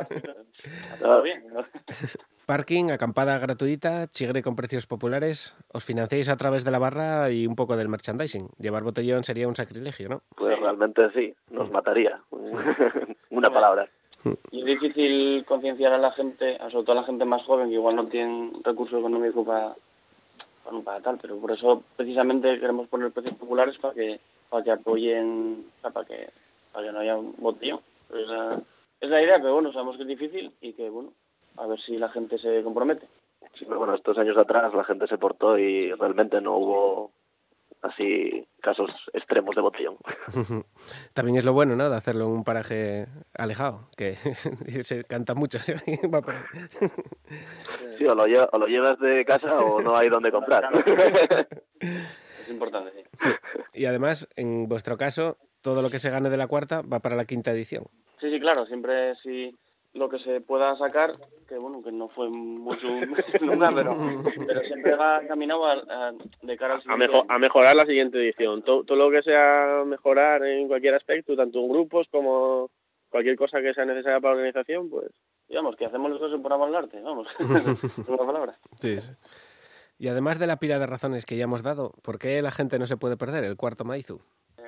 Todo 0.99 1.21
bien, 1.21 1.43
¿no? 1.53 1.65
Parking, 2.45 2.91
acampada 2.91 3.39
gratuita, 3.39 4.05
chigre 4.07 4.43
con 4.43 4.55
precios 4.55 4.85
populares. 4.85 5.55
Os 5.73 5.83
financiáis 5.83 6.29
a 6.29 6.37
través 6.37 6.63
de 6.63 6.69
la 6.69 6.77
barra 6.77 7.31
y 7.31 7.47
un 7.47 7.55
poco 7.55 7.75
del 7.75 7.89
merchandising. 7.89 8.49
Llevar 8.59 8.83
botellón 8.83 9.23
sería 9.23 9.47
un 9.47 9.55
sacrilegio, 9.55 10.09
¿no? 10.09 10.21
Pues 10.35 10.59
realmente 10.59 11.09
sí, 11.13 11.33
nos 11.49 11.71
mataría. 11.71 12.21
Una 13.31 13.49
palabra. 13.49 13.89
Y 14.51 14.59
es 14.59 14.65
difícil 14.65 15.43
concienciar 15.45 15.93
a 15.93 15.97
la 15.97 16.11
gente, 16.11 16.55
a 16.57 16.69
sobre 16.69 16.85
todo 16.85 16.91
a 16.97 17.01
la 17.01 17.07
gente 17.07 17.25
más 17.25 17.43
joven, 17.43 17.69
que 17.69 17.75
igual 17.75 17.95
no 17.95 18.07
tiene 18.07 18.51
recursos 18.63 18.99
económicos 18.99 19.45
para, 19.45 19.75
bueno, 20.65 20.83
para 20.83 21.01
tal, 21.01 21.17
pero 21.19 21.37
por 21.39 21.51
eso 21.51 21.83
precisamente 21.95 22.59
queremos 22.59 22.87
poner 22.89 23.11
precios 23.11 23.35
populares 23.37 23.75
para 23.79 23.95
que 23.95 24.19
para 24.49 24.63
que 24.63 24.71
apoyen, 24.71 25.65
o 25.77 25.81
sea, 25.81 25.91
para 25.91 26.05
que 26.05 26.29
para 26.71 26.87
que 26.87 26.93
no 26.93 26.99
haya 26.99 27.17
un 27.17 27.35
botellón. 27.37 27.79
Esa 28.09 28.61
es 28.99 29.09
la 29.09 29.21
idea, 29.21 29.35
pero 29.37 29.53
bueno, 29.53 29.71
sabemos 29.71 29.95
que 29.95 30.03
es 30.03 30.07
difícil 30.07 30.51
y 30.61 30.73
que 30.73 30.89
bueno, 30.89 31.13
a 31.57 31.67
ver 31.67 31.79
si 31.79 31.97
la 31.97 32.09
gente 32.09 32.37
se 32.37 32.63
compromete. 32.63 33.07
Sí, 33.53 33.65
pero 33.65 33.79
bueno, 33.79 33.95
estos 33.95 34.17
años 34.17 34.37
atrás 34.37 34.73
la 34.73 34.83
gente 34.83 35.07
se 35.07 35.17
portó 35.17 35.57
y 35.57 35.93
realmente 35.93 36.41
no 36.41 36.57
hubo 36.57 37.11
así 37.81 38.45
casos 38.61 38.89
extremos 39.13 39.55
de 39.55 39.61
botellón. 39.61 39.97
También 41.13 41.37
es 41.37 41.45
lo 41.45 41.53
bueno, 41.53 41.75
¿no? 41.75 41.89
De 41.89 41.95
hacerlo 41.95 42.25
en 42.25 42.31
un 42.31 42.43
paraje 42.43 43.07
alejado, 43.37 43.87
que 43.95 44.15
se 44.83 45.03
canta 45.05 45.33
mucho. 45.35 45.59
Sí, 47.97 48.05
o 48.05 48.13
lo, 48.13 48.23
o 48.23 48.57
lo 48.57 48.67
llevas 48.67 48.99
de 48.99 49.23
casa 49.23 49.57
o 49.57 49.81
no 49.81 49.95
hay 49.95 50.09
donde 50.09 50.29
comprar. 50.29 50.69
Es 52.45 52.49
importante, 52.49 52.91
sí. 52.93 53.03
y 53.73 53.85
además, 53.85 54.27
en 54.35 54.67
vuestro 54.67 54.97
caso, 54.97 55.37
todo 55.61 55.81
lo 55.81 55.89
que 55.89 55.99
se 55.99 56.09
gane 56.09 56.29
de 56.29 56.37
la 56.37 56.47
cuarta 56.47 56.81
va 56.81 56.99
para 56.99 57.15
la 57.15 57.25
quinta 57.25 57.51
edición. 57.51 57.85
Sí, 58.21 58.29
sí, 58.31 58.39
claro, 58.39 58.65
siempre 58.65 59.15
si 59.17 59.53
lo 59.93 60.09
que 60.09 60.19
se 60.19 60.41
pueda 60.41 60.75
sacar, 60.75 61.13
que 61.47 61.57
bueno, 61.57 61.81
que 61.81 61.91
no 61.91 62.09
fue 62.09 62.29
mucho 62.29 62.85
nunca, 63.41 63.71
pero, 63.73 63.97
pero 64.47 64.61
siempre 64.63 64.93
va 64.95 65.21
encaminado 65.21 65.65
a, 65.65 65.73
a- 65.73 66.13
de 66.41 66.57
cara 66.57 66.73
al 66.75 66.79
a, 66.79 66.81
siguiente 66.83 67.07
mejo- 67.07 67.21
año. 67.21 67.33
a 67.33 67.39
mejorar 67.39 67.75
la 67.75 67.85
siguiente 67.85 68.17
edición. 68.17 68.61
Todo, 68.63 68.83
todo 68.83 68.97
lo 68.97 69.09
que 69.11 69.23
sea 69.23 69.83
mejorar 69.85 70.43
en 70.45 70.67
cualquier 70.67 70.95
aspecto, 70.95 71.35
tanto 71.35 71.59
en 71.59 71.69
grupos 71.69 72.07
como 72.11 72.69
cualquier 73.09 73.37
cosa 73.37 73.61
que 73.61 73.73
sea 73.73 73.85
necesaria 73.85 74.19
para 74.19 74.33
la 74.35 74.39
organización, 74.41 74.89
pues 74.89 75.09
Digamos, 75.47 75.75
que 75.75 75.85
hacemos 75.85 76.09
las 76.09 76.19
cosas 76.19 76.41
por 76.41 76.51
amor 76.51 76.69
al 76.69 76.75
arte, 76.75 76.99
vamos, 77.01 77.27
es 77.39 78.07
una 78.09 78.17
palabra. 78.17 78.57
Sí, 78.81 78.99
sí. 78.99 79.11
Y 79.97 80.07
además 80.09 80.39
de 80.39 80.47
la 80.47 80.57
pila 80.57 80.77
de 80.79 80.85
razones 80.87 81.25
que 81.25 81.37
ya 81.37 81.45
hemos 81.45 81.63
dado, 81.63 81.93
¿por 82.01 82.19
qué 82.19 82.41
la 82.41 82.51
gente 82.51 82.79
no 82.79 82.87
se 82.87 82.97
puede 82.97 83.15
perder 83.17 83.43
el 83.45 83.55
cuarto 83.55 83.85
Maizu? 83.85 84.19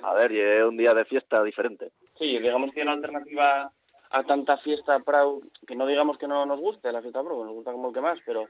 A 0.03 0.13
ver, 0.13 0.31
y 0.31 0.39
es 0.39 0.63
un 0.63 0.77
día 0.77 0.93
de 0.93 1.05
fiesta 1.05 1.43
diferente. 1.43 1.91
Sí, 2.17 2.39
digamos 2.39 2.71
que 2.73 2.81
una 2.81 2.93
alternativa 2.93 3.71
a 4.09 4.23
tanta 4.23 4.57
fiesta 4.57 4.99
Prau, 4.99 5.41
que 5.67 5.75
no 5.75 5.85
digamos 5.85 6.17
que 6.17 6.27
no 6.27 6.45
nos 6.45 6.59
guste 6.59 6.91
la 6.91 7.01
fiesta 7.01 7.21
Prau, 7.23 7.43
nos 7.43 7.53
gusta 7.53 7.71
como 7.73 7.89
el 7.89 7.93
que 7.93 8.01
más, 8.01 8.19
pero 8.25 8.45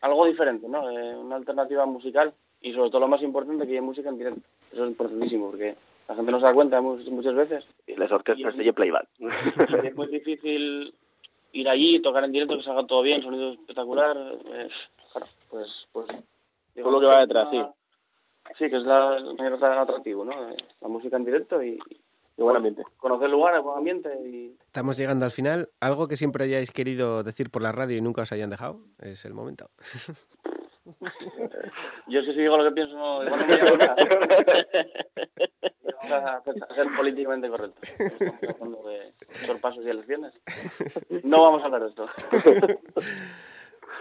algo 0.00 0.26
diferente, 0.26 0.66
¿no? 0.68 0.88
Eh, 0.90 1.16
una 1.16 1.36
alternativa 1.36 1.84
musical 1.84 2.32
y 2.62 2.72
sobre 2.72 2.88
todo 2.90 3.00
lo 3.00 3.08
más 3.08 3.22
importante 3.22 3.66
que 3.66 3.74
hay 3.74 3.80
música 3.80 4.08
en 4.08 4.18
directo. 4.18 4.40
Eso 4.72 4.84
es 4.84 4.90
importantísimo 4.90 5.50
porque 5.50 5.76
la 6.08 6.14
gente 6.16 6.32
no 6.32 6.40
se 6.40 6.46
da 6.46 6.54
cuenta 6.54 6.80
mu- 6.80 6.96
muchas 7.10 7.34
veces. 7.34 7.64
Y 7.86 7.96
las 7.96 8.10
orquestas 8.10 8.54
y 8.56 8.66
el 8.68 8.74
playback. 8.74 9.08
Es 9.84 9.94
muy 9.94 10.06
difícil 10.06 10.94
ir 11.52 11.68
allí, 11.68 12.00
tocar 12.00 12.24
en 12.24 12.32
directo, 12.32 12.56
que 12.56 12.62
salga 12.62 12.86
todo 12.86 13.02
bien, 13.02 13.22
sonido 13.22 13.52
espectacular. 13.52 14.16
eh, 14.46 14.68
pues, 15.52 15.68
pues 15.92 16.06
Todo 16.74 16.90
lo 16.90 17.00
que 17.00 17.06
va 17.06 17.20
detrás, 17.20 17.48
sí. 17.50 17.62
Sí, 18.58 18.68
que 18.70 18.76
es 18.78 18.82
la, 18.84 19.16
el 19.18 19.34
mayor 19.34 19.62
atractivo, 19.64 20.24
¿no? 20.24 20.32
Eh, 20.50 20.56
La 20.80 20.88
música 20.88 21.16
en 21.16 21.24
directo 21.24 21.62
y, 21.62 21.78
y 22.36 22.42
buen 22.42 22.56
ambiente. 22.56 22.82
conocer 22.96 23.26
el 23.26 23.32
lugar, 23.32 23.54
el 23.54 23.60
buen 23.60 23.78
ambiente 23.78 24.10
y 24.26 24.56
Estamos 24.66 24.96
llegando 24.96 25.24
al 25.24 25.30
final. 25.30 25.68
¿Algo 25.80 26.08
que 26.08 26.16
siempre 26.16 26.44
hayáis 26.44 26.70
querido 26.72 27.22
decir 27.22 27.50
por 27.50 27.62
la 27.62 27.70
radio 27.72 27.96
y 27.96 28.00
nunca 28.00 28.22
os 28.22 28.32
hayan 28.32 28.50
dejado? 28.50 28.80
Es 28.98 29.24
el 29.24 29.34
momento. 29.34 29.70
Yo 32.08 32.20
que 32.22 32.32
si 32.32 32.38
digo 32.40 32.56
lo 32.56 32.64
que 32.64 32.72
pienso, 32.72 32.94
no, 32.96 33.22
igual 33.22 33.40
no 33.40 33.46
me 33.46 33.56
llevo 33.56 33.76
nada. 33.76 33.94
Y 36.04 36.10
Vamos 36.10 36.28
a, 36.30 36.36
hacer- 36.38 36.64
a 36.68 36.74
ser 36.74 36.86
políticamente 36.96 37.48
correctos. 37.48 37.88
Estamos 38.00 38.54
hablando 38.60 38.88
de 38.88 39.14
sorpasos 39.46 39.84
y 39.84 39.88
elecciones. 39.88 40.32
No 41.22 41.42
vamos 41.44 41.62
a 41.62 41.66
hablar 41.66 41.82
de 41.82 41.88
esto. 41.90 42.08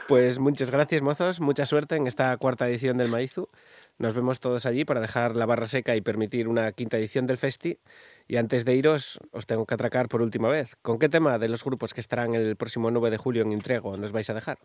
Pues 0.08 0.40
muchas 0.40 0.72
gracias, 0.72 1.02
mozos. 1.02 1.40
Mucha 1.40 1.66
suerte 1.66 1.96
en 1.96 2.08
esta 2.08 2.36
cuarta 2.38 2.68
edición 2.68 2.98
del 2.98 3.10
Maizu. 3.10 3.48
Nos 3.98 4.14
vemos 4.14 4.40
todos 4.40 4.66
allí 4.66 4.84
para 4.84 5.00
dejar 5.00 5.36
la 5.36 5.46
barra 5.46 5.68
seca 5.68 5.96
y 5.96 6.02
permitir 6.02 6.48
una 6.48 6.72
quinta 6.72 6.98
edición 6.98 7.28
del 7.28 7.38
Festi. 7.38 7.78
Y 8.28 8.38
antes 8.38 8.66
de 8.66 8.76
iros, 8.76 9.20
os 9.32 9.46
tengo 9.46 9.66
que 9.66 9.76
atracar 9.76 10.08
por 10.10 10.22
última 10.22 10.50
vez. 10.50 10.76
¿Con 10.82 11.00
qué 11.00 11.10
tema 11.10 11.38
de 11.38 11.50
los 11.50 11.64
grupos 11.64 11.94
que 11.94 12.02
estarán 12.02 12.36
el 12.36 12.56
próximo 12.56 12.92
9 12.92 13.10
de 13.10 13.18
julio 13.18 13.44
en 13.44 13.52
Intriego 13.52 13.96
nos 13.98 14.12
vais 14.12 14.30
a 14.30 14.34
dejar? 14.34 14.58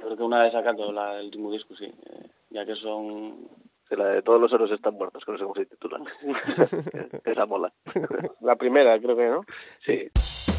Creo 0.00 0.16
que 0.16 0.22
una 0.22 0.42
vez 0.42 0.52
sacato 0.52 0.92
la, 0.92 1.18
el 1.18 1.26
último 1.26 1.52
disco, 1.52 1.74
sí. 1.76 1.86
eh, 1.86 2.30
ya 2.50 2.64
que 2.64 2.74
son 2.76 3.48
la 3.90 4.06
de 4.08 4.22
todos 4.22 4.40
los 4.40 4.52
héroes 4.52 4.72
están 4.72 4.94
muertos, 4.94 5.24
que 5.24 5.32
no 5.32 5.38
sé 5.38 5.44
cómo 5.44 5.54
se 5.54 5.66
titulan. 5.66 6.04
Esa 7.24 7.46
mola. 7.46 7.72
La 8.40 8.56
primera, 8.56 8.98
creo 8.98 9.16
que, 9.16 9.28
¿no? 9.28 9.44
Sí. 9.84 10.55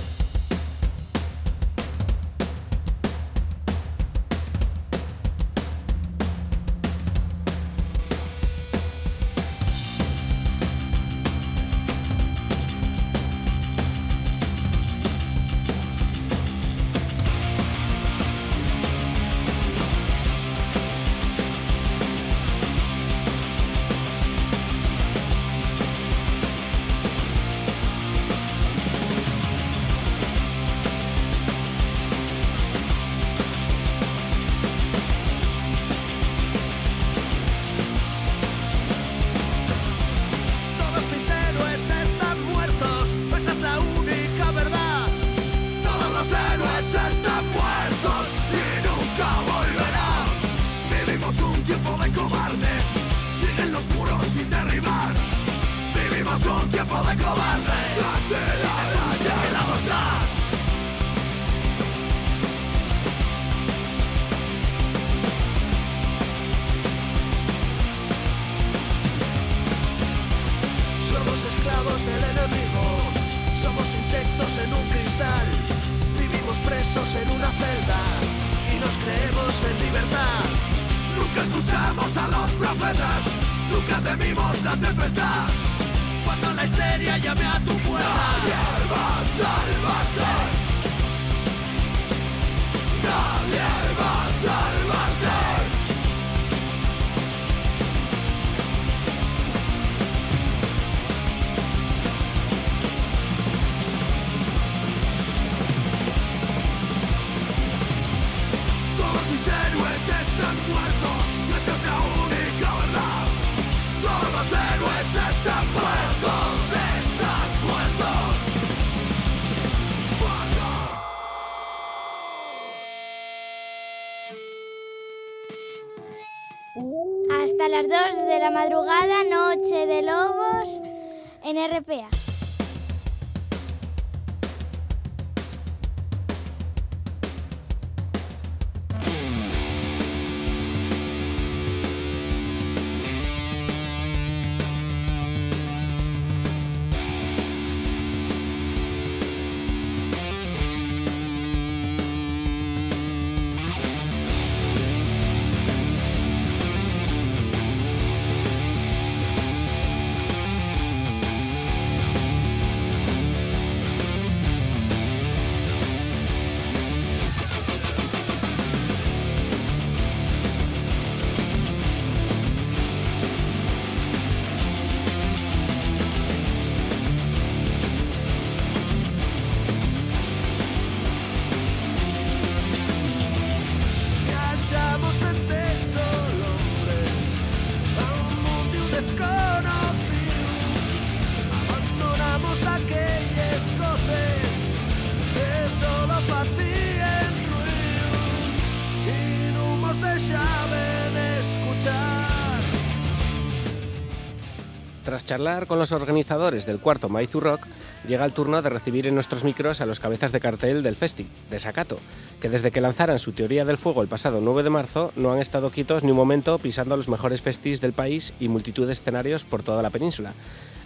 Tras 205.17 205.25
charlar 205.25 205.65
con 205.65 205.79
los 205.79 205.93
organizadores 205.93 206.67
del 206.67 206.77
cuarto 206.77 207.09
Maizu 207.09 207.39
Rock, 207.39 207.65
llega 208.07 208.23
el 208.23 208.33
turno 208.33 208.61
de 208.61 208.69
recibir 208.69 209.07
en 209.07 209.15
nuestros 209.15 209.43
micros 209.43 209.81
a 209.81 209.87
los 209.87 209.99
cabezas 209.99 210.31
de 210.31 210.39
cartel 210.39 210.83
del 210.83 210.95
Festi, 210.95 211.27
de 211.49 211.57
Sacato, 211.57 211.97
que 212.39 212.49
desde 212.49 212.69
que 212.69 212.81
lanzaran 212.81 213.17
su 213.17 213.31
teoría 213.31 213.65
del 213.65 213.77
fuego 213.77 214.03
el 214.03 214.09
pasado 214.09 214.41
9 214.41 214.61
de 214.61 214.69
marzo 214.69 215.11
no 215.15 215.31
han 215.31 215.39
estado 215.39 215.71
quietos 215.71 216.03
ni 216.03 216.11
un 216.11 216.17
momento 216.17 216.59
pisando 216.59 216.95
los 216.95 217.09
mejores 217.09 217.41
festis 217.41 217.81
del 217.81 217.93
país 217.93 218.35
y 218.39 218.47
multitud 218.47 218.85
de 218.85 218.93
escenarios 218.93 219.43
por 219.43 219.63
toda 219.63 219.81
la 219.81 219.89
península. 219.89 220.33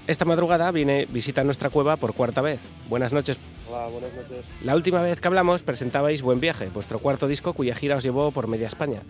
Esta 0.08 0.24
madrugada 0.24 0.72
viene 0.72 1.08
visita 1.10 1.44
nuestra 1.44 1.70
cueva 1.70 1.98
por 1.98 2.14
cuarta 2.14 2.40
vez. 2.40 2.62
Buenas 2.88 3.12
noches. 3.12 3.38
Hola, 3.70 3.88
buenas 3.88 4.14
noches. 4.14 4.46
La 4.64 4.76
última 4.76 5.02
vez 5.02 5.20
que 5.20 5.28
hablamos 5.28 5.62
presentabais 5.62 6.22
Buen 6.22 6.40
Viaje, 6.40 6.70
vuestro 6.74 7.00
cuarto 7.00 7.28
disco 7.28 7.52
cuya 7.52 7.76
gira 7.76 7.98
os 7.98 8.04
llevó 8.06 8.32
por 8.32 8.48
media 8.48 8.68
España. 8.68 9.02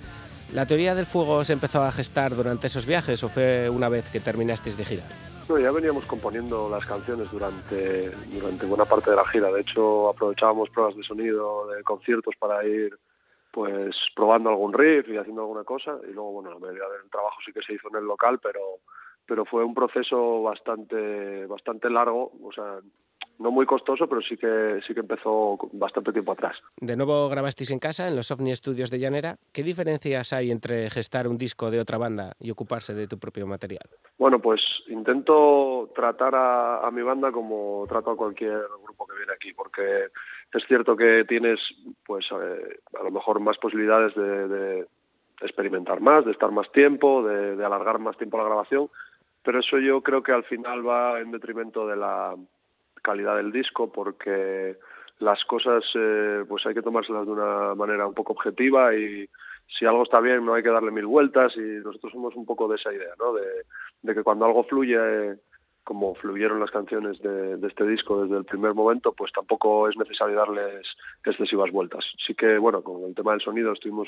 ¿La 0.54 0.66
teoría 0.66 0.94
del 0.94 1.06
fuego 1.06 1.46
se 1.46 1.54
empezó 1.54 1.82
a 1.82 1.94
gestar 1.94 2.36
durante 2.36 2.68
esos 2.68 2.86
viajes 2.86 3.24
o 3.24 3.30
fue 3.30 3.70
una 3.70 3.88
vez 3.88 4.10
que 4.12 4.20
terminasteis 4.20 4.76
de 4.76 4.84
gira? 4.84 5.04
No, 5.48 5.58
ya 5.58 5.72
veníamos 5.72 6.06
componiendo 6.06 6.70
las 6.70 6.86
canciones 6.86 7.32
durante, 7.32 8.12
durante 8.28 8.66
buena 8.66 8.84
parte 8.84 9.12
de 9.12 9.16
la 9.16 9.26
gira. 9.28 9.50
De 9.50 9.62
hecho, 9.62 10.10
aprovechábamos 10.10 10.70
pruebas 10.70 10.98
de 10.98 11.04
sonido 11.04 11.68
de 11.68 11.82
conciertos 11.84 12.36
para 12.38 12.66
ir 12.66 12.98
pues 13.52 13.96
probando 14.14 14.50
algún 14.50 14.74
riff 14.74 15.08
y 15.08 15.18
haciendo 15.18 15.42
alguna 15.42 15.64
cosa. 15.64 15.98
Y 16.04 16.12
luego, 16.12 16.34
bueno, 16.34 16.52
la 16.52 16.60
mayoría 16.60 16.84
del 16.84 17.10
trabajo 17.10 17.38
sí 17.46 17.54
que 17.54 17.62
se 17.62 17.74
hizo 17.74 17.88
en 17.90 17.98
el 17.98 18.06
local, 18.06 18.40
pero 18.44 18.60
pero 19.26 19.46
fue 19.46 19.64
un 19.64 19.74
proceso 19.74 20.42
bastante 20.42 21.46
bastante 21.46 21.90
largo, 21.90 22.34
o 22.44 22.52
sea, 22.52 22.80
no 23.42 23.52
muy 23.52 23.66
costoso, 23.66 24.08
pero 24.08 24.22
sí 24.22 24.38
que 24.38 24.80
sí 24.86 24.94
que 24.94 25.00
empezó 25.00 25.58
bastante 25.74 26.12
tiempo 26.12 26.32
atrás. 26.32 26.58
De 26.78 26.96
nuevo 26.96 27.28
grabasteis 27.28 27.72
en 27.72 27.80
casa, 27.80 28.08
en 28.08 28.16
los 28.16 28.30
OVNI 28.32 28.56
Studios 28.56 28.92
de 28.92 29.00
Llanera. 29.00 29.38
¿Qué 29.52 29.64
diferencias 29.64 30.32
hay 30.34 30.52
entre 30.52 30.90
gestar 30.90 31.28
un 31.28 31.38
disco 31.38 31.72
de 31.72 31.80
otra 31.80 31.98
banda 31.98 32.34
y 32.40 32.52
ocuparse 32.52 32.94
de 32.94 33.08
tu 33.08 33.18
propio 33.18 33.48
material? 33.48 33.90
Bueno, 34.18 34.40
pues 34.40 34.62
intento 34.88 35.92
tratar 35.96 36.36
a, 36.36 36.88
a 36.88 36.92
mi 36.92 37.02
banda 37.02 37.32
como 37.32 37.86
trato 37.90 38.12
a 38.12 38.16
cualquier 38.16 38.62
grupo 38.84 39.08
que 39.08 39.18
viene 39.18 39.34
aquí, 39.34 39.54
porque 39.54 40.08
es 40.54 40.64
cierto 40.68 40.96
que 40.96 41.26
tienes, 41.28 41.60
pues, 42.06 42.26
eh, 42.32 42.80
a 43.00 43.04
lo 43.04 43.12
mejor 43.12 43.40
más 43.40 43.58
posibilidades 43.58 44.14
de, 44.16 44.48
de 44.48 44.88
experimentar 45.42 46.02
más, 46.02 46.26
de 46.26 46.32
estar 46.32 46.52
más 46.52 46.72
tiempo, 46.72 47.24
de, 47.24 47.56
de 47.56 47.66
alargar 47.66 48.00
más 48.00 48.18
tiempo 48.18 48.38
la 48.38 48.44
grabación, 48.44 48.90
pero 49.44 49.60
eso 49.60 49.80
yo 49.80 50.02
creo 50.02 50.22
que 50.22 50.32
al 50.32 50.44
final 50.44 50.88
va 50.88 51.20
en 51.20 51.32
detrimento 51.32 51.88
de 51.88 51.96
la 51.96 52.36
calidad 53.02 53.38
del 53.38 53.52
disco, 53.52 53.92
porque 53.92 54.78
las 55.22 55.44
cosas, 55.46 55.84
eh, 55.96 56.44
pues 56.48 56.66
hay 56.66 56.74
que 56.74 56.82
tomárselas 56.82 57.26
de 57.26 57.32
una 57.32 57.76
manera 57.76 58.08
un 58.08 58.14
poco 58.14 58.34
objetiva 58.34 58.96
y 58.96 59.30
si 59.68 59.86
algo 59.86 60.04
está 60.04 60.20
bien 60.20 60.44
no 60.44 60.54
hay 60.54 60.64
que 60.64 60.70
darle 60.70 60.92
mil 60.92 61.06
vueltas 61.06 61.56
y 61.56 61.62
nosotros 61.84 62.12
somos 62.12 62.36
un 62.36 62.46
poco 62.46 62.68
de 62.68 62.76
esa 62.76 62.92
idea, 62.92 63.14
¿no? 63.20 63.34
De, 63.34 64.14
que 64.14 64.24
cuando 64.24 64.46
algo 64.46 64.64
fluye 64.64 65.38
como 65.84 66.14
fluyeron 66.16 66.60
las 66.60 66.72
canciones 66.72 67.20
de, 67.22 67.58
este 67.68 67.86
disco 67.86 68.24
desde 68.24 68.38
el 68.38 68.46
primer 68.46 68.74
momento, 68.74 69.14
pues 69.14 69.32
tampoco 69.32 69.90
es 69.90 69.98
necesario 69.98 70.36
darles 70.36 70.88
excesivas 71.24 71.72
vueltas. 71.72 72.06
Sí 72.26 72.36
que, 72.36 72.58
bueno, 72.58 72.84
con 72.84 73.04
el 73.04 73.16
tema 73.16 73.32
del 73.32 73.42
sonido 73.42 73.74
estuvimos 73.74 74.08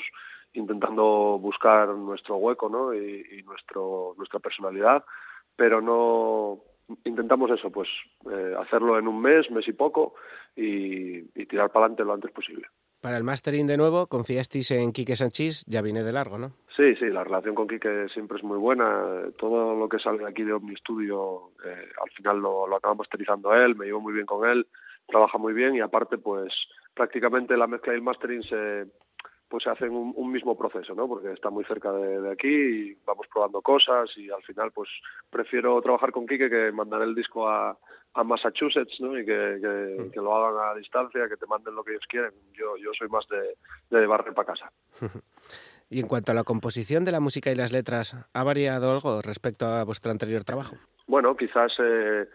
intentando 0.52 1.38
buscar 1.40 1.88
nuestro 1.88 2.36
hueco, 2.36 2.68
¿no? 2.68 2.94
Y, 2.94 3.38
y 3.38 3.42
nuestro, 3.42 4.14
nuestra 4.16 4.38
personalidad, 4.38 5.04
pero 5.56 5.80
no 5.80 6.60
intentamos 7.04 7.50
eso, 7.50 7.70
pues 7.70 7.88
eh, 8.30 8.54
hacerlo 8.58 8.98
en 8.98 9.08
un 9.08 9.20
mes, 9.20 9.50
mes 9.50 9.66
y 9.68 9.72
poco, 9.72 10.14
y, 10.56 11.18
y 11.18 11.46
tirar 11.46 11.70
para 11.70 11.86
adelante 11.86 12.04
lo 12.04 12.14
antes 12.14 12.30
posible. 12.32 12.66
Para 13.00 13.18
el 13.18 13.24
mastering 13.24 13.66
de 13.66 13.76
nuevo, 13.76 14.06
confiasteis 14.06 14.70
en 14.70 14.90
Quique 14.92 15.14
Sanchís, 15.14 15.66
ya 15.66 15.82
viene 15.82 16.02
de 16.02 16.12
largo, 16.12 16.38
¿no? 16.38 16.52
Sí, 16.74 16.94
sí, 16.96 17.06
la 17.10 17.22
relación 17.22 17.54
con 17.54 17.68
Quique 17.68 18.08
siempre 18.08 18.38
es 18.38 18.44
muy 18.44 18.56
buena. 18.56 19.28
Todo 19.36 19.74
lo 19.78 19.88
que 19.90 19.98
sale 19.98 20.24
aquí 20.26 20.42
de 20.42 20.54
Omni 20.54 20.74
Studio, 20.76 21.50
eh, 21.66 21.88
al 22.02 22.10
final 22.12 22.38
lo, 22.38 22.66
lo 22.66 22.76
acaba 22.76 22.94
masterizando 22.94 23.52
él, 23.54 23.76
me 23.76 23.84
llevo 23.84 24.00
muy 24.00 24.14
bien 24.14 24.24
con 24.24 24.48
él, 24.48 24.66
trabaja 25.06 25.36
muy 25.36 25.52
bien 25.52 25.74
y 25.74 25.80
aparte, 25.80 26.16
pues 26.16 26.54
prácticamente 26.94 27.58
la 27.58 27.66
mezcla 27.66 27.92
y 27.92 27.96
el 27.96 28.02
mastering 28.02 28.42
se, 28.42 28.86
pues 29.54 29.62
se 29.62 29.70
hacen 29.70 29.92
un, 29.92 30.12
un 30.16 30.32
mismo 30.32 30.58
proceso, 30.58 30.96
¿no? 30.96 31.06
Porque 31.06 31.30
está 31.30 31.48
muy 31.48 31.64
cerca 31.64 31.92
de, 31.92 32.20
de, 32.20 32.32
aquí 32.32 32.48
y 32.48 32.98
vamos 33.06 33.28
probando 33.32 33.62
cosas 33.62 34.10
y 34.16 34.28
al 34.28 34.42
final, 34.42 34.72
pues 34.72 34.88
prefiero 35.30 35.80
trabajar 35.80 36.10
con 36.10 36.26
Quique 36.26 36.50
que 36.50 36.72
mandar 36.72 37.02
el 37.02 37.14
disco 37.14 37.48
a, 37.48 37.78
a 38.14 38.24
Massachusetts, 38.24 38.98
¿no? 38.98 39.16
Y 39.16 39.24
que, 39.24 39.58
que, 39.62 40.10
que, 40.12 40.20
lo 40.20 40.34
hagan 40.34 40.72
a 40.72 40.74
distancia, 40.74 41.28
que 41.28 41.36
te 41.36 41.46
manden 41.46 41.76
lo 41.76 41.84
que 41.84 41.92
ellos 41.92 42.04
quieren. 42.08 42.32
Yo, 42.52 42.76
yo 42.78 42.90
soy 42.98 43.06
más 43.06 43.28
de, 43.28 43.56
de 43.96 44.06
barrer 44.08 44.34
para 44.34 44.54
casa. 44.54 44.72
y 45.88 46.00
en 46.00 46.08
cuanto 46.08 46.32
a 46.32 46.34
la 46.34 46.42
composición 46.42 47.04
de 47.04 47.12
la 47.12 47.20
música 47.20 47.52
y 47.52 47.54
las 47.54 47.70
letras, 47.70 48.16
¿ha 48.32 48.42
variado 48.42 48.90
algo 48.90 49.22
respecto 49.22 49.66
a 49.66 49.84
vuestro 49.84 50.10
anterior 50.10 50.42
trabajo? 50.42 50.74
Bueno, 51.06 51.36
quizás 51.36 51.72
eh, 51.78 52.26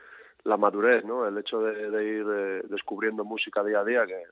la 0.46 0.56
madurez, 0.56 1.04
¿no? 1.04 1.28
El 1.28 1.38
hecho 1.38 1.60
de, 1.60 1.92
de 1.92 2.06
ir 2.06 2.26
eh, 2.34 2.62
descubriendo 2.70 3.26
música 3.26 3.62
día 3.62 3.82
a 3.82 3.84
día, 3.84 4.06
que 4.08 4.24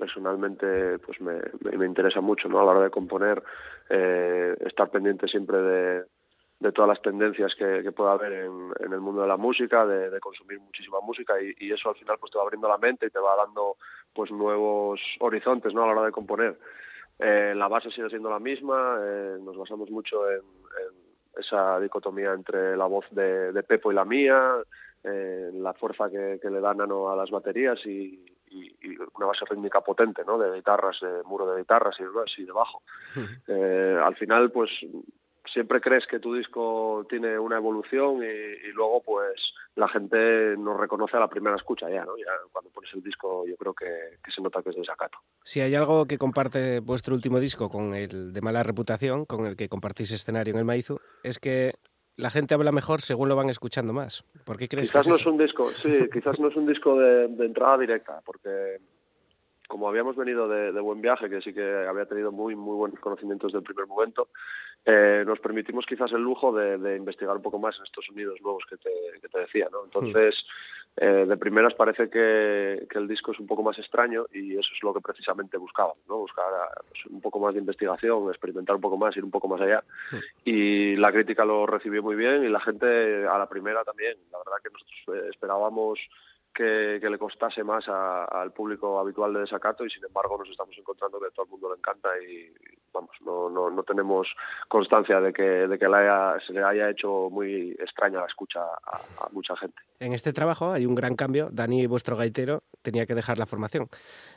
personalmente 0.00 0.98
pues 0.98 1.20
me, 1.20 1.40
me, 1.76 1.86
interesa 1.86 2.20
mucho, 2.20 2.48
¿no? 2.48 2.58
A 2.58 2.64
la 2.64 2.70
hora 2.72 2.82
de 2.84 2.90
componer, 2.90 3.40
eh, 3.88 4.56
estar 4.64 4.90
pendiente 4.90 5.28
siempre 5.28 5.58
de 5.58 6.04
de 6.60 6.72
todas 6.72 6.88
las 6.88 7.02
tendencias 7.02 7.54
que, 7.54 7.82
que 7.82 7.90
pueda 7.90 8.12
haber 8.12 8.32
en, 8.32 8.92
el 8.92 9.00
mundo 9.00 9.22
de 9.22 9.28
la 9.28 9.38
música, 9.38 9.86
de, 9.86 10.20
consumir 10.20 10.60
muchísima 10.60 11.00
música 11.00 11.34
y, 11.40 11.72
eso 11.72 11.88
al 11.88 11.96
final 11.96 12.18
pues 12.20 12.30
te 12.30 12.38
va 12.38 12.44
abriendo 12.44 12.68
la 12.68 12.76
mente 12.76 13.06
y 13.06 13.10
te 13.10 13.18
va 13.18 13.34
dando 13.34 13.76
pues 14.12 14.30
nuevos 14.30 15.00
horizontes 15.20 15.72
¿no? 15.72 15.82
a 15.82 15.86
la 15.86 15.92
hora 15.92 16.04
de 16.04 16.12
componer. 16.12 16.58
Eh, 17.18 17.54
la 17.56 17.66
base 17.68 17.90
sigue 17.90 18.10
siendo 18.10 18.28
la 18.28 18.38
misma, 18.38 18.98
eh, 19.02 19.38
nos 19.40 19.56
basamos 19.56 19.90
mucho 19.90 20.30
en, 20.30 20.38
en, 20.38 21.10
esa 21.38 21.80
dicotomía 21.80 22.32
entre 22.32 22.76
la 22.76 22.86
voz 22.86 23.06
de, 23.10 23.52
de 23.52 23.62
Pepo 23.62 23.90
y 23.90 23.94
la 23.94 24.04
mía, 24.04 24.56
eh, 25.02 25.50
la 25.54 25.72
fuerza 25.72 26.10
que, 26.10 26.38
que, 26.42 26.50
le 26.50 26.60
da 26.60 26.74
Nano 26.74 27.10
a 27.10 27.16
las 27.16 27.30
baterías 27.30 27.78
y, 27.86 28.22
y, 28.50 28.66
y, 28.82 28.96
una 29.16 29.26
base 29.26 29.44
rítmica 29.48 29.80
potente, 29.80 30.22
¿no? 30.24 30.38
De 30.38 30.54
guitarras, 30.54 30.98
de 31.00 31.22
muro 31.24 31.46
de 31.52 31.60
guitarras 31.60 31.96
y, 31.98 32.40
y 32.42 32.44
de 32.44 32.52
bajo. 32.52 32.82
Eh, 33.48 33.98
al 34.02 34.16
final, 34.16 34.50
pues 34.50 34.70
siempre 35.52 35.80
crees 35.80 36.06
que 36.06 36.20
tu 36.20 36.34
disco 36.34 37.06
tiene 37.08 37.38
una 37.38 37.56
evolución 37.56 38.22
y, 38.22 38.68
y, 38.68 38.72
luego 38.72 39.02
pues 39.02 39.40
la 39.74 39.88
gente 39.88 40.56
nos 40.56 40.78
reconoce 40.78 41.16
a 41.16 41.20
la 41.20 41.28
primera 41.28 41.56
escucha 41.56 41.88
ya, 41.90 42.04
¿no? 42.04 42.16
Ya 42.16 42.30
cuando 42.52 42.70
pones 42.70 42.92
el 42.94 43.02
disco 43.02 43.44
yo 43.46 43.56
creo 43.56 43.74
que, 43.74 44.18
que 44.22 44.30
se 44.30 44.42
nota 44.42 44.62
que 44.62 44.70
es 44.70 44.76
de 44.76 44.84
sacato. 44.84 45.18
Si 45.42 45.60
hay 45.60 45.74
algo 45.74 46.06
que 46.06 46.18
comparte 46.18 46.80
vuestro 46.80 47.14
último 47.14 47.40
disco 47.40 47.68
con 47.68 47.94
el 47.94 48.32
de 48.32 48.40
mala 48.42 48.62
reputación, 48.62 49.24
con 49.24 49.46
el 49.46 49.56
que 49.56 49.68
compartís 49.68 50.12
escenario 50.12 50.52
en 50.52 50.58
el 50.58 50.64
Maizu, 50.64 50.98
es 51.22 51.38
que 51.38 51.74
la 52.20 52.30
gente 52.30 52.54
habla 52.54 52.72
mejor 52.72 53.00
según 53.00 53.28
lo 53.28 53.36
van 53.36 53.50
escuchando 53.50 53.92
más. 53.92 54.24
¿Por 54.44 54.56
qué 54.56 54.68
crees 54.68 54.90
quizás 54.90 55.06
que 55.06 55.12
es 55.12 55.18
no 55.18 55.20
es 55.20 55.26
un 55.26 55.38
disco, 55.38 55.70
sí, 55.70 56.08
quizás 56.12 56.38
no 56.38 56.48
es 56.48 56.56
un 56.56 56.66
disco 56.66 56.98
de, 56.98 57.28
de 57.28 57.46
entrada 57.46 57.78
directa, 57.78 58.20
porque 58.24 58.78
como 59.70 59.88
habíamos 59.88 60.16
venido 60.16 60.48
de, 60.48 60.72
de, 60.72 60.80
buen 60.80 61.00
viaje, 61.00 61.30
que 61.30 61.40
sí 61.40 61.54
que 61.54 61.86
había 61.88 62.04
tenido 62.04 62.32
muy 62.32 62.56
muy 62.56 62.74
buenos 62.76 62.98
conocimientos 62.98 63.52
del 63.52 63.62
primer 63.62 63.86
momento, 63.86 64.28
eh, 64.84 65.22
nos 65.24 65.38
permitimos 65.38 65.86
quizás 65.86 66.10
el 66.10 66.22
lujo 66.22 66.52
de, 66.52 66.76
de, 66.76 66.96
investigar 66.96 67.36
un 67.36 67.42
poco 67.42 67.60
más 67.60 67.78
en 67.78 67.84
estos 67.84 68.04
sonidos 68.04 68.40
nuevos 68.42 68.64
que 68.68 68.76
te, 68.78 68.90
que 69.20 69.28
te 69.28 69.38
decía, 69.38 69.68
¿no? 69.70 69.84
Entonces, 69.84 70.34
eh, 70.96 71.24
de 71.28 71.36
primeras 71.36 71.72
parece 71.74 72.10
que, 72.10 72.84
que, 72.90 72.98
el 72.98 73.06
disco 73.06 73.30
es 73.30 73.38
un 73.38 73.46
poco 73.46 73.62
más 73.62 73.78
extraño 73.78 74.26
y 74.32 74.58
eso 74.58 74.70
es 74.74 74.82
lo 74.82 74.92
que 74.92 75.00
precisamente 75.00 75.56
buscábamos, 75.56 75.98
¿no? 76.08 76.16
Buscar 76.16 76.46
pues, 76.88 77.06
un 77.06 77.20
poco 77.20 77.38
más 77.38 77.54
de 77.54 77.60
investigación, 77.60 78.28
experimentar 78.28 78.74
un 78.74 78.82
poco 78.82 78.98
más, 78.98 79.16
ir 79.16 79.22
un 79.22 79.30
poco 79.30 79.46
más 79.46 79.60
allá. 79.60 79.84
Y 80.44 80.96
la 80.96 81.12
crítica 81.12 81.44
lo 81.44 81.64
recibió 81.66 82.02
muy 82.02 82.16
bien 82.16 82.42
y 82.44 82.48
la 82.48 82.60
gente 82.60 83.24
a 83.24 83.38
la 83.38 83.48
primera 83.48 83.84
también. 83.84 84.16
La 84.32 84.38
verdad 84.38 84.58
que 84.64 84.70
nosotros 84.70 85.24
eh, 85.24 85.28
esperábamos 85.30 86.00
que, 86.54 87.00
le 87.00 87.18
costase 87.18 87.62
más 87.64 87.88
a, 87.88 88.24
al 88.24 88.52
público 88.52 88.98
habitual 88.98 89.32
de 89.32 89.40
Desacato 89.40 89.84
y 89.84 89.90
sin 89.90 90.04
embargo 90.04 90.38
nos 90.38 90.48
estamos 90.48 90.76
encontrando 90.78 91.20
que 91.20 91.30
todo 91.34 91.44
el 91.44 91.50
mundo 91.50 91.70
le 91.70 91.78
encanta 91.78 92.08
y 92.18 92.52
vamos, 92.92 93.10
no, 93.24 93.48
no, 93.48 93.70
no 93.70 93.82
tenemos 93.82 94.28
constancia 94.68 95.20
de 95.20 95.32
que, 95.32 95.42
de 95.42 95.78
que 95.78 95.88
le 95.88 95.96
haya, 95.96 96.34
se 96.46 96.52
le 96.52 96.62
haya 96.62 96.90
hecho 96.90 97.28
muy 97.30 97.72
extraña 97.78 98.20
la 98.20 98.26
escucha 98.26 98.60
a, 98.60 99.28
mucha 99.32 99.56
gente. 99.56 99.80
En 100.00 100.12
este 100.12 100.32
trabajo 100.32 100.72
hay 100.72 100.86
un 100.86 100.94
gran 100.94 101.14
cambio. 101.14 101.48
Dani, 101.52 101.86
vuestro 101.86 102.16
gaitero, 102.16 102.62
tenía 102.82 103.06
que 103.06 103.14
dejar 103.14 103.38
la 103.38 103.46
formación. 103.46 103.88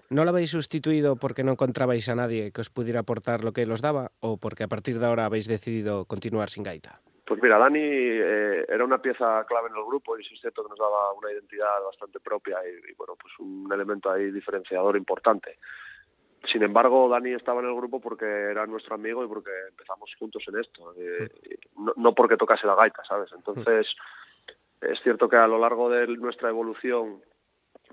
¿No 0.10 0.24
lo 0.24 0.32
habéis 0.32 0.52
sustituido 0.52 1.16
porque 1.16 1.44
no 1.44 1.54
encontrabais 1.54 2.08
a 2.10 2.16
nadie 2.16 2.52
que 2.52 2.62
os 2.62 2.70
pudiera 2.70 3.02
aportar 3.02 3.44
lo 3.44 3.54
que 3.54 3.66
los 3.66 3.82
daba 3.82 4.12
o 4.20 4.38
porque 4.38 4.64
a 4.64 4.68
partir 4.68 5.00
de 5.00 5.06
ahora 5.06 5.26
habéis 5.26 5.48
decidido 5.48 6.06
continuar 6.06 6.50
sin 6.50 6.64
gaita? 6.64 7.02
Pues 7.34 7.42
mira, 7.42 7.58
Dani 7.58 7.80
eh, 7.82 8.64
era 8.70 8.86
una 8.86 9.02
pieza 9.02 9.44
clave 9.48 9.68
en 9.68 9.76
el 9.76 9.84
grupo 9.86 10.16
y 10.16 10.22
es 10.22 10.40
cierto 10.40 10.62
que 10.62 10.70
nos 10.70 10.78
daba 10.78 11.14
una 11.14 11.32
identidad 11.32 11.82
bastante 11.84 12.20
propia 12.20 12.60
y, 12.64 12.92
y, 12.92 12.94
bueno, 12.94 13.16
pues 13.20 13.34
un 13.40 13.68
elemento 13.74 14.12
ahí 14.12 14.30
diferenciador 14.30 14.96
importante. 14.96 15.58
Sin 16.46 16.62
embargo, 16.62 17.10
Dani 17.10 17.32
estaba 17.32 17.62
en 17.62 17.70
el 17.70 17.76
grupo 17.76 18.00
porque 18.00 18.26
era 18.26 18.68
nuestro 18.68 18.94
amigo 18.94 19.26
y 19.26 19.28
porque 19.28 19.50
empezamos 19.68 20.14
juntos 20.20 20.44
en 20.48 20.60
esto, 20.60 20.94
eh, 20.96 21.28
no, 21.76 21.94
no, 21.96 22.14
porque 22.14 22.38
tocase 22.38 22.68
la 22.68 22.76
gaita, 22.76 23.04
¿sabes? 23.04 23.32
Entonces, 23.36 23.88
es 24.82 25.02
cierto 25.02 25.28
que 25.28 25.38
a 25.38 25.48
lo 25.48 25.58
largo 25.58 25.90
de 25.90 26.06
nuestra 26.18 26.50
evolución 26.50 27.20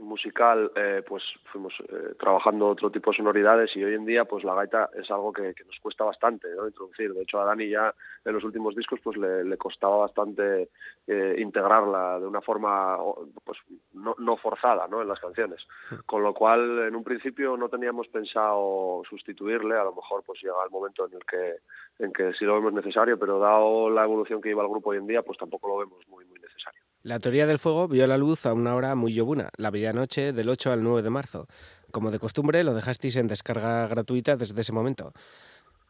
musical 0.00 0.72
eh, 0.74 1.02
pues 1.06 1.22
fuimos 1.52 1.72
eh, 1.88 2.14
trabajando 2.18 2.68
otro 2.68 2.90
tipo 2.90 3.10
de 3.10 3.18
sonoridades 3.18 3.74
y 3.76 3.84
hoy 3.84 3.94
en 3.94 4.04
día 4.04 4.24
pues 4.24 4.44
la 4.44 4.54
gaita 4.54 4.90
es 4.94 5.10
algo 5.10 5.32
que, 5.32 5.54
que 5.54 5.64
nos 5.64 5.78
cuesta 5.80 6.04
bastante 6.04 6.48
¿no? 6.56 6.66
introducir. 6.66 7.12
De 7.12 7.22
hecho 7.22 7.40
a 7.40 7.44
Dani 7.44 7.68
ya 7.68 7.94
en 8.24 8.32
los 8.32 8.44
últimos 8.44 8.74
discos 8.74 9.00
pues 9.02 9.16
le, 9.16 9.44
le 9.44 9.56
costaba 9.56 9.98
bastante 9.98 10.70
eh, 11.06 11.36
integrarla 11.38 12.18
de 12.20 12.26
una 12.26 12.40
forma 12.40 12.98
pues 13.44 13.58
no, 13.92 14.14
no 14.18 14.36
forzada 14.36 14.88
¿no? 14.88 15.02
en 15.02 15.08
las 15.08 15.20
canciones. 15.20 15.66
Con 16.06 16.22
lo 16.22 16.34
cual 16.34 16.80
en 16.86 16.96
un 16.96 17.04
principio 17.04 17.56
no 17.56 17.68
teníamos 17.68 18.08
pensado 18.08 19.02
sustituirle. 19.08 19.76
A 19.76 19.84
lo 19.84 19.94
mejor 19.94 20.22
pues 20.24 20.42
llega 20.42 20.64
el 20.64 20.70
momento 20.70 21.06
en 21.06 21.14
el 21.14 21.24
que 21.24 21.56
en 22.04 22.12
que 22.12 22.32
sí 22.34 22.44
lo 22.44 22.54
vemos 22.54 22.72
necesario 22.72 23.18
pero 23.18 23.38
dado 23.38 23.90
la 23.90 24.04
evolución 24.04 24.40
que 24.40 24.48
lleva 24.48 24.62
el 24.62 24.70
grupo 24.70 24.90
hoy 24.90 24.98
en 24.98 25.06
día 25.06 25.22
pues 25.22 25.38
tampoco 25.38 25.68
lo 25.68 25.78
vemos 25.78 26.06
muy 26.08 26.24
muy 26.24 26.38
necesario 26.38 26.82
la 27.02 27.18
teoría 27.18 27.46
del 27.46 27.58
fuego 27.58 27.88
vio 27.88 28.06
la 28.06 28.18
luz 28.18 28.44
a 28.46 28.52
una 28.52 28.74
hora 28.74 28.94
muy 28.94 29.12
llovuna, 29.12 29.48
la 29.56 29.70
medianoche 29.70 30.32
del 30.32 30.48
8 30.48 30.72
al 30.72 30.82
9 30.82 31.02
de 31.02 31.10
marzo. 31.10 31.46
Como 31.90 32.10
de 32.10 32.18
costumbre, 32.18 32.62
lo 32.62 32.74
dejasteis 32.74 33.16
en 33.16 33.26
descarga 33.26 33.86
gratuita 33.88 34.36
desde 34.36 34.60
ese 34.60 34.72
momento. 34.72 35.12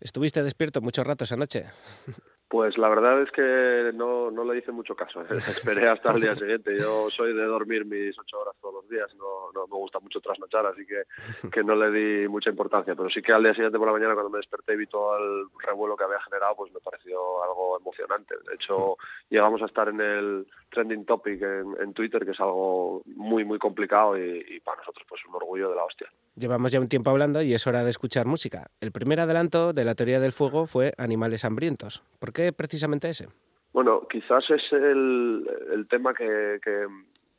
¿Estuviste 0.00 0.42
despierto 0.42 0.80
mucho 0.80 1.04
rato 1.04 1.24
esa 1.24 1.36
noche? 1.36 1.64
Pues 2.50 2.76
la 2.78 2.88
verdad 2.88 3.22
es 3.22 3.30
que 3.30 3.92
no, 3.94 4.32
no 4.32 4.42
le 4.42 4.58
hice 4.58 4.72
mucho 4.72 4.96
caso. 4.96 5.22
¿eh? 5.22 5.26
Esperé 5.38 5.88
hasta 5.88 6.10
el 6.10 6.20
día 6.20 6.34
siguiente. 6.34 6.76
Yo 6.76 7.08
soy 7.08 7.32
de 7.32 7.44
dormir 7.44 7.84
mis 7.84 8.18
ocho 8.18 8.40
horas 8.40 8.56
todos 8.60 8.74
los 8.74 8.88
días. 8.88 9.08
No, 9.14 9.52
no 9.54 9.68
me 9.68 9.76
gusta 9.76 10.00
mucho 10.00 10.20
trasnochar, 10.20 10.66
así 10.66 10.84
que, 10.84 11.04
que 11.52 11.62
no 11.62 11.76
le 11.76 11.92
di 11.92 12.26
mucha 12.26 12.50
importancia. 12.50 12.96
Pero 12.96 13.08
sí 13.08 13.22
que 13.22 13.32
al 13.32 13.44
día 13.44 13.54
siguiente 13.54 13.78
por 13.78 13.86
la 13.86 13.92
mañana, 13.92 14.14
cuando 14.14 14.30
me 14.30 14.38
desperté 14.38 14.72
y 14.72 14.78
vi 14.78 14.88
todo 14.88 15.16
el 15.16 15.46
revuelo 15.64 15.96
que 15.96 16.02
había 16.02 16.20
generado, 16.22 16.56
pues 16.56 16.72
me 16.72 16.80
pareció 16.80 17.40
algo 17.44 17.78
emocionante. 17.78 18.34
De 18.44 18.56
hecho, 18.56 18.96
llegamos 19.28 19.62
a 19.62 19.66
estar 19.66 19.88
en 19.88 20.00
el 20.00 20.46
trending 20.70 21.04
topic 21.04 21.42
en, 21.42 21.74
en 21.80 21.92
Twitter, 21.92 22.24
que 22.24 22.30
es 22.32 22.40
algo 22.40 23.02
muy, 23.06 23.44
muy 23.44 23.58
complicado 23.58 24.16
y, 24.18 24.44
y 24.48 24.60
para 24.60 24.78
nosotros 24.78 25.04
pues 25.08 25.20
un 25.28 25.34
orgullo 25.34 25.70
de 25.70 25.76
la 25.76 25.84
hostia. 25.84 26.08
Llevamos 26.36 26.72
ya 26.72 26.80
un 26.80 26.88
tiempo 26.88 27.10
hablando 27.10 27.42
y 27.42 27.52
es 27.52 27.66
hora 27.66 27.84
de 27.84 27.90
escuchar 27.90 28.26
música. 28.26 28.68
El 28.80 28.92
primer 28.92 29.20
adelanto 29.20 29.72
de 29.72 29.84
la 29.84 29.94
teoría 29.94 30.20
del 30.20 30.32
fuego 30.32 30.66
fue 30.66 30.92
Animales 30.96 31.44
hambrientos. 31.44 32.02
¿Por 32.18 32.32
qué 32.32 32.52
precisamente 32.52 33.08
ese? 33.08 33.28
Bueno, 33.72 34.06
quizás 34.08 34.48
es 34.50 34.62
el, 34.72 35.48
el 35.72 35.86
tema 35.88 36.14
que, 36.14 36.58
que, 36.62 36.86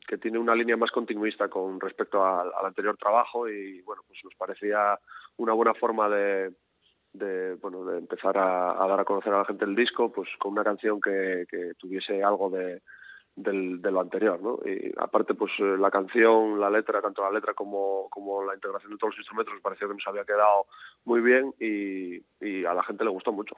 que, 0.06 0.18
tiene 0.18 0.38
una 0.38 0.54
línea 0.54 0.76
más 0.76 0.90
continuista 0.90 1.48
con 1.48 1.78
respecto 1.80 2.24
al, 2.24 2.50
al, 2.58 2.66
anterior 2.66 2.96
trabajo 2.96 3.48
y 3.48 3.82
bueno, 3.82 4.02
pues 4.06 4.18
nos 4.24 4.34
parecía 4.34 4.98
una 5.36 5.52
buena 5.52 5.74
forma 5.74 6.08
de, 6.08 6.52
de 7.12 7.54
bueno 7.56 7.84
de 7.84 7.98
empezar 7.98 8.38
a, 8.38 8.82
a, 8.82 8.88
dar 8.88 9.00
a 9.00 9.04
conocer 9.04 9.32
a 9.34 9.38
la 9.38 9.44
gente 9.44 9.64
el 9.64 9.74
disco, 9.74 10.10
pues 10.10 10.28
con 10.38 10.52
una 10.52 10.64
canción 10.64 11.00
que, 11.00 11.44
que 11.50 11.72
tuviese 11.76 12.22
algo 12.22 12.48
de, 12.48 12.80
del, 13.34 13.80
de 13.80 13.90
lo 13.90 14.00
anterior, 14.00 14.40
¿no? 14.42 14.58
Y 14.64 14.92
aparte, 14.96 15.34
pues 15.34 15.52
eh, 15.58 15.76
la 15.78 15.90
canción, 15.90 16.60
la 16.60 16.70
letra, 16.70 17.00
tanto 17.00 17.22
la 17.22 17.30
letra 17.30 17.54
como, 17.54 18.08
como 18.10 18.44
la 18.44 18.54
integración 18.54 18.92
de 18.92 18.98
todos 18.98 19.14
los 19.14 19.18
instrumentos, 19.20 19.54
nos 19.54 19.62
pareció 19.62 19.88
que 19.88 19.94
nos 19.94 20.06
había 20.06 20.24
quedado 20.24 20.66
muy 21.04 21.20
bien 21.20 21.54
y, 21.58 22.22
y 22.40 22.64
a 22.64 22.74
la 22.74 22.82
gente 22.82 23.04
le 23.04 23.10
gustó 23.10 23.32
mucho. 23.32 23.56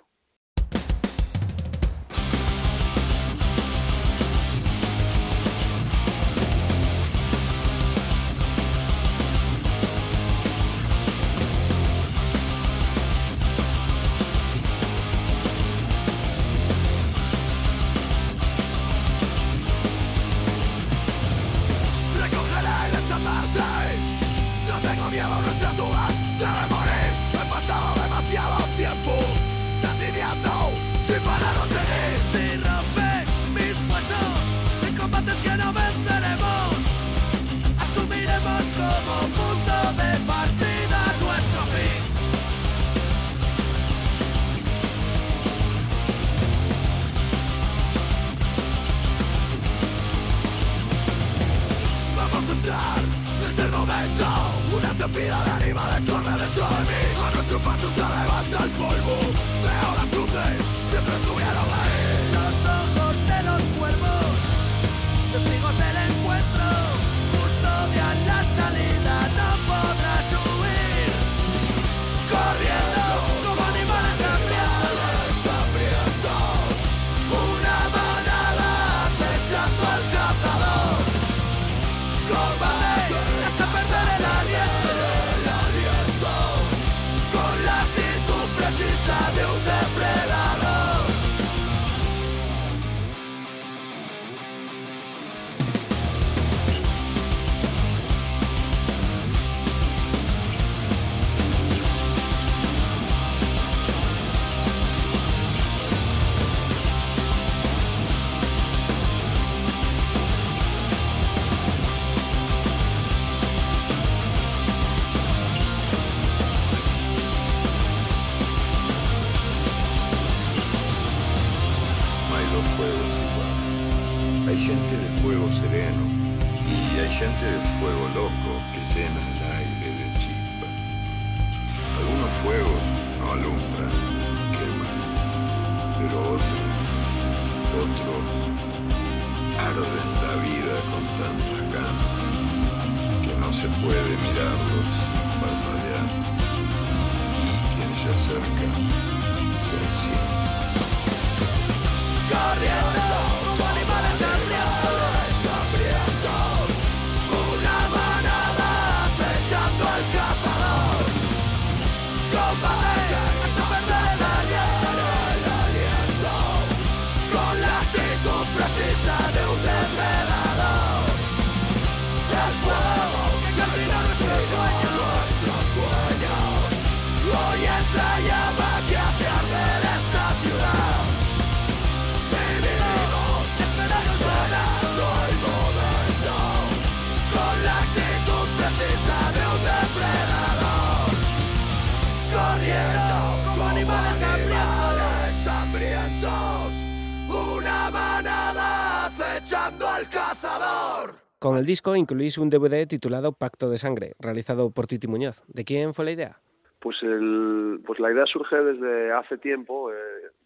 Con 201.45 201.59
el 201.59 201.67
disco 201.67 201.95
incluís 201.95 202.39
un 202.39 202.49
DVD 202.49 202.87
titulado 202.87 203.33
Pacto 203.35 203.69
de 203.69 203.77
Sangre, 203.77 204.15
realizado 204.19 204.71
por 204.71 204.87
Titi 204.87 205.07
Muñoz. 205.07 205.45
¿De 205.47 205.63
quién 205.63 205.93
fue 205.93 206.07
la 206.07 206.13
idea? 206.13 206.41
Pues, 206.81 207.03
el, 207.03 207.83
pues 207.87 208.01
la 208.01 208.11
idea 208.11 208.25
surge 208.25 208.57
desde 208.57 209.13
hace 209.13 209.37
tiempo. 209.37 209.93
eh, 209.93 209.95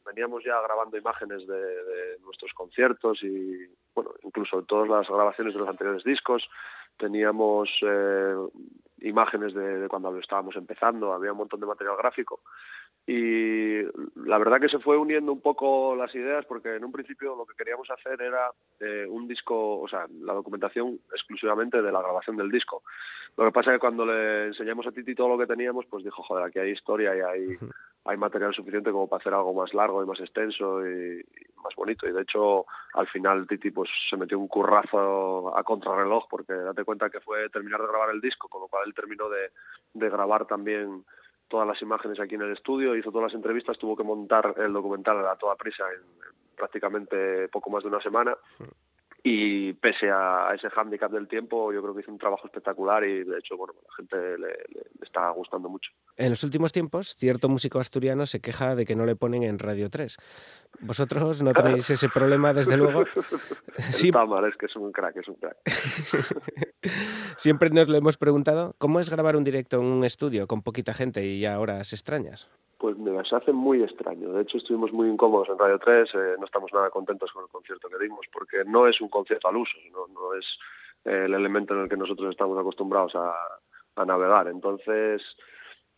veníamos 0.04 0.42
ya 0.44 0.60
grabando 0.60 0.98
imágenes 0.98 1.46
de, 1.46 2.18
nuestros 2.24 2.52
conciertos 2.52 3.22
y, 3.22 3.68
bueno, 3.94 4.10
incluso 4.24 4.64
todas 4.64 4.88
las 4.88 5.08
grabaciones 5.08 5.54
de 5.54 5.60
los 5.60 5.68
anteriores 5.68 6.02
discos. 6.02 6.50
Teníamos 6.96 7.70
eh, 7.82 8.34
imágenes 9.02 9.54
de, 9.54 9.78
de 9.78 9.86
cuando 9.86 10.18
estábamos 10.18 10.56
empezando, 10.56 11.12
había 11.12 11.30
un 11.30 11.38
montón 11.38 11.60
de 11.60 11.66
material 11.66 11.96
gráfico. 11.96 12.40
Y 13.10 13.80
la 14.26 14.36
verdad 14.36 14.60
que 14.60 14.68
se 14.68 14.80
fue 14.80 14.98
uniendo 14.98 15.32
un 15.32 15.40
poco 15.40 15.96
las 15.96 16.14
ideas 16.14 16.44
porque 16.44 16.76
en 16.76 16.84
un 16.84 16.92
principio 16.92 17.34
lo 17.34 17.46
que 17.46 17.54
queríamos 17.56 17.88
hacer 17.90 18.20
era 18.20 18.50
eh, 18.80 19.06
un 19.08 19.26
disco, 19.26 19.80
o 19.80 19.88
sea, 19.88 20.06
la 20.20 20.34
documentación 20.34 21.00
exclusivamente 21.10 21.80
de 21.80 21.90
la 21.90 22.02
grabación 22.02 22.36
del 22.36 22.50
disco. 22.50 22.82
Lo 23.38 23.46
que 23.46 23.52
pasa 23.52 23.70
es 23.70 23.76
que 23.76 23.80
cuando 23.80 24.04
le 24.04 24.48
enseñamos 24.48 24.86
a 24.86 24.92
Titi 24.92 25.14
todo 25.14 25.28
lo 25.28 25.38
que 25.38 25.46
teníamos, 25.46 25.86
pues 25.86 26.04
dijo, 26.04 26.22
joder, 26.22 26.44
aquí 26.44 26.58
hay 26.58 26.72
historia 26.72 27.16
y 27.16 27.20
hay, 27.20 27.56
hay 28.04 28.16
material 28.18 28.52
suficiente 28.52 28.92
como 28.92 29.08
para 29.08 29.20
hacer 29.22 29.32
algo 29.32 29.54
más 29.54 29.72
largo 29.72 30.04
y 30.04 30.06
más 30.06 30.20
extenso 30.20 30.86
y, 30.86 31.20
y 31.20 31.62
más 31.64 31.74
bonito. 31.76 32.06
Y 32.06 32.12
de 32.12 32.20
hecho, 32.20 32.66
al 32.92 33.06
final 33.06 33.46
Titi 33.46 33.70
pues 33.70 33.88
se 34.10 34.18
metió 34.18 34.38
un 34.38 34.48
currazo 34.48 35.56
a 35.56 35.62
contrarreloj 35.62 36.26
porque 36.28 36.52
date 36.52 36.84
cuenta 36.84 37.08
que 37.08 37.20
fue 37.20 37.48
terminar 37.48 37.80
de 37.80 37.88
grabar 37.88 38.10
el 38.10 38.20
disco, 38.20 38.48
con 38.48 38.60
lo 38.60 38.68
cual 38.68 38.82
él 38.86 38.92
terminó 38.92 39.30
de, 39.30 39.50
de 39.94 40.10
grabar 40.10 40.44
también 40.46 41.06
todas 41.48 41.66
las 41.66 41.80
imágenes 41.82 42.20
aquí 42.20 42.34
en 42.34 42.42
el 42.42 42.52
estudio, 42.52 42.94
hizo 42.94 43.10
todas 43.10 43.32
las 43.32 43.34
entrevistas, 43.34 43.78
tuvo 43.78 43.96
que 43.96 44.04
montar 44.04 44.54
el 44.58 44.72
documental 44.72 45.26
a 45.26 45.36
toda 45.36 45.56
prisa 45.56 45.84
en 45.92 46.02
prácticamente 46.56 47.48
poco 47.48 47.70
más 47.70 47.82
de 47.82 47.88
una 47.88 48.00
semana 48.00 48.36
y 49.22 49.72
pese 49.74 50.10
a 50.10 50.52
ese 50.54 50.70
hándicap 50.70 51.10
del 51.10 51.26
tiempo 51.26 51.72
yo 51.72 51.82
creo 51.82 51.94
que 51.94 52.02
hizo 52.02 52.12
un 52.12 52.18
trabajo 52.18 52.46
espectacular 52.46 53.04
y 53.04 53.24
de 53.24 53.38
hecho 53.38 53.56
bueno 53.56 53.74
la 53.74 53.94
gente 53.96 54.38
le, 54.38 54.52
está 55.02 55.28
gustando 55.30 55.68
mucho 55.68 55.90
En 56.16 56.30
los 56.30 56.44
últimos 56.44 56.72
tiempos, 56.72 57.14
cierto 57.16 57.48
músico 57.48 57.80
asturiano 57.80 58.26
se 58.26 58.40
queja 58.40 58.76
de 58.76 58.86
que 58.86 58.94
no 58.94 59.06
le 59.06 59.16
ponen 59.16 59.42
en 59.42 59.58
Radio 59.58 59.90
3. 59.90 60.16
Vosotros 60.80 61.42
no 61.42 61.52
tenéis 61.52 61.90
ese 61.90 62.08
problema, 62.08 62.52
desde 62.52 62.76
luego. 62.76 63.04
Sí. 63.90 64.08
está 64.08 64.26
mal 64.26 64.44
es 64.44 64.56
que 64.56 64.66
es 64.66 64.74
un 64.74 64.90
crack 64.90 65.16
es 65.16 65.28
un 65.28 65.36
crack 65.36 65.56
Siempre 67.36 67.70
nos 67.70 67.88
lo 67.88 67.96
hemos 67.96 68.16
preguntado, 68.16 68.74
¿cómo 68.78 68.98
es 68.98 69.08
grabar 69.08 69.36
un 69.36 69.44
directo 69.44 69.80
en 69.80 69.86
un 69.86 70.04
estudio 70.04 70.48
con 70.48 70.62
poquita 70.62 70.94
gente 70.94 71.24
y 71.24 71.46
a 71.46 71.60
horas 71.60 71.92
extrañas? 71.92 72.48
Pues 72.78 72.96
me 72.96 73.24
se 73.24 73.34
hace 73.34 73.52
muy 73.52 73.82
extraño. 73.82 74.32
De 74.32 74.42
hecho, 74.42 74.58
estuvimos 74.58 74.92
muy 74.92 75.08
incómodos 75.08 75.48
en 75.48 75.58
Radio 75.58 75.78
3. 75.78 76.14
eh, 76.14 76.36
no 76.38 76.46
estamos 76.46 76.72
nada 76.72 76.90
contentos 76.90 77.32
con 77.32 77.42
el 77.42 77.50
concierto 77.50 77.88
que 77.88 77.98
dimos, 77.98 78.26
porque 78.32 78.64
no 78.64 78.86
es 78.86 79.00
un 79.00 79.08
concierto 79.08 79.48
al 79.48 79.56
uso, 79.56 79.76
no, 79.92 80.06
no 80.06 80.34
es 80.34 80.46
eh, 81.04 81.24
el 81.26 81.34
elemento 81.34 81.74
en 81.74 81.80
el 81.80 81.88
que 81.88 81.96
nosotros 81.96 82.30
estamos 82.30 82.56
acostumbrados 82.58 83.14
a, 83.16 83.34
a 83.96 84.04
navegar. 84.04 84.46
Entonces, 84.46 85.22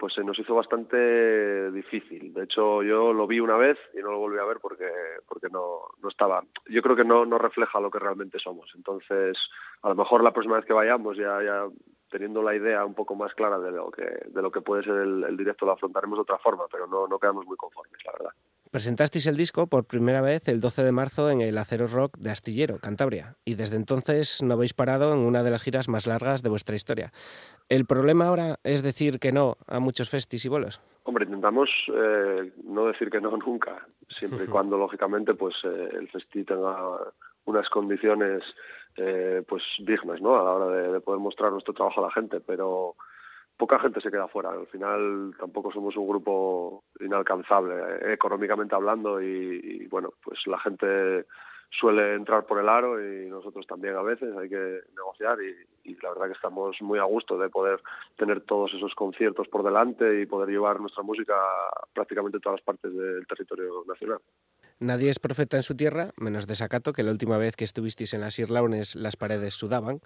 pues 0.01 0.15
se 0.15 0.25
nos 0.25 0.39
hizo 0.39 0.55
bastante 0.55 1.71
difícil. 1.73 2.33
De 2.33 2.45
hecho, 2.45 2.83
yo 2.83 3.13
lo 3.13 3.27
vi 3.27 3.39
una 3.39 3.59
vez 3.59 3.79
y 3.93 3.99
no 3.99 4.13
lo 4.13 4.19
volví 4.19 4.39
a 4.39 4.45
ver 4.45 4.57
porque 4.61 4.89
porque 5.29 5.49
no, 5.51 5.81
no 6.03 6.09
estaba. 6.09 6.43
Yo 6.71 6.81
creo 6.81 6.97
que 6.97 7.05
no, 7.05 7.27
no 7.27 7.37
refleja 7.37 7.79
lo 7.81 7.91
que 7.91 7.99
realmente 7.99 8.39
somos. 8.39 8.73
Entonces, 8.75 9.37
a 9.83 9.91
lo 9.91 9.95
mejor 9.95 10.25
la 10.25 10.33
próxima 10.33 10.57
vez 10.57 10.65
que 10.65 10.73
vayamos 10.73 11.19
ya 11.19 11.43
ya 11.43 11.67
teniendo 12.11 12.43
la 12.43 12.55
idea 12.55 12.85
un 12.85 12.95
poco 12.95 13.15
más 13.15 13.33
clara 13.35 13.59
de 13.59 13.71
lo 13.71 13.91
que 13.91 14.05
de 14.27 14.43
lo 14.43 14.51
que 14.51 14.61
puede 14.61 14.83
ser 14.83 14.97
el, 14.97 15.25
el 15.25 15.37
directo 15.37 15.67
lo 15.67 15.73
afrontaremos 15.73 16.19
de 16.19 16.23
otra 16.23 16.39
forma, 16.39 16.65
pero 16.71 16.87
no 16.87 17.07
no 17.07 17.19
quedamos 17.19 17.47
muy 17.47 17.57
conformes, 17.57 18.01
la 18.05 18.13
verdad. 18.13 18.31
Presentasteis 18.71 19.27
el 19.27 19.37
disco 19.37 19.67
por 19.67 19.85
primera 19.85 20.21
vez 20.21 20.47
el 20.47 20.61
12 20.61 20.85
de 20.85 20.93
marzo 20.93 21.29
en 21.29 21.41
el 21.41 21.59
Acero 21.59 21.89
Rock 21.89 22.17
de 22.19 22.31
Astillero, 22.31 22.79
Cantabria, 22.79 23.35
y 23.45 23.57
desde 23.57 23.75
entonces 23.75 24.45
no 24.45 24.55
habéis 24.55 24.75
parado 24.75 25.13
en 25.13 25.19
una 25.19 25.43
de 25.43 25.51
las 25.51 25.63
giras 25.63 25.89
más 25.89 26.07
largas 26.07 26.45
de 26.45 26.51
vuestra 26.51 26.77
historia. 26.77 27.11
¿El 27.69 27.85
problema 27.85 28.29
ahora 28.29 28.61
es 28.63 28.85
decir 28.85 29.19
que 29.19 29.33
no 29.33 29.57
a 29.67 29.81
muchos 29.81 30.09
festis 30.09 30.45
y 30.45 30.49
bolos? 30.49 30.81
Hombre, 31.03 31.25
intentamos 31.25 31.69
eh, 31.93 32.53
no 32.63 32.87
decir 32.87 33.11
que 33.11 33.21
no 33.21 33.37
nunca, 33.45 33.89
siempre 34.09 34.45
y 34.45 34.47
cuando, 34.51 34.79
lógicamente, 34.79 35.35
pues 35.35 35.57
eh, 35.65 35.89
el 35.93 36.09
festi 36.09 36.45
tenga 36.45 36.77
unas 37.45 37.69
condiciones 37.69 38.43
eh, 38.97 39.43
pues 39.49 39.63
dignas, 39.79 40.21
¿no? 40.21 40.39
A 40.39 40.45
la 40.45 40.51
hora 40.53 40.77
de, 40.77 40.93
de 40.93 41.01
poder 41.01 41.21
mostrar 41.21 41.53
nuestro 41.53 41.75
trabajo 41.75 42.01
a 42.01 42.09
la 42.09 42.13
gente, 42.13 42.41
pero 42.41 42.97
poca 43.61 43.79
gente 43.79 44.01
se 44.01 44.11
queda 44.11 44.27
fuera. 44.27 44.51
Al 44.51 44.67
final 44.69 45.35
tampoco 45.39 45.71
somos 45.71 45.95
un 45.95 46.09
grupo 46.09 46.85
inalcanzable 46.99 47.75
eh, 47.75 48.15
económicamente 48.15 48.75
hablando 48.75 49.21
y, 49.21 49.87
bueno, 49.89 50.15
pues 50.25 50.39
la 50.47 50.59
gente 50.59 51.27
suele 51.69 52.15
entrar 52.15 52.47
por 52.47 52.59
el 52.59 52.69
aro 52.69 52.99
y 52.99 53.29
nosotros 53.29 53.67
también 53.67 53.95
a 53.97 54.03
veces 54.03 54.35
hay 54.37 54.49
que 54.49 54.81
negociar 54.97 55.39
y, 55.43 55.91
y, 55.91 55.95
la 56.03 56.09
verdad 56.09 56.27
que 56.27 56.33
estamos 56.33 56.81
muy 56.81 56.99
a 56.99 57.05
gusto 57.05 57.39
de 57.39 57.51
poder 57.51 57.81
tener 58.17 58.41
todos 58.41 58.73
esos 58.75 58.95
conciertos 58.95 59.47
por 59.47 59.63
delante 59.63 60.21
y 60.21 60.27
poder 60.27 60.49
llevar 60.49 60.81
nuestra 60.81 61.03
música 61.03 61.35
a 61.37 61.87
prácticamente 61.93 62.41
todas 62.41 62.59
las 62.59 62.65
partes 62.65 62.93
del 62.97 63.27
territorio 63.27 63.85
nacional. 63.87 64.21
Nadie 64.81 65.11
es 65.11 65.19
profeta 65.19 65.59
en 65.59 65.63
su 65.63 65.77
tierra, 65.77 66.13
menos 66.17 66.47
desacato, 66.47 66.95
que 66.95 67.03
la 67.03 67.11
última 67.11 67.37
vez 67.37 67.55
que 67.55 67.65
estuvisteis 67.65 68.15
en 68.15 68.23
las 68.23 68.39
Irlaunes 68.39 68.97
las 68.97 69.15
paredes 69.15 69.53
sudaban. 69.53 70.01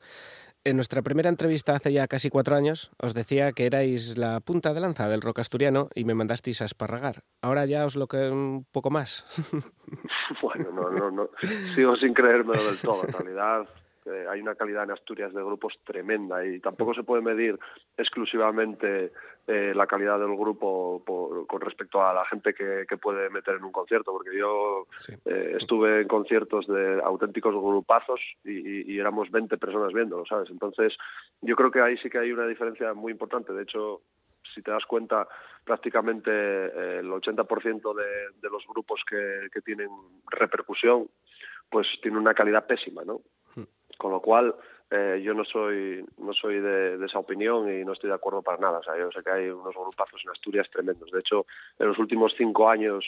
En 0.65 0.75
nuestra 0.75 1.01
primera 1.01 1.29
entrevista 1.29 1.77
hace 1.77 1.93
ya 1.93 2.09
casi 2.09 2.29
cuatro 2.29 2.57
años 2.57 2.91
os 2.99 3.15
decía 3.15 3.53
que 3.53 3.67
erais 3.67 4.19
la 4.19 4.41
punta 4.41 4.75
de 4.75 4.81
lanza 4.81 5.09
del 5.09 5.21
rock 5.21 5.39
asturiano 5.39 5.91
y 5.95 6.05
me 6.05 6.15
mandasteis 6.15 6.61
a 6.61 6.65
esparragar. 6.65 7.23
Ahora 7.41 7.67
ya 7.67 7.87
os 7.87 7.95
lo 7.95 8.09
que 8.09 8.31
un 8.31 8.67
poco 8.73 8.91
más. 8.91 9.25
bueno, 10.43 10.73
no, 10.73 10.91
no, 10.91 11.11
no. 11.11 11.31
Sigo 11.77 11.95
sin 11.95 12.13
creérmelo 12.13 12.65
del 12.65 12.79
todo. 12.79 13.05
En 13.07 13.13
realidad 13.13 13.69
hay 14.07 14.41
una 14.41 14.55
calidad 14.55 14.85
en 14.85 14.91
Asturias 14.91 15.33
de 15.33 15.43
grupos 15.43 15.79
tremenda 15.85 16.45
y 16.45 16.61
tampoco 16.61 16.95
se 16.95 17.03
puede 17.03 17.23
medir 17.23 17.59
exclusivamente 17.97 19.13
eh, 19.47 19.73
la 19.75 19.87
calidad 19.87 20.19
del 20.19 20.37
grupo 20.37 21.03
por, 21.05 21.47
con 21.47 21.61
respecto 21.61 22.03
a 22.03 22.15
la 22.15 22.25
gente 22.25 22.55
que, 22.55 22.85
que, 22.89 22.97
puede 22.97 23.29
meter 23.29 23.57
en 23.57 23.65
un 23.65 23.73
concierto, 23.73 24.13
porque 24.13 24.37
yo 24.39 24.87
sí. 24.99 25.13
eh, 25.27 25.57
estuve 25.61 26.01
en 26.01 26.09
conciertos 26.09 26.67
de 26.67 27.01
auténticos 27.03 27.55
grupazos 27.55 28.21
y, 28.43 28.53
y, 28.53 28.95
y, 28.95 28.99
éramos 28.99 29.31
20 29.31 29.59
personas 29.59 29.93
viéndolo, 29.93 30.25
¿sabes? 30.25 30.49
Entonces, 30.51 30.97
yo 31.43 31.57
creo 31.57 31.71
que 31.71 31.81
ahí 31.81 31.99
sí 31.99 32.09
que 32.09 32.19
hay 32.19 32.33
una 32.33 32.47
diferencia 32.47 32.95
muy 32.95 33.13
importante. 33.13 33.53
De 33.53 33.65
hecho, 33.65 34.01
si 34.55 34.63
te 34.63 34.71
das 34.71 34.85
cuenta, 34.87 35.29
prácticamente 35.65 36.31
eh, 36.31 36.99
el 37.01 37.11
80% 37.11 37.95
de, 37.95 38.41
de 38.41 38.51
los 38.51 38.67
grupos 38.67 39.03
que, 39.09 39.49
que 39.53 39.61
tienen 39.61 39.91
repercusión, 40.31 41.09
pues 41.71 41.87
tiene 42.03 42.19
una 42.19 42.35
calidad 42.35 42.67
pésima, 42.67 43.05
¿no? 43.05 43.21
Con 44.05 44.13
lo 44.13 44.21
cual, 44.21 44.55
eh, 44.91 45.23
yo 45.25 45.33
no 45.33 45.47
soy 45.47 46.05
no 46.19 46.35
soy 46.35 46.61
de, 46.61 47.03
esa 47.07 47.19
opinión 47.19 47.73
y 47.73 47.87
no 47.87 47.95
estoy 47.95 48.09
de 48.09 48.17
acuerdo 48.17 48.43
para 48.43 48.59
nada. 48.59 48.81
O 48.81 48.83
sea, 48.83 48.99
yo 48.99 49.11
sé 49.11 49.23
que 49.23 49.31
hay 49.31 49.49
unos 49.49 49.75
grupazos 49.75 50.21
en 50.23 50.31
Asturias 50.31 50.69
tremendos. 50.71 51.11
De 51.11 51.21
hecho, 51.21 51.47
en 51.79 51.89
los 51.89 51.99
últimos 51.99 52.35
cinco 52.37 52.69
años, 52.69 53.03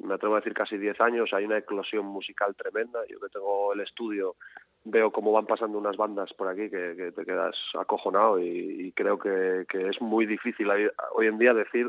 me 0.00 0.14
atrevo 0.14 0.34
a 0.34 0.38
decir 0.38 0.52
casi 0.52 0.78
diez 0.78 1.00
años, 1.00 1.32
hay 1.32 1.44
una 1.44 1.58
eclosión 1.58 2.06
musical 2.06 2.56
tremenda. 2.56 3.06
Yo 3.08 3.20
que 3.20 3.28
tengo 3.28 3.72
el 3.72 3.82
estudio, 3.82 4.34
veo 4.82 5.12
cómo 5.12 5.30
van 5.30 5.46
pasando 5.46 5.78
unas 5.78 5.96
bandas 5.96 6.32
por 6.32 6.48
aquí 6.48 6.68
que, 6.70 6.96
que 6.96 7.12
te 7.12 7.24
quedas 7.24 7.54
acojonado 7.78 8.40
y, 8.40 8.92
creo 8.96 9.16
que, 9.16 9.64
es 9.70 10.00
muy 10.00 10.26
difícil 10.26 10.68
hoy, 10.68 10.90
hoy 11.12 11.28
en 11.28 11.38
día 11.38 11.54
decir 11.54 11.88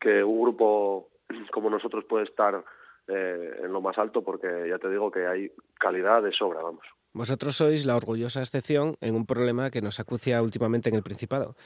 que 0.00 0.24
un 0.24 0.42
grupo 0.42 1.10
como 1.52 1.70
nosotros 1.70 2.04
puede 2.06 2.24
estar 2.24 2.60
eh, 3.06 3.60
en 3.62 3.72
lo 3.72 3.80
más 3.80 3.96
alto 3.98 4.24
porque 4.24 4.66
ya 4.68 4.80
te 4.80 4.90
digo 4.90 5.12
que 5.12 5.28
hay 5.28 5.52
calidad 5.78 6.24
de 6.24 6.32
sobra, 6.32 6.60
vamos. 6.60 6.84
Vosotros 7.18 7.56
sois 7.56 7.84
la 7.84 7.96
orgullosa 7.96 8.46
excepción 8.46 8.94
en 9.00 9.16
un 9.16 9.26
problema 9.26 9.72
que 9.72 9.82
nos 9.82 9.98
acucia 9.98 10.40
últimamente 10.40 10.88
en 10.88 10.94
el 10.94 11.02
Principado. 11.02 11.56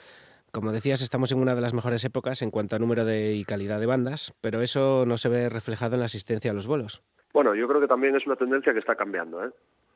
Como 0.50 0.72
decías, 0.72 1.02
estamos 1.02 1.30
en 1.30 1.40
una 1.40 1.54
de 1.54 1.60
las 1.60 1.74
mejores 1.74 2.02
épocas 2.06 2.40
en 2.40 2.50
cuanto 2.50 2.74
a 2.74 2.78
número 2.78 3.04
de 3.04 3.34
y 3.34 3.44
calidad 3.44 3.78
de 3.78 3.84
bandas, 3.84 4.32
pero 4.40 4.62
eso 4.62 5.04
no 5.04 5.18
se 5.18 5.28
ve 5.28 5.50
reflejado 5.50 5.92
en 5.92 6.00
la 6.00 6.06
asistencia 6.06 6.52
a 6.52 6.54
los 6.54 6.66
vuelos. 6.66 7.02
Bueno, 7.34 7.54
yo 7.54 7.68
creo 7.68 7.82
que 7.82 7.86
también 7.86 8.16
es 8.16 8.26
una 8.26 8.36
tendencia 8.36 8.72
que 8.72 8.78
está 8.78 8.94
cambiando, 8.94 9.44
¿eh? 9.44 9.50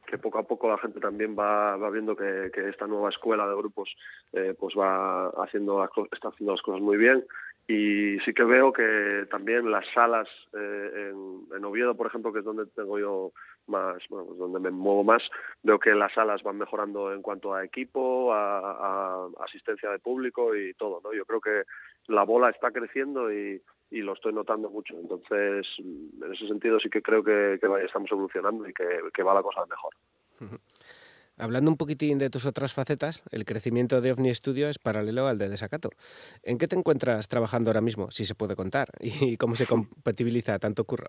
que 0.06 0.18
poco 0.18 0.38
a 0.38 0.42
poco 0.42 0.68
la 0.68 0.76
gente 0.76 1.00
también 1.00 1.34
va, 1.34 1.76
viendo 1.90 2.14
que, 2.14 2.50
esta 2.68 2.86
nueva 2.86 3.08
escuela 3.08 3.48
de 3.48 3.56
grupos 3.56 3.96
eh, 4.34 4.54
pues 4.58 4.74
va 4.78 5.28
haciendo 5.42 5.82
está 6.12 6.28
haciendo 6.28 6.52
las 6.52 6.62
cosas 6.62 6.82
muy 6.82 6.98
bien 6.98 7.24
y 7.68 8.18
sí 8.20 8.32
que 8.32 8.44
veo 8.44 8.72
que 8.72 9.26
también 9.28 9.70
las 9.70 9.84
salas 9.92 10.28
eh, 10.52 11.12
en, 11.12 11.64
Oviedo, 11.64 11.96
por 11.96 12.06
ejemplo, 12.06 12.32
que 12.32 12.38
es 12.38 12.44
donde 12.44 12.66
tengo 12.66 12.98
yo 12.98 13.32
más, 13.66 13.96
bueno, 14.08 14.26
pues 14.26 14.38
donde 14.38 14.60
me 14.60 14.70
muevo 14.70 15.02
más, 15.02 15.22
veo 15.64 15.78
que 15.80 15.92
las 15.94 16.12
salas 16.12 16.44
van 16.44 16.58
mejorando 16.58 17.12
en 17.12 17.22
cuanto 17.22 17.54
a 17.54 17.64
equipo, 17.64 18.32
a, 18.32 19.28
asistencia 19.40 19.90
de 19.90 19.98
público 19.98 20.54
y 20.54 20.74
todo, 20.74 21.00
¿no? 21.02 21.12
Yo 21.12 21.24
creo 21.24 21.40
que 21.40 21.64
la 22.06 22.22
bola 22.22 22.50
está 22.50 22.70
creciendo 22.70 23.32
y, 23.32 23.60
lo 23.90 24.12
estoy 24.12 24.32
notando 24.32 24.68
mucho. 24.68 24.94
Entonces, 24.94 25.66
en 25.78 26.32
ese 26.32 26.46
sentido 26.46 26.78
sí 26.78 26.90
que 26.90 27.02
creo 27.02 27.24
que, 27.24 27.58
que 27.60 27.84
estamos 27.84 28.12
evolucionando 28.12 28.68
y 28.68 28.72
que, 28.72 28.86
que 29.12 29.22
va 29.22 29.34
la 29.34 29.42
cosa 29.42 29.64
mejor. 29.66 29.94
Hablando 31.38 31.70
un 31.70 31.76
poquitín 31.76 32.16
de 32.16 32.30
tus 32.30 32.46
otras 32.46 32.72
facetas, 32.72 33.22
el 33.30 33.44
crecimiento 33.44 34.00
de 34.00 34.12
OVNI 34.12 34.34
Studio 34.34 34.68
es 34.70 34.78
paralelo 34.78 35.26
al 35.26 35.36
de 35.36 35.50
Desacato. 35.50 35.90
¿En 36.42 36.56
qué 36.56 36.66
te 36.66 36.76
encuentras 36.76 37.28
trabajando 37.28 37.68
ahora 37.68 37.82
mismo, 37.82 38.10
si 38.10 38.24
se 38.24 38.34
puede 38.34 38.56
contar? 38.56 38.88
¿Y 39.00 39.36
cómo 39.36 39.54
se 39.54 39.66
compatibiliza 39.66 40.58
tanto 40.58 40.84
curro? 40.84 41.08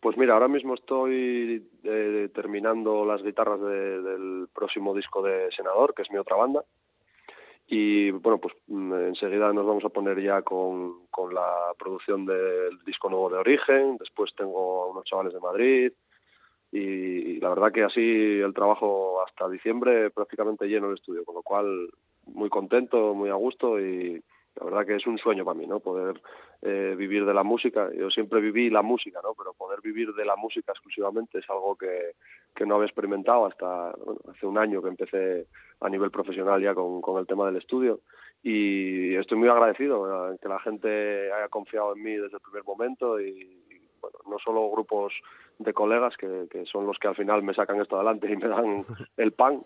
Pues 0.00 0.16
mira, 0.16 0.34
ahora 0.34 0.48
mismo 0.48 0.74
estoy 0.74 1.70
eh, 1.84 2.28
terminando 2.34 3.06
las 3.06 3.22
guitarras 3.22 3.60
de, 3.60 4.02
del 4.02 4.48
próximo 4.52 4.92
disco 4.92 5.22
de 5.22 5.50
Senador, 5.52 5.94
que 5.94 6.02
es 6.02 6.10
mi 6.10 6.18
otra 6.18 6.36
banda. 6.36 6.64
Y 7.66 8.10
bueno, 8.10 8.38
pues 8.38 8.54
mm, 8.66 8.92
enseguida 8.92 9.52
nos 9.52 9.66
vamos 9.66 9.84
a 9.84 9.88
poner 9.88 10.20
ya 10.20 10.42
con, 10.42 11.06
con 11.10 11.32
la 11.32 11.72
producción 11.78 12.26
del 12.26 12.78
disco 12.84 13.08
nuevo 13.08 13.30
de 13.30 13.38
Origen. 13.38 13.96
Después 13.98 14.34
tengo 14.34 14.82
a 14.82 14.90
unos 14.90 15.04
chavales 15.04 15.32
de 15.32 15.40
Madrid, 15.40 15.92
y, 16.76 17.38
la 17.40 17.50
verdad 17.50 17.72
que 17.72 17.84
así 17.84 18.40
el 18.40 18.52
trabajo 18.52 19.22
hasta 19.22 19.48
diciembre 19.48 20.10
prácticamente 20.10 20.66
lleno 20.66 20.88
el 20.88 20.94
estudio, 20.94 21.24
con 21.24 21.36
lo 21.36 21.42
cual 21.42 21.88
muy 22.26 22.48
contento, 22.48 23.14
muy 23.14 23.30
a 23.30 23.34
gusto 23.34 23.78
y 23.78 24.20
la 24.56 24.64
verdad 24.64 24.86
que 24.86 24.96
es 24.96 25.06
un 25.06 25.18
sueño 25.18 25.44
para 25.44 25.58
mí, 25.58 25.66
¿no? 25.66 25.80
Poder 25.80 26.20
eh, 26.62 26.94
vivir 26.96 27.26
de 27.26 27.34
la 27.34 27.42
música. 27.42 27.90
Yo 27.96 28.10
siempre 28.10 28.40
viví 28.40 28.70
la 28.70 28.82
música, 28.82 29.20
¿no? 29.22 29.34
Pero 29.34 29.52
poder 29.52 29.80
vivir 29.82 30.14
de 30.14 30.24
la 30.24 30.36
música 30.36 30.72
exclusivamente 30.72 31.38
es 31.38 31.50
algo 31.50 31.76
que, 31.76 32.12
que 32.54 32.66
no 32.66 32.76
había 32.76 32.86
experimentado 32.86 33.46
hasta 33.46 33.90
hace 34.30 34.46
un 34.46 34.58
año 34.58 34.82
que 34.82 34.88
empecé 34.88 35.46
a 35.80 35.88
nivel 35.88 36.10
profesional 36.10 36.60
ya 36.60 36.74
con, 36.74 37.00
con 37.00 37.20
el 37.20 37.26
tema 37.26 37.46
del 37.46 37.56
estudio 37.56 38.00
y 38.46 39.16
estoy 39.16 39.38
muy 39.38 39.48
agradecido 39.48 40.36
que 40.38 40.48
la 40.48 40.60
gente 40.60 41.32
haya 41.32 41.48
confiado 41.48 41.96
en 41.96 42.02
mí 42.02 42.12
desde 42.12 42.36
el 42.36 42.42
primer 42.42 42.62
momento 42.62 43.18
y, 43.18 43.63
bueno, 44.04 44.18
no 44.30 44.38
solo 44.38 44.70
grupos 44.70 45.12
de 45.58 45.72
colegas 45.72 46.16
que, 46.16 46.46
que 46.50 46.66
son 46.66 46.86
los 46.86 46.98
que 46.98 47.08
al 47.08 47.16
final 47.16 47.42
me 47.42 47.54
sacan 47.54 47.80
esto 47.80 47.96
adelante 47.96 48.30
y 48.30 48.36
me 48.36 48.48
dan 48.48 48.84
el 49.16 49.32
pan, 49.32 49.60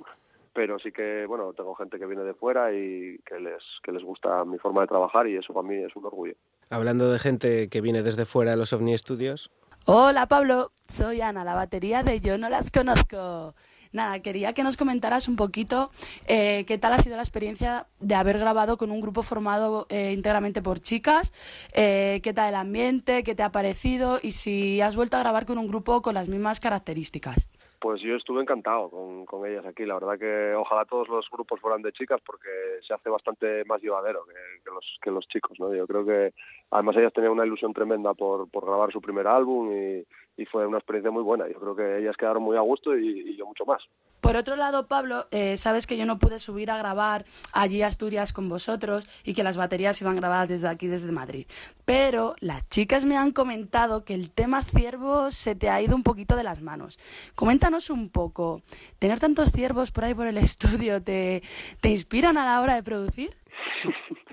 pero 0.53 0.79
sí 0.79 0.93
que, 0.93 1.27
bueno, 1.27 1.53
tengo 1.53 1.75
gente 1.75 1.99
que 1.99 2.07
viene 2.07 2.23
de 2.23 2.35
fuera 2.35 2.73
y 2.73 3.19
que 3.27 3.41
les, 3.41 3.63
que 3.83 3.93
les 3.93 4.03
gusta 4.03 4.45
mi 4.45 4.59
forma 4.59 4.83
de 4.83 4.89
trabajar 4.89 5.27
y 5.27 5.37
eso 5.37 5.53
para 5.53 5.67
mí 5.67 5.77
es 5.77 5.95
un 5.97 6.07
orgullo. 6.07 6.35
Hablando 6.71 7.11
de 7.11 7.19
gente 7.19 7.69
que 7.69 7.81
viene 7.81 8.03
desde 8.03 8.27
fuera 8.27 8.53
de 8.53 8.57
los 8.57 8.73
OVNI 8.73 8.99
Studios. 8.99 9.51
Hola 9.87 10.27
Pablo, 10.27 10.73
soy 10.87 11.21
Ana, 11.21 11.45
la 11.45 11.55
batería 11.55 12.03
de 12.03 12.21
Yo 12.21 12.39
no 12.39 12.49
las 12.49 12.71
conozco. 12.71 13.55
Nada, 13.93 14.21
quería 14.21 14.53
que 14.53 14.63
nos 14.63 14.77
comentaras 14.77 15.29
un 15.29 15.37
poquito 15.37 15.91
eh, 16.27 16.65
qué 16.67 16.79
tal 16.79 16.93
ha 16.93 16.99
sido 16.99 17.17
la 17.17 17.23
experiencia 17.23 17.87
de 18.01 18.15
haber 18.15 18.39
grabado 18.39 18.77
con 18.77 18.91
un 18.91 19.01
grupo 19.01 19.23
formado 19.23 19.87
eh, 19.89 20.13
íntegramente 20.13 20.63
por 20.63 20.81
chicas, 20.81 21.33
eh, 21.73 22.21
qué 22.23 22.33
tal 22.35 22.51
el 22.51 22.55
ambiente, 22.55 23.23
qué 23.23 23.35
te 23.35 23.43
ha 23.43 23.51
parecido 23.51 24.19
y 24.23 24.33
si 24.33 24.81
has 24.81 24.97
vuelto 24.97 25.17
a 25.17 25.21
grabar 25.21 25.47
con 25.47 25.59
un 25.59 25.69
grupo 25.69 26.03
con 26.03 26.15
las 26.15 26.29
mismas 26.29 26.61
características. 26.61 27.49
Pues 27.81 28.01
yo 28.01 28.17
estuve 28.17 28.43
encantado 28.43 28.91
con, 28.91 29.25
con 29.25 29.47
ellas 29.47 29.65
aquí. 29.65 29.85
La 29.85 29.95
verdad 29.95 30.19
que 30.19 30.55
ojalá 30.55 30.85
todos 30.85 31.09
los 31.09 31.31
grupos 31.31 31.61
fueran 31.61 31.81
de 31.81 31.93
chicas 31.93 32.21
porque 32.27 32.49
se 32.87 32.93
hace 32.93 33.09
bastante 33.09 33.65
más 33.67 33.81
llevadero 33.81 34.25
que, 34.27 34.65
que 34.65 34.71
los, 34.71 34.99
que 35.01 35.11
los 35.13 35.29
chicos, 35.29 35.59
¿no? 35.61 35.73
Yo 35.73 35.87
creo 35.87 36.05
que 36.05 36.35
además 36.71 36.97
ellas 36.97 37.13
tenían 37.13 37.33
una 37.33 37.47
ilusión 37.47 37.73
tremenda 37.73 38.15
por, 38.15 38.51
por 38.51 38.67
grabar 38.67 38.93
su 38.93 39.01
primer 39.01 39.27
álbum 39.27 39.71
y, 39.73 40.05
y 40.39 40.47
fue 40.47 40.67
una 40.67 40.79
experiencia 40.79 41.11
muy 41.11 41.23
buena. 41.23 41.49
Yo 41.49 41.59
creo 41.59 41.75
que 41.75 41.99
ellas 41.99 42.17
quedaron 42.17 42.43
muy 42.43 42.57
a 42.57 42.61
gusto 42.61 42.97
y, 42.97 43.31
y 43.31 43.37
yo 43.37 43.45
mucho 43.45 43.65
más. 43.65 43.83
Por 44.21 44.37
otro 44.37 44.57
lado, 44.57 44.87
Pablo, 44.87 45.27
eh, 45.31 45.57
sabes 45.57 45.87
que 45.87 45.97
yo 45.97 46.07
no 46.07 46.19
pude 46.19 46.39
subir 46.39 46.71
a 46.71 46.79
grabar 46.79 47.25
allí 47.53 47.83
a 47.83 47.87
Asturias 47.87 48.33
con 48.33 48.49
vosotros 48.49 49.09
y 49.25 49.35
que 49.35 49.43
las 49.43 49.57
baterías 49.57 50.01
iban 50.01 50.17
grabadas 50.17 50.49
desde 50.49 50.69
aquí, 50.69 50.87
desde 50.87 51.11
Madrid. 51.11 51.47
Pero 51.85 52.35
las 52.41 52.69
chicas 52.69 53.05
me 53.05 53.17
han 53.17 53.33
comentado 53.33 54.05
que 54.05 54.15
el 54.15 54.31
tema 54.31 54.63
ciervos 54.63 55.35
se 55.35 55.55
te 55.55 55.71
ha 55.71 55.81
ido 55.83 55.97
un 55.97 56.03
poquito 56.03 56.37
de 56.37 56.45
las 56.45 56.63
manos. 56.63 56.99
Coméntanos 57.35 57.91
un 57.91 58.09
poco, 58.09 58.63
¿tener 58.99 59.19
tantos 59.19 59.51
ciervos 59.51 59.91
por 59.91 60.05
ahí 60.05 60.15
por 60.15 60.27
el 60.27 60.39
estudio 60.39 61.03
te, 61.03 61.43
te 61.81 61.89
inspiran 61.89 62.39
a 62.39 62.45
la 62.45 62.61
hora 62.61 62.75
de 62.75 62.83
producir? 62.83 63.37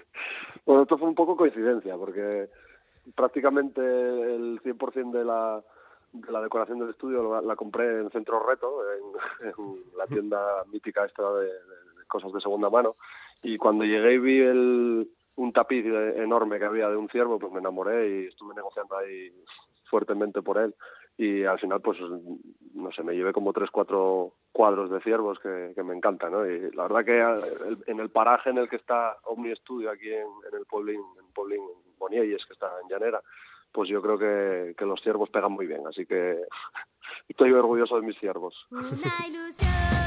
Bueno, 0.65 0.81
esto 0.83 0.97
fue 0.97 1.07
un 1.07 1.15
poco 1.15 1.35
coincidencia 1.37 1.95
porque 1.97 2.49
prácticamente 3.15 3.81
el 3.81 4.59
100% 4.63 5.11
de 5.11 5.25
la, 5.25 5.63
de 6.11 6.31
la 6.31 6.41
decoración 6.41 6.79
del 6.79 6.89
estudio 6.89 7.31
la, 7.31 7.41
la 7.41 7.55
compré 7.55 8.01
en 8.01 8.09
Centro 8.09 8.39
Reto, 8.45 8.79
en, 8.93 9.47
en 9.49 9.97
la 9.97 10.05
tienda 10.07 10.63
mítica 10.71 11.05
esta 11.05 11.31
de, 11.35 11.49
cosas 12.07 12.31
de 12.33 12.41
segunda 12.41 12.69
mano. 12.69 12.95
Y 13.43 13.57
cuando 13.57 13.83
llegué 13.83 14.13
y 14.13 14.17
vi 14.19 14.39
el, 14.39 15.09
un 15.35 15.53
tapiz 15.53 15.83
de- 15.85 16.23
enorme 16.23 16.57
que 16.57 16.65
había 16.65 16.89
de 16.89 16.95
un 16.97 17.09
ciervo, 17.09 17.37
pues 17.37 17.53
me 17.53 17.59
enamoré 17.59 18.09
y 18.09 18.25
estuve 18.27 18.55
negociando 18.55 18.97
ahí 18.97 19.31
fuertemente 19.89 20.41
por 20.41 20.57
él. 20.57 20.73
Y 21.17 21.43
al 21.43 21.59
final, 21.59 21.79
pues, 21.81 21.97
no 22.75 22.91
sé, 22.91 23.03
me 23.03 23.15
llevé 23.15 23.33
como 23.33 23.53
tres, 23.53 23.71
cuatro 23.71 24.33
cuadros 24.51 24.89
de 24.91 25.01
ciervos 25.01 25.39
que, 25.39 25.71
que 25.73 25.83
me 25.83 25.95
encantan, 25.95 26.31
¿no? 26.31 26.45
Y 26.45 26.71
la 26.71 26.87
verdad 26.87 27.05
que 27.05 27.91
en 27.91 27.99
el 27.99 28.09
paraje 28.09 28.49
en 28.49 28.57
el 28.57 28.69
que 28.69 28.75
está 28.75 29.17
Omni 29.23 29.55
Studio, 29.55 29.89
aquí 29.89 30.11
en, 30.11 30.27
el 30.53 30.65
Poblín, 30.65 31.01
en 31.19 31.33
Poblín, 31.33 31.61
en 31.61 31.97
Bonielles, 31.97 32.45
que 32.45 32.53
está 32.53 32.69
en 32.81 32.89
Llanera, 32.89 33.21
pues 33.71 33.89
yo 33.89 34.01
creo 34.01 34.17
que, 34.17 34.75
que 34.77 34.85
los 34.85 35.01
ciervos 35.01 35.29
pegan 35.29 35.53
muy 35.53 35.67
bien. 35.67 35.87
Así 35.87 36.05
que 36.05 36.41
estoy 37.29 37.51
orgulloso 37.53 37.95
de 37.95 38.05
mis 38.05 38.19
ciervos. 38.19 38.67
Una 38.71 39.27
ilusión, 39.27 40.04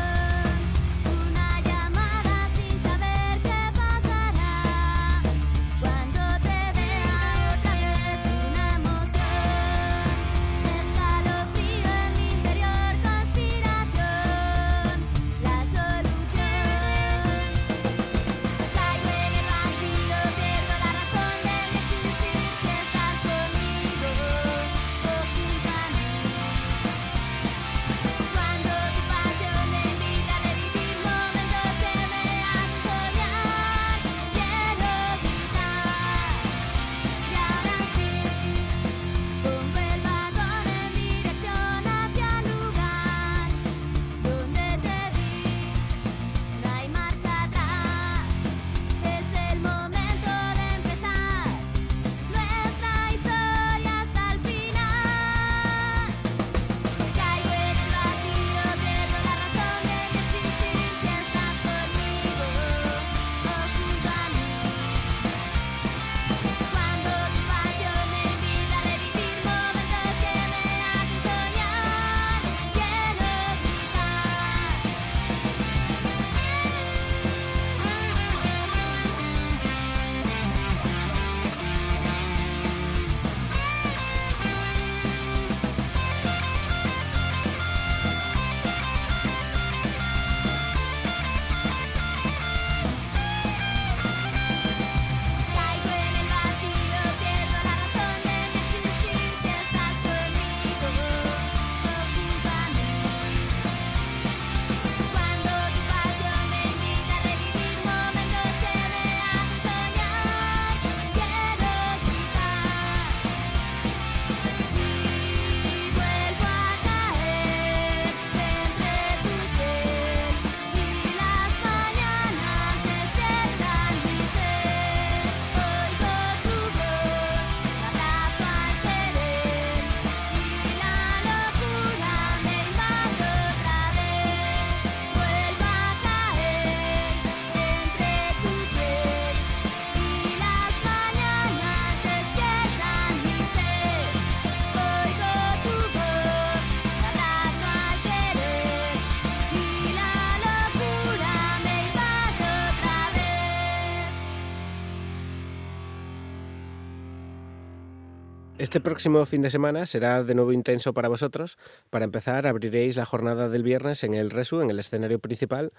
Este 158.79 158.91
próximo 158.91 159.27
fin 159.27 159.43
de 159.43 159.51
semana 159.51 159.87
será 159.87 160.23
de 160.23 160.37
nuevo 160.37 160.53
intenso 160.53 160.93
para 160.95 161.09
vosotros. 161.09 161.59
Para 161.91 162.05
empezar, 162.05 162.47
abriréis 162.47 162.97
la 162.97 163.05
jornada 163.07 163.49
del 163.49 163.65
viernes 163.65 164.05
en 164.05 164.15
el 164.15 164.31
Resu, 164.31 164.61
en 164.61 164.71
el 164.71 164.79
escenario 164.79 165.19
principal. 165.19 165.73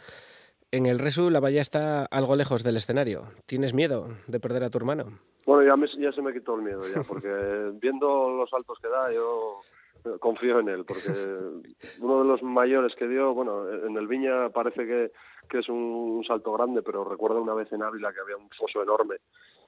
En 0.74 0.86
el 0.86 1.00
Resu 1.00 1.30
la 1.30 1.40
valla 1.40 1.62
está 1.62 2.04
algo 2.04 2.36
lejos 2.36 2.62
del 2.62 2.76
escenario. 2.76 3.24
¿Tienes 3.46 3.74
miedo 3.74 4.10
de 4.28 4.42
perder 4.42 4.66
a 4.66 4.70
tu 4.70 4.80
hermano? 4.80 5.06
Bueno, 5.46 5.64
ya, 5.64 5.78
me- 5.78 5.88
ya 5.98 6.12
se 6.12 6.22
me 6.22 6.34
quitó 6.34 6.56
el 6.56 6.62
miedo, 6.64 6.82
ya, 6.94 7.02
porque 7.08 7.72
viendo 7.82 8.32
los 8.32 8.50
saltos 8.50 8.78
que 8.82 8.90
da, 8.90 9.14
yo 9.14 9.62
eh, 10.04 10.18
confío 10.20 10.60
en 10.60 10.68
él, 10.68 10.84
porque 10.84 11.08
uno 12.02 12.20
de 12.20 12.26
los 12.26 12.44
mayores 12.44 12.94
que 12.98 13.08
dio, 13.08 13.34
bueno, 13.34 13.64
en 13.70 13.96
el 13.96 14.08
Viña 14.10 14.50
parece 14.50 14.86
que, 14.86 15.14
que 15.50 15.60
es 15.60 15.70
un, 15.70 15.78
un 15.78 16.26
salto 16.26 16.52
grande, 16.52 16.82
pero 16.82 17.06
recuerdo 17.06 17.42
una 17.42 17.54
vez 17.54 17.72
en 17.72 17.82
Ávila 17.82 18.12
que 18.12 18.20
había 18.20 18.36
un 18.36 18.50
foso 18.50 18.84
enorme 18.84 19.16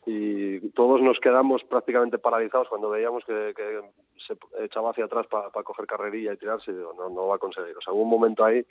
y 0.06 0.60
todos 0.72 1.02
nos 1.02 1.20
quedamos 1.20 1.64
prácticamente 1.64 2.18
paralizados 2.18 2.68
cuando 2.70 2.90
veíamos 2.90 3.24
que, 3.26 3.54
que 3.56 3.82
se 4.26 4.36
echaba 4.64 4.92
hacia 4.92 5.06
atrás 5.06 5.28
para 5.28 5.52
coger 5.64 5.86
carrerilla 5.86 6.34
y 6.34 6.38
tirarse 6.38 6.72
y 6.72 6.76
digo, 6.76 6.94
no, 6.98 7.10
no 7.10 7.28
va 7.28 7.36
a 7.36 7.40
conseguir. 7.40 7.78
O 7.78 7.82
sea, 7.82 7.94
hubo 7.94 8.02
un 8.04 8.10
momento 8.10 8.44
ahí, 8.44 8.66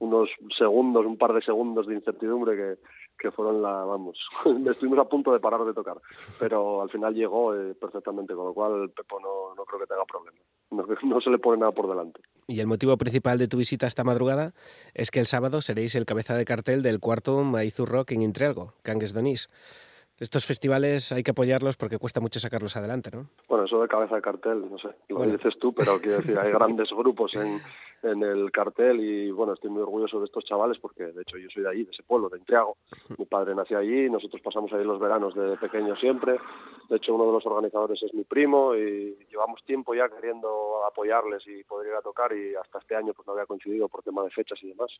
unos 0.00 0.28
segundos, 0.56 1.06
un 1.06 1.16
par 1.16 1.32
de 1.32 1.42
segundos 1.42 1.86
de 1.86 1.94
incertidumbre 1.94 2.56
que, 2.56 2.76
que 3.18 3.30
fueron 3.30 3.62
la, 3.62 3.84
vamos, 3.84 4.18
estuvimos 4.68 4.98
a 4.98 5.08
punto 5.08 5.32
de 5.32 5.40
parar 5.40 5.64
de 5.64 5.72
tocar, 5.72 5.96
pero 6.38 6.82
al 6.82 6.90
final 6.90 7.14
llegó 7.14 7.54
eh, 7.54 7.74
perfectamente, 7.74 8.34
con 8.34 8.46
lo 8.46 8.54
cual 8.54 8.90
Pepo 8.90 9.18
no, 9.20 9.54
no 9.54 9.64
creo 9.64 9.80
que 9.80 9.86
tenga 9.86 10.04
problema. 10.04 10.38
No, 10.70 10.84
no 11.14 11.20
se 11.20 11.30
le 11.30 11.38
pone 11.38 11.58
nada 11.58 11.72
por 11.72 11.88
delante. 11.88 12.20
Y 12.46 12.60
el 12.60 12.66
motivo 12.66 12.96
principal 12.96 13.38
de 13.38 13.48
tu 13.48 13.56
visita 13.56 13.86
esta 13.86 14.04
madrugada 14.04 14.52
es 14.94 15.10
que 15.10 15.20
el 15.20 15.26
sábado 15.26 15.62
seréis 15.62 15.94
el 15.94 16.04
cabeza 16.04 16.36
de 16.36 16.44
cartel 16.44 16.82
del 16.82 17.00
cuarto 17.00 17.42
Maizu 17.42 17.86
Rock 17.86 18.12
en 18.12 18.22
Intrialgo, 18.22 18.74
Cangues 18.82 19.14
Donís. 19.14 19.48
Estos 20.18 20.46
festivales 20.46 21.12
hay 21.12 21.22
que 21.22 21.32
apoyarlos 21.32 21.76
porque 21.76 21.98
cuesta 21.98 22.20
mucho 22.20 22.40
sacarlos 22.40 22.74
adelante, 22.76 23.10
¿no? 23.12 23.28
Bueno, 23.48 23.64
eso 23.66 23.82
de 23.82 23.88
cabeza 23.88 24.14
de 24.16 24.22
cartel, 24.22 24.64
no 24.70 24.78
sé, 24.78 24.88
lo 25.08 25.16
Bueno. 25.18 25.32
dices 25.34 25.58
tú, 25.58 25.74
pero 25.74 26.00
quiero 26.00 26.18
decir, 26.18 26.38
hay 26.38 26.50
grandes 26.52 26.88
grupos 26.90 27.34
en, 27.34 27.60
en 28.02 28.22
el 28.22 28.50
cartel 28.50 28.98
y 29.00 29.30
bueno, 29.30 29.52
estoy 29.52 29.68
muy 29.68 29.82
orgulloso 29.82 30.18
de 30.18 30.24
estos 30.24 30.44
chavales 30.46 30.78
porque 30.78 31.04
de 31.04 31.20
hecho 31.20 31.36
yo 31.36 31.48
soy 31.52 31.64
de 31.64 31.68
allí, 31.68 31.84
de 31.84 31.90
ese 31.90 32.02
pueblo, 32.02 32.30
de 32.30 32.38
Entriago. 32.38 32.78
Mi 33.18 33.26
padre 33.26 33.54
nació 33.54 33.78
allí, 33.78 34.08
nosotros 34.08 34.40
pasamos 34.42 34.72
ahí 34.72 34.84
los 34.84 34.98
veranos 34.98 35.34
de 35.34 35.58
pequeños 35.58 36.00
siempre. 36.00 36.38
De 36.88 36.96
hecho, 36.96 37.14
uno 37.14 37.26
de 37.26 37.32
los 37.32 37.44
organizadores 37.44 38.02
es 38.02 38.14
mi 38.14 38.24
primo 38.24 38.74
y 38.74 39.18
llevamos 39.30 39.62
tiempo 39.64 39.94
ya 39.94 40.08
queriendo 40.08 40.82
apoyarles 40.88 41.46
y 41.46 41.62
poder 41.64 41.88
ir 41.88 41.94
a 41.94 42.00
tocar 42.00 42.32
y 42.32 42.54
hasta 42.54 42.78
este 42.78 42.96
año 42.96 43.12
pues 43.12 43.26
no 43.26 43.34
había 43.34 43.44
coincidido 43.44 43.88
por 43.88 44.02
tema 44.02 44.22
de 44.22 44.30
fechas 44.30 44.58
y 44.62 44.68
demás. 44.68 44.90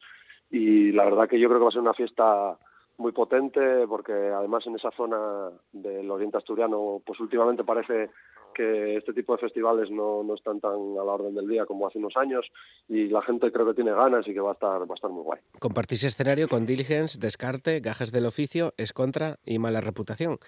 Y 0.51 0.93
la 0.93 1.05
verdad 1.05 1.27
que 1.27 1.39
yo 1.41 1.49
creo 1.49 1.59
que 1.61 1.65
va 1.65 1.69
a 1.71 1.73
ser 1.73 1.81
una 1.81 1.95
fiesta 1.95 2.59
muy 2.99 3.13
potente 3.13 3.87
porque 3.89 4.13
además 4.13 4.67
en 4.67 4.77
esa 4.77 4.91
zona 4.93 5.51
del 5.73 6.11
oriente 6.11 6.39
asturiano 6.39 7.03
pues 7.05 7.21
últimamente 7.21 7.65
parece 7.65 8.11
que 8.55 8.97
este 8.97 9.13
tipo 9.13 9.35
de 9.35 9.39
festivales 9.43 9.91
no, 9.91 10.23
no 10.23 10.35
están 10.35 10.61
tan 10.61 10.73
a 10.73 11.05
la 11.05 11.13
orden 11.13 11.35
del 11.35 11.47
día 11.47 11.67
como 11.67 11.87
hace 11.87 11.99
unos 11.99 12.17
años 12.17 12.47
y 12.89 13.07
la 13.09 13.21
gente 13.21 13.53
creo 13.53 13.67
que 13.67 13.75
tiene 13.75 13.93
ganas 13.93 14.27
y 14.27 14.33
que 14.33 14.41
va 14.41 14.51
a 14.51 14.55
estar, 14.55 14.81
va 14.81 14.93
a 14.93 14.95
estar 14.95 15.11
muy 15.11 15.23
guay. 15.25 15.41
Compartís 15.61 16.05
escenario 16.05 16.49
con 16.49 16.65
Diligence, 16.65 17.19
Descarte, 17.21 17.81
Gajes 17.81 18.13
del 18.13 18.25
Oficio, 18.25 18.73
Escontra 18.79 19.37
y 19.45 19.59
Mala 19.59 19.83
Reputación. 19.83 20.39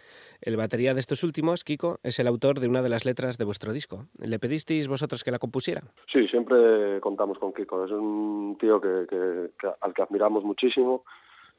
El 0.41 0.57
batería 0.57 0.95
de 0.95 1.01
estos 1.01 1.23
últimos, 1.23 1.65
Kiko, 1.65 1.99
es 2.03 2.19
el 2.19 2.29
autor 2.29 2.61
de 2.61 2.69
una 2.69 2.81
de 2.81 2.89
las 2.89 3.05
letras 3.05 3.37
de 3.37 3.45
vuestro 3.45 3.75
disco. 3.75 4.07
¿Le 4.19 4.39
pedisteis 4.39 4.89
vosotros 4.89 5.23
que 5.23 5.31
la 5.31 5.39
compusiera? 5.39 5.83
Sí, 6.11 6.27
siempre 6.29 7.01
contamos 7.03 7.39
con 7.39 7.53
Kiko. 7.53 7.85
Es 7.85 7.91
un 7.91 8.57
tío 8.59 8.81
que, 8.81 9.05
que- 9.07 9.51
que- 9.61 9.70
al 9.83 9.93
que 9.93 10.01
admiramos 10.03 10.45
muchísimo. 10.45 11.05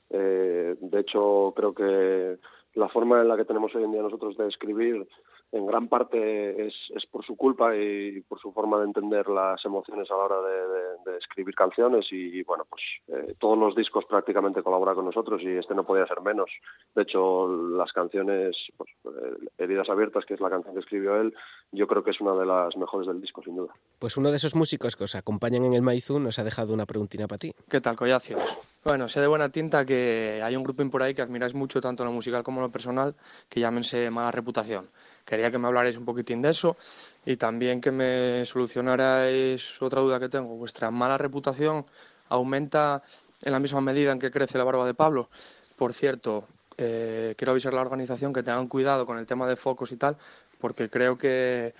Eh, 0.09 0.75
de 0.79 0.99
hecho, 0.99 1.53
creo 1.55 1.73
que 1.73 2.37
la 2.73 2.89
forma 2.89 3.21
en 3.21 3.27
la 3.27 3.37
que 3.37 3.45
tenemos 3.45 3.73
hoy 3.75 3.83
en 3.83 3.91
día 3.91 4.01
nosotros 4.01 4.37
de 4.37 4.47
escribir 4.47 5.07
en 5.51 5.65
gran 5.65 5.87
parte 5.87 6.67
es, 6.67 6.73
es 6.95 7.05
por 7.07 7.25
su 7.25 7.35
culpa 7.35 7.75
y 7.75 8.21
por 8.21 8.39
su 8.39 8.51
forma 8.51 8.77
de 8.79 8.85
entender 8.85 9.27
las 9.29 9.63
emociones 9.65 10.09
a 10.11 10.15
la 10.15 10.23
hora 10.23 10.41
de, 10.41 10.67
de- 10.67 11.11
de 11.11 11.17
escribir 11.17 11.55
canciones 11.55 12.05
y 12.11 12.43
bueno 12.43 12.65
pues 12.69 12.81
eh, 13.07 13.33
todos 13.39 13.57
los 13.57 13.75
discos 13.75 14.05
prácticamente 14.05 14.61
colaboran 14.61 14.95
con 14.95 15.05
nosotros 15.05 15.41
y 15.41 15.47
este 15.57 15.73
no 15.73 15.83
podía 15.85 16.05
ser 16.05 16.21
menos 16.21 16.49
de 16.95 17.01
hecho 17.03 17.47
las 17.47 17.91
canciones 17.93 18.55
pues, 18.77 18.89
eh, 19.05 19.47
heridas 19.57 19.89
abiertas 19.89 20.25
que 20.25 20.35
es 20.35 20.39
la 20.41 20.49
canción 20.49 20.73
que 20.73 20.81
escribió 20.81 21.15
él 21.19 21.33
yo 21.71 21.87
creo 21.87 22.03
que 22.03 22.11
es 22.11 22.21
una 22.21 22.35
de 22.35 22.45
las 22.45 22.75
mejores 22.77 23.07
del 23.07 23.21
disco 23.21 23.41
sin 23.43 23.55
duda 23.55 23.73
Pues 23.97 24.17
uno 24.17 24.29
de 24.29 24.37
esos 24.37 24.55
músicos 24.55 24.95
que 24.95 25.05
os 25.05 25.15
acompañan 25.15 25.63
en 25.65 25.73
el 25.73 25.81
Maizú 25.81 26.19
nos 26.19 26.37
ha 26.39 26.43
dejado 26.43 26.73
una 26.73 26.85
preguntina 26.85 27.27
para 27.27 27.39
ti. 27.39 27.53
¿Qué 27.69 27.79
tal, 27.81 27.95
collacios? 27.95 28.57
Bueno, 28.83 29.07
sé 29.07 29.19
de 29.21 29.27
buena 29.27 29.49
tinta 29.49 29.85
que 29.85 30.41
hay 30.43 30.55
un 30.55 30.63
grupo 30.63 30.83
por 30.89 31.03
ahí 31.03 31.13
que 31.13 31.21
admiráis 31.21 31.53
mucho, 31.53 31.81
tanto 31.81 32.03
en 32.03 32.07
lo 32.07 32.13
musical 32.13 32.43
como 32.43 32.59
en 32.59 32.63
lo 32.67 32.71
personal, 32.71 33.15
que 33.49 33.59
llámense 33.59 34.09
Mala 34.09 34.31
Reputación. 34.31 34.89
Quería 35.29 35.51
que 35.51 35.59
me 35.59 35.67
hablarais 35.67 35.95
un 35.95 36.05
poquitín 36.05 36.41
de 36.41 36.49
eso 36.49 36.75
y 37.23 37.37
también 37.37 37.81
que 37.81 37.91
me 37.91 38.43
solucionarais 38.47 39.79
otra 39.79 40.01
duda 40.01 40.19
que 40.19 40.27
tengo. 40.27 40.55
¿Vuestra 40.55 40.89
mala 40.89 41.19
reputación 41.19 41.85
aumenta 42.29 43.03
en 43.43 43.51
la 43.51 43.59
misma 43.59 43.79
medida 43.79 44.11
en 44.11 44.17
que 44.17 44.31
crece 44.31 44.57
la 44.57 44.63
barba 44.63 44.87
de 44.87 44.95
Pablo? 44.95 45.29
Por 45.77 45.93
cierto, 45.93 46.47
eh, 46.77 47.35
quiero 47.37 47.51
avisar 47.51 47.73
a 47.73 47.75
la 47.75 47.83
organización 47.83 48.33
que 48.33 48.41
tengan 48.41 48.67
cuidado 48.67 49.05
con 49.05 49.19
el 49.19 49.27
tema 49.27 49.47
de 49.47 49.55
focos 49.55 49.91
y 49.91 49.97
tal, 49.97 50.17
porque 50.59 50.89
creo 50.89 51.15
que 51.15 51.75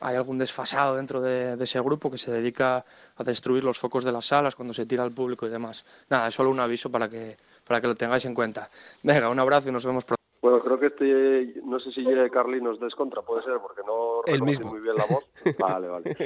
hay 0.00 0.16
algún 0.16 0.36
desfasado 0.36 0.96
dentro 0.96 1.22
de, 1.22 1.56
de 1.56 1.64
ese 1.64 1.80
grupo 1.80 2.10
que 2.10 2.18
se 2.18 2.30
dedica 2.30 2.84
a 3.16 3.24
destruir 3.24 3.64
los 3.64 3.78
focos 3.78 4.04
de 4.04 4.12
las 4.12 4.26
salas 4.26 4.54
cuando 4.54 4.74
se 4.74 4.84
tira 4.84 5.02
al 5.02 5.12
público 5.12 5.46
y 5.46 5.50
demás. 5.50 5.86
Nada, 6.10 6.28
es 6.28 6.34
solo 6.34 6.50
un 6.50 6.60
aviso 6.60 6.90
para 6.90 7.08
que, 7.08 7.38
para 7.66 7.80
que 7.80 7.86
lo 7.86 7.94
tengáis 7.94 8.26
en 8.26 8.34
cuenta. 8.34 8.68
Venga, 9.02 9.30
un 9.30 9.40
abrazo 9.40 9.70
y 9.70 9.72
nos 9.72 9.86
vemos 9.86 10.04
pronto. 10.04 10.21
Bueno, 10.42 10.58
creo 10.58 10.78
que 10.80 10.86
este, 10.86 11.60
no 11.64 11.78
sé 11.78 11.92
si 11.92 12.02
llegue 12.02 12.28
Carlinos 12.28 12.80
Descontra, 12.80 13.22
puede 13.22 13.44
ser, 13.44 13.58
porque 13.62 13.82
no 13.86 14.22
El 14.26 14.42
mismo. 14.42 14.72
muy 14.72 14.80
bien 14.80 14.96
la 14.96 15.06
voz. 15.06 15.24
Vale, 15.58 15.88
vale. 15.88 16.16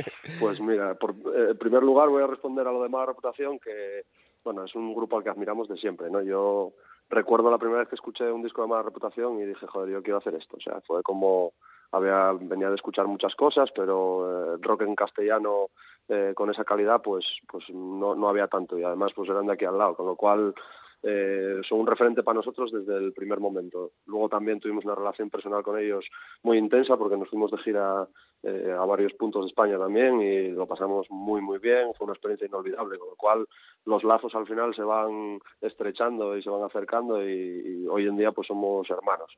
Pues 0.41 0.59
mira, 0.61 0.95
por, 0.95 1.11
eh, 1.11 1.51
en 1.51 1.59
primer 1.59 1.83
lugar 1.83 2.09
voy 2.09 2.23
a 2.23 2.27
responder 2.27 2.67
a 2.67 2.73
lo 2.73 2.83
de 2.83 2.89
mala 2.89 3.07
reputación, 3.07 3.59
que 3.59 4.05
bueno, 4.43 4.65
es 4.65 4.75
un 4.75 4.95
grupo 4.95 5.19
al 5.19 5.23
que 5.23 5.29
admiramos 5.29 5.69
de 5.69 5.77
siempre, 5.77 6.11
¿no? 6.11 6.23
Yo 6.23 6.73
recuerdo 7.11 7.51
la 7.51 7.59
primera 7.59 7.81
vez 7.81 7.89
que 7.89 7.95
escuché 7.97 8.31
un 8.33 8.43
disco 8.43 8.63
de 8.63 8.69
mala 8.69 8.83
reputación 8.85 9.39
y 9.39 9.45
dije, 9.45 9.67
joder, 9.67 9.91
yo 9.91 10.03
quiero 10.03 10.19
hacer 10.19 10.35
esto. 10.35 10.57
O 10.57 10.61
sea, 10.61 10.81
fue 10.87 11.03
como 11.03 11.53
había 11.93 12.33
venía 12.33 12.71
de 12.71 12.75
escuchar 12.77 13.07
muchas 13.07 13.35
cosas, 13.35 13.71
pero 13.75 14.55
eh, 14.55 14.59
rock 14.63 14.83
en 14.83 14.95
castellano 14.95 15.69
eh, 16.09 16.33
con 16.35 16.51
esa 16.51 16.65
calidad, 16.65 17.03
pues 17.03 17.27
pues 17.49 17.65
no, 17.71 18.15
no 18.15 18.29
había 18.29 18.49
tanto 18.49 18.79
y 18.79 18.83
además 18.83 19.13
pues 19.15 19.29
eran 19.29 19.47
de 19.47 19.53
aquí 19.53 19.67
al 19.67 19.77
lado, 19.79 19.95
con 19.95 20.07
lo 20.07 20.17
cual 20.17 20.55
eh, 21.03 21.61
son 21.69 21.81
un 21.81 21.87
referente 21.87 22.23
para 22.23 22.37
nosotros 22.37 22.73
desde 22.73 22.97
el 22.97 23.13
primer 23.13 23.39
momento. 23.41 23.93
Luego 24.07 24.29
también 24.29 24.61
tuvimos 24.61 24.85
una 24.85 24.95
relación 24.95 25.31
personal 25.31 25.63
con 25.63 25.79
ellos 25.79 26.05
muy 26.43 26.59
intensa 26.59 26.97
porque 26.97 27.17
nos 27.17 27.29
fuimos 27.29 27.51
de 27.51 27.59
gira 27.59 28.09
eh, 28.43 28.75
a 28.77 28.85
varios 28.85 29.13
puntos 29.15 29.45
de 29.45 29.49
España 29.49 29.79
también 29.79 30.21
y 30.21 30.51
lo 30.51 30.67
pasamos 30.67 31.07
muy 31.11 31.41
muy 31.41 31.59
bien, 31.59 31.93
fue 31.95 32.05
una 32.07 32.15
experiencia 32.15 32.47
inolvidable, 32.47 32.99
con 32.99 33.09
lo 33.09 33.17
cual 33.17 33.47
los 33.85 34.05
lazos 34.05 34.35
al 34.35 34.47
final 34.47 34.75
se 34.75 34.83
van 34.83 35.41
estrechando 35.61 36.37
y 36.37 36.43
se 36.43 36.51
van 36.51 36.63
acercando 36.63 37.23
y, 37.23 37.85
y 37.85 37.87
hoy 37.89 38.07
en 38.07 38.17
día 38.17 38.33
pues 38.33 38.49
somos 38.49 38.89
hermanos. 38.91 39.37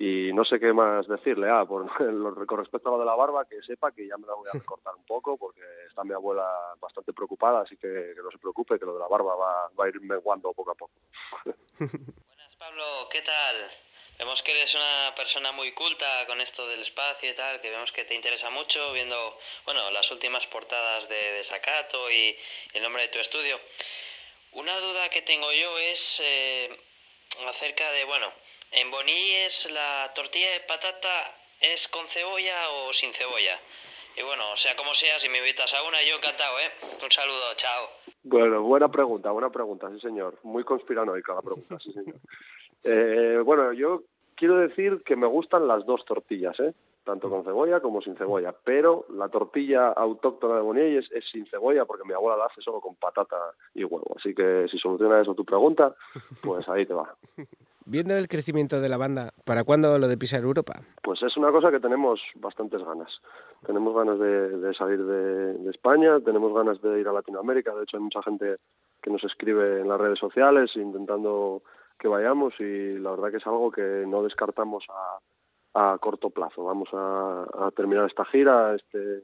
Y 0.00 0.32
no 0.32 0.44
sé 0.44 0.60
qué 0.60 0.72
más 0.72 1.08
decirle, 1.08 1.48
ah, 1.50 1.64
por, 1.64 2.00
lo- 2.12 2.46
con 2.46 2.58
respecto 2.58 2.88
a 2.88 2.92
lo 2.92 2.98
de 3.00 3.04
la 3.04 3.16
barba, 3.16 3.44
que 3.48 3.60
sepa 3.62 3.90
que 3.92 4.06
ya 4.06 4.16
me 4.16 4.26
la 4.28 4.34
voy 4.34 4.48
a 4.48 4.52
recortar 4.58 4.94
un 4.94 5.04
poco 5.04 5.36
porque 5.36 5.60
está 5.88 6.04
mi 6.04 6.12
abuela 6.14 6.48
bastante 6.78 7.12
preocupada, 7.12 7.62
así 7.62 7.76
que, 7.76 7.88
que 8.14 8.22
no 8.22 8.30
se 8.30 8.38
preocupe, 8.38 8.78
que 8.78 8.84
lo 8.86 8.94
de 8.94 9.00
la 9.00 9.08
barba 9.08 9.34
va, 9.34 9.68
va 9.78 9.84
a 9.84 9.88
ir 9.88 10.00
menguando 10.00 10.52
poco 10.52 10.70
a 10.70 10.74
poco. 10.74 10.92
Pablo, 12.58 13.08
¿qué 13.10 13.22
tal? 13.22 13.56
Vemos 14.18 14.42
que 14.42 14.50
eres 14.50 14.74
una 14.74 15.12
persona 15.14 15.52
muy 15.52 15.70
culta 15.72 16.26
con 16.26 16.40
esto 16.40 16.66
del 16.66 16.80
espacio 16.80 17.30
y 17.30 17.34
tal, 17.34 17.60
que 17.60 17.70
vemos 17.70 17.92
que 17.92 18.04
te 18.04 18.16
interesa 18.16 18.50
mucho 18.50 18.92
viendo, 18.92 19.16
bueno, 19.64 19.88
las 19.92 20.10
últimas 20.10 20.46
portadas 20.48 21.08
de, 21.08 21.14
de 21.32 21.44
Sacato 21.44 22.10
y 22.10 22.36
el 22.74 22.82
nombre 22.82 23.02
de 23.02 23.08
tu 23.10 23.20
estudio. 23.20 23.58
Una 24.52 24.76
duda 24.80 25.08
que 25.08 25.22
tengo 25.22 25.52
yo 25.52 25.78
es 25.78 26.20
eh, 26.24 26.76
acerca 27.48 27.88
de, 27.92 28.04
bueno, 28.06 28.26
en 28.72 28.90
Bonilles 28.90 29.70
la 29.72 30.12
tortilla 30.14 30.50
de 30.52 30.60
patata 30.60 31.34
es 31.60 31.88
con 31.88 32.06
cebolla 32.06 32.70
o 32.70 32.92
sin 32.92 33.12
cebolla. 33.12 33.58
Y 34.16 34.22
bueno, 34.22 34.44
sea 34.56 34.74
como 34.76 34.94
sea, 34.94 35.18
si 35.18 35.28
me 35.28 35.38
invitas 35.38 35.72
a 35.74 35.82
una, 35.82 36.02
yo 36.02 36.16
encantado, 36.16 36.58
¿eh? 36.58 36.70
Un 37.02 37.10
saludo, 37.10 37.54
chao. 37.54 37.88
Bueno, 38.24 38.62
buena 38.62 38.88
pregunta, 38.90 39.30
buena 39.30 39.50
pregunta, 39.50 39.88
sí 39.92 40.00
señor. 40.00 40.38
Muy 40.42 40.64
conspiranoica 40.64 41.34
la 41.34 41.42
pregunta, 41.42 41.78
sí 41.78 41.92
señor. 41.92 42.16
Eh, 42.84 43.40
bueno, 43.44 43.72
yo 43.72 44.02
quiero 44.34 44.56
decir 44.56 45.02
que 45.04 45.16
me 45.16 45.26
gustan 45.26 45.66
las 45.66 45.84
dos 45.86 46.04
tortillas, 46.04 46.58
¿eh? 46.60 46.74
tanto 47.08 47.30
con 47.30 47.42
cebolla 47.42 47.80
como 47.80 48.02
sin 48.02 48.16
cebolla, 48.16 48.54
pero 48.64 49.06
la 49.08 49.30
tortilla 49.30 49.88
autóctona 49.88 50.56
de 50.56 50.60
Bonilles 50.60 51.10
es 51.10 51.24
sin 51.30 51.46
cebolla 51.46 51.86
porque 51.86 52.04
mi 52.04 52.12
abuela 52.12 52.36
la 52.36 52.44
hace 52.44 52.60
solo 52.60 52.82
con 52.82 52.96
patata 52.96 53.54
y 53.72 53.82
huevo. 53.82 54.14
Así 54.14 54.34
que 54.34 54.66
si 54.68 54.78
soluciona 54.78 55.22
eso 55.22 55.34
tu 55.34 55.42
pregunta, 55.42 55.94
pues 56.42 56.68
ahí 56.68 56.84
te 56.84 56.92
va. 56.92 57.16
Viendo 57.90 58.14
el 58.14 58.28
crecimiento 58.28 58.82
de 58.82 58.88
la 58.90 58.98
banda, 58.98 59.32
¿para 59.46 59.64
cuándo 59.64 59.98
lo 59.98 60.08
de 60.08 60.18
pisar 60.18 60.42
Europa? 60.42 60.74
Pues 61.02 61.22
es 61.22 61.34
una 61.38 61.50
cosa 61.50 61.70
que 61.70 61.80
tenemos 61.80 62.20
bastantes 62.34 62.84
ganas. 62.84 63.08
Tenemos 63.64 63.96
ganas 63.96 64.18
de, 64.18 64.74
salir 64.74 65.02
de, 65.02 65.70
España, 65.70 66.20
tenemos 66.20 66.52
ganas 66.52 66.82
de 66.82 67.00
ir 67.00 67.08
a 67.08 67.14
Latinoamérica. 67.14 67.74
De 67.74 67.84
hecho, 67.84 67.96
hay 67.96 68.02
mucha 68.02 68.22
gente 68.22 68.56
que 69.00 69.10
nos 69.10 69.24
escribe 69.24 69.80
en 69.80 69.88
las 69.88 69.98
redes 69.98 70.18
sociales 70.18 70.70
intentando 70.76 71.62
que 71.98 72.08
vayamos 72.08 72.52
y 72.60 72.98
la 72.98 73.12
verdad 73.12 73.30
que 73.30 73.38
es 73.38 73.46
algo 73.46 73.70
que 73.70 74.04
no 74.06 74.22
descartamos 74.22 74.84
a, 75.74 75.92
a 75.92 75.96
corto 75.96 76.28
plazo. 76.28 76.64
Vamos 76.64 76.90
a, 76.92 77.70
terminar 77.74 78.04
esta 78.04 78.26
gira, 78.26 78.74
este 78.74 79.22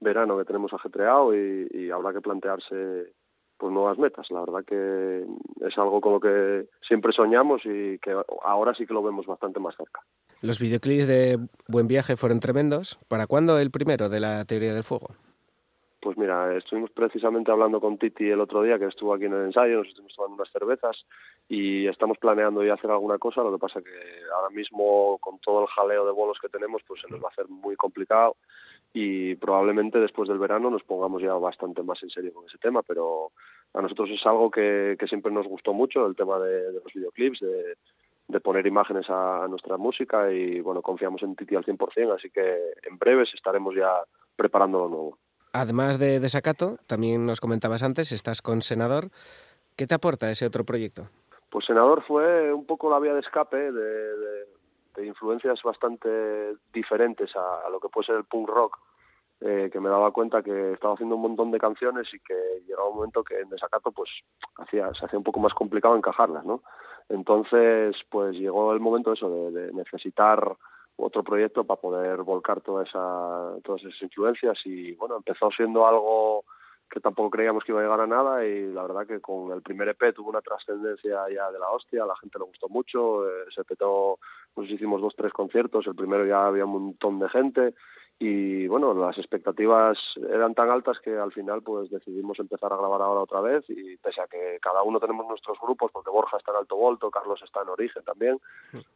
verano 0.00 0.36
que 0.36 0.46
tenemos 0.46 0.72
ajetreado 0.72 1.32
y 1.32 1.90
habrá 1.92 2.12
que 2.12 2.20
plantearse 2.20 3.14
pues 3.60 3.72
nuevas 3.72 3.98
metas. 3.98 4.30
La 4.30 4.40
verdad 4.40 4.64
que 4.66 5.24
es 5.66 5.78
algo 5.78 6.00
con 6.00 6.14
lo 6.14 6.20
que 6.20 6.66
siempre 6.80 7.12
soñamos 7.12 7.60
y 7.64 7.98
que 7.98 8.16
ahora 8.42 8.74
sí 8.74 8.86
que 8.86 8.94
lo 8.94 9.02
vemos 9.02 9.26
bastante 9.26 9.60
más 9.60 9.76
cerca. 9.76 10.00
Los 10.40 10.58
videoclips 10.58 11.06
de 11.06 11.38
Buen 11.68 11.86
Viaje 11.86 12.16
fueron 12.16 12.40
tremendos. 12.40 12.98
¿Para 13.08 13.26
cuándo 13.26 13.58
el 13.58 13.70
primero 13.70 14.08
de 14.08 14.20
la 14.20 14.44
teoría 14.46 14.72
del 14.72 14.84
fuego? 14.84 15.08
Pues 16.00 16.16
mira, 16.16 16.56
estuvimos 16.56 16.90
precisamente 16.92 17.50
hablando 17.50 17.78
con 17.78 17.98
Titi 17.98 18.30
el 18.30 18.40
otro 18.40 18.62
día, 18.62 18.78
que 18.78 18.86
estuvo 18.86 19.12
aquí 19.12 19.26
en 19.26 19.34
el 19.34 19.44
ensayo, 19.44 19.78
nos 19.78 19.88
estuvimos 19.88 20.14
tomando 20.16 20.36
unas 20.36 20.50
cervezas 20.50 21.04
y 21.46 21.86
estamos 21.86 22.16
planeando 22.16 22.64
ya 22.64 22.72
hacer 22.72 22.90
alguna 22.90 23.18
cosa, 23.18 23.42
lo 23.42 23.52
que 23.52 23.58
pasa 23.58 23.82
que 23.82 23.90
ahora 24.34 24.48
mismo 24.48 25.18
con 25.18 25.38
todo 25.40 25.60
el 25.60 25.68
jaleo 25.68 26.06
de 26.06 26.12
bolos 26.12 26.38
que 26.40 26.48
tenemos, 26.48 26.80
pues 26.88 27.02
se 27.02 27.08
nos 27.10 27.22
va 27.22 27.28
a 27.28 27.32
hacer 27.32 27.48
muy 27.48 27.76
complicado 27.76 28.36
y 28.92 29.34
probablemente 29.36 29.98
después 30.00 30.28
del 30.28 30.38
verano 30.38 30.70
nos 30.70 30.82
pongamos 30.82 31.22
ya 31.22 31.34
bastante 31.34 31.82
más 31.82 32.02
en 32.02 32.10
serio 32.10 32.32
con 32.34 32.46
ese 32.46 32.58
tema, 32.58 32.82
pero 32.82 33.30
a 33.74 33.80
nosotros 33.82 34.10
es 34.10 34.24
algo 34.26 34.50
que, 34.50 34.96
que 34.98 35.06
siempre 35.06 35.30
nos 35.32 35.46
gustó 35.46 35.72
mucho, 35.72 36.06
el 36.06 36.16
tema 36.16 36.38
de, 36.40 36.72
de 36.72 36.80
los 36.82 36.92
videoclips, 36.92 37.40
de, 37.40 37.76
de 38.28 38.40
poner 38.40 38.66
imágenes 38.66 39.08
a, 39.08 39.44
a 39.44 39.48
nuestra 39.48 39.76
música 39.76 40.32
y 40.32 40.60
bueno, 40.60 40.82
confiamos 40.82 41.22
en 41.22 41.36
Titi 41.36 41.54
al 41.54 41.64
100%, 41.64 42.14
así 42.16 42.30
que 42.30 42.40
en 42.88 42.98
breves 42.98 43.32
estaremos 43.34 43.74
ya 43.76 43.90
preparando 44.36 44.78
lo 44.80 44.88
nuevo. 44.88 45.18
Además 45.52 45.98
de 45.98 46.20
Desacato, 46.20 46.78
también 46.86 47.26
nos 47.26 47.40
comentabas 47.40 47.82
antes, 47.82 48.12
estás 48.12 48.40
con 48.42 48.62
Senador. 48.62 49.10
¿Qué 49.76 49.86
te 49.86 49.94
aporta 49.94 50.30
ese 50.30 50.46
otro 50.46 50.64
proyecto? 50.64 51.08
Pues 51.50 51.64
Senador 51.64 52.04
fue 52.06 52.52
un 52.52 52.64
poco 52.66 52.88
la 52.90 53.00
vía 53.00 53.14
de 53.14 53.20
escape 53.20 53.56
de, 53.56 53.72
de- 53.72 54.16
de 54.16 54.46
influencias 55.06 55.62
bastante 55.62 56.54
diferentes 56.72 57.34
a, 57.36 57.68
lo 57.70 57.80
que 57.80 57.88
puede 57.88 58.06
ser 58.06 58.16
el 58.16 58.24
punk 58.24 58.48
rock 58.48 58.78
eh, 59.40 59.70
que 59.72 59.80
me 59.80 59.88
daba 59.88 60.10
cuenta 60.10 60.42
que 60.42 60.72
estaba 60.72 60.94
haciendo 60.94 61.16
un 61.16 61.22
montón 61.22 61.50
de 61.50 61.58
canciones 61.58 62.12
y 62.12 62.20
que 62.20 62.34
llegaba 62.66 62.88
un 62.88 62.96
momento 62.96 63.24
que 63.24 63.40
en 63.40 63.48
desacato 63.48 63.90
pues 63.90 64.10
hacía, 64.58 64.92
se 64.92 65.06
hacía 65.06 65.18
un 65.18 65.24
poco 65.24 65.40
más 65.40 65.54
complicado 65.54 65.96
encajarlas, 65.96 66.44
¿no? 66.44 66.62
Entonces, 67.08 67.96
pues 68.10 68.36
llegó 68.36 68.72
el 68.72 68.80
momento 68.80 69.12
eso 69.12 69.50
de, 69.50 69.72
necesitar 69.72 70.56
otro 70.96 71.24
proyecto 71.24 71.64
para 71.64 71.80
poder 71.80 72.22
volcar 72.22 72.60
toda 72.60 72.84
esa, 72.84 73.54
todas 73.64 73.82
esas 73.82 74.02
influencias 74.02 74.58
y 74.66 74.92
bueno, 74.92 75.16
empezó 75.16 75.50
siendo 75.50 75.86
algo 75.86 76.44
que 76.90 77.00
tampoco 77.00 77.30
creíamos 77.30 77.64
que 77.64 77.72
iba 77.72 77.80
a 77.80 77.84
llegar 77.84 78.00
a 78.00 78.06
nada 78.06 78.44
y 78.44 78.66
la 78.72 78.82
verdad 78.82 79.06
que 79.06 79.20
con 79.20 79.52
el 79.52 79.62
primer 79.62 79.88
EP 79.88 80.14
tuvo 80.14 80.30
una 80.30 80.42
trascendencia 80.42 81.24
ya 81.32 81.50
de 81.50 81.58
la 81.58 81.70
hostia, 81.70 82.04
la 82.04 82.16
gente 82.16 82.38
le 82.38 82.44
gustó 82.44 82.68
mucho, 82.68 83.26
eh, 83.28 83.44
se 83.54 83.64
petó, 83.64 84.18
nos 84.56 84.70
hicimos 84.70 85.00
dos, 85.00 85.14
tres 85.16 85.32
conciertos, 85.32 85.86
el 85.86 85.94
primero 85.94 86.26
ya 86.26 86.46
había 86.46 86.64
un 86.64 86.72
montón 86.72 87.18
de 87.18 87.28
gente 87.28 87.74
y 88.22 88.66
bueno, 88.66 88.92
las 88.92 89.16
expectativas 89.16 89.96
eran 90.30 90.54
tan 90.54 90.68
altas 90.68 90.98
que 91.02 91.16
al 91.16 91.32
final 91.32 91.62
pues 91.62 91.90
decidimos 91.90 92.38
empezar 92.38 92.70
a 92.70 92.76
grabar 92.76 93.00
ahora 93.00 93.22
otra 93.22 93.40
vez 93.40 93.64
y 93.68 93.96
pese 93.96 94.20
a 94.20 94.26
que 94.26 94.58
cada 94.60 94.82
uno 94.82 95.00
tenemos 95.00 95.26
nuestros 95.26 95.56
grupos, 95.58 95.90
porque 95.90 96.10
Borja 96.10 96.36
está 96.36 96.50
en 96.50 96.58
Alto 96.58 96.76
Volto, 96.76 97.10
Carlos 97.10 97.40
está 97.42 97.62
en 97.62 97.70
Origen 97.70 98.04
también, 98.04 98.38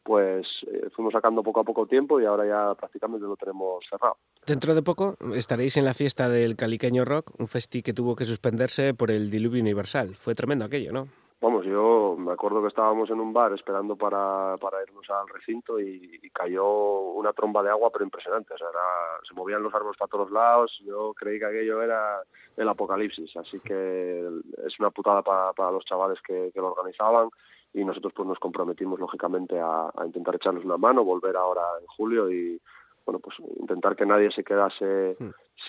pues 0.03 0.47
eh, 0.71 0.91
fuimos 0.95 1.15
sacando 1.15 1.43
poco 1.43 1.61
a 1.61 1.65
poco 1.65 1.87
tiempo 1.87 2.21
y 2.21 2.27
ahora 2.27 2.47
ya 2.47 2.75
prácticamente 2.75 3.27
lo 3.27 3.37
tenemos 3.37 3.83
cerrado. 3.89 4.19
Dentro 4.47 4.75
de 4.75 4.83
poco 4.83 5.17
estaréis 5.35 5.79
en 5.79 5.87
la 5.87 5.95
fiesta 5.95 6.29
del 6.29 6.55
Caliqueño 6.55 7.07
Rock, 7.07 7.31
un 7.39 7.49
festi 7.49 7.83
que 7.83 7.95
tuvo 7.95 8.17
que 8.17 8.27
suspenderse 8.27 8.93
por 8.93 9.11
el 9.11 9.31
diluvio 9.31 9.63
universal. 9.63 10.17
Fue 10.17 10.35
tremendo 10.35 10.67
aquello, 10.67 10.93
¿no? 10.93 11.09
Vamos, 11.45 11.67
yo 11.67 12.17
me 12.19 12.33
acuerdo 12.33 12.63
que 12.63 12.69
estábamos 12.69 13.11
en 13.11 13.21
un 13.21 13.35
bar 13.35 13.53
esperando 13.53 13.97
para, 13.97 14.57
para 14.59 14.83
irnos 14.83 15.09
al 15.11 15.29
recinto 15.29 15.79
y, 15.79 16.19
y 16.23 16.31
cayó 16.31 16.67
una 16.67 17.35
tromba 17.35 17.63
de 17.63 17.69
agua, 17.69 17.91
pero 17.93 18.03
impresionante. 18.07 18.55
O 18.55 18.57
sea, 18.57 18.69
era- 18.71 19.21
se 19.29 19.35
movían 19.35 19.63
los 19.63 19.75
árboles 19.75 19.99
para 19.99 20.09
todos 20.09 20.31
lados. 20.31 20.75
Yo 20.87 21.13
creí 21.13 21.39
que 21.39 21.45
aquello 21.45 21.83
era 21.83 22.23
el 22.57 22.67
apocalipsis. 22.67 23.37
Así 23.37 23.61
que 23.61 24.27
es 24.67 24.81
una 24.81 24.91
putada 24.91 25.21
para, 25.21 25.53
para 25.53 25.71
los 25.71 25.85
chavales 25.85 26.19
que, 26.23 26.51
que 26.55 26.61
lo 26.61 26.73
organizaban 26.73 27.29
y 27.75 27.85
nosotros 27.85 28.15
pues 28.17 28.27
nos 28.27 28.39
comprometimos 28.39 28.99
lógicamente 28.99 29.61
a, 29.61 29.91
a 29.95 30.07
intentar 30.07 30.37
echarles 30.37 30.65
una 30.65 30.79
mano, 30.79 31.05
volver 31.05 31.37
ahora 31.37 31.61
en 31.79 31.87
julio 31.89 32.31
y 32.31 32.59
bueno 33.05 33.19
pues 33.19 33.37
intentar 33.61 33.97
que 33.97 34.07
nadie 34.07 34.31
se 34.31 34.45
quedase 34.45 35.17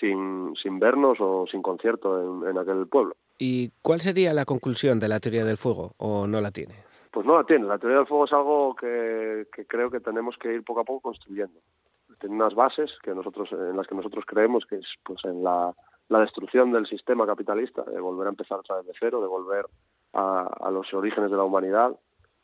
sin, 0.00 0.54
sin 0.56 0.78
vernos 0.78 1.18
o 1.20 1.46
sin 1.50 1.60
concierto 1.60 2.42
en- 2.42 2.48
en 2.48 2.56
aquel 2.58 2.86
pueblo. 2.86 3.14
¿Y 3.38 3.70
cuál 3.82 4.00
sería 4.00 4.32
la 4.32 4.44
conclusión 4.44 4.98
de 4.98 5.08
la 5.08 5.20
teoría 5.20 5.44
del 5.44 5.56
fuego 5.56 5.92
o 5.98 6.26
no 6.26 6.40
la 6.40 6.50
tiene? 6.50 6.74
Pues 7.12 7.26
no 7.26 7.36
la 7.36 7.44
tiene. 7.44 7.66
La 7.66 7.78
teoría 7.78 7.98
del 7.98 8.06
fuego 8.06 8.24
es 8.24 8.32
algo 8.32 8.74
que, 8.76 9.46
creo 9.68 9.90
que 9.90 10.00
tenemos 10.00 10.36
que 10.38 10.52
ir 10.54 10.64
poco 10.64 10.80
a 10.80 10.84
poco 10.84 11.00
construyendo. 11.00 11.60
Tiene 12.18 12.34
unas 12.36 12.54
bases 12.54 12.90
que 13.02 13.14
nosotros, 13.14 13.50
en 13.52 13.76
las 13.76 13.86
que 13.86 13.94
nosotros 13.94 14.24
creemos 14.26 14.64
que 14.66 14.76
es 14.76 14.86
pues 15.02 15.22
en 15.24 15.42
la, 15.44 15.74
destrucción 16.08 16.72
del 16.72 16.86
sistema 16.86 17.26
capitalista, 17.26 17.82
de 17.82 18.00
volver 18.00 18.26
a 18.26 18.30
empezar 18.30 18.58
otra 18.58 18.76
vez 18.76 18.86
de 18.86 18.92
cero, 18.98 19.20
de 19.20 19.26
volver 19.26 19.66
a, 20.14 20.70
los 20.70 20.92
orígenes 20.94 21.30
de 21.30 21.36
la 21.36 21.42
humanidad, 21.44 21.94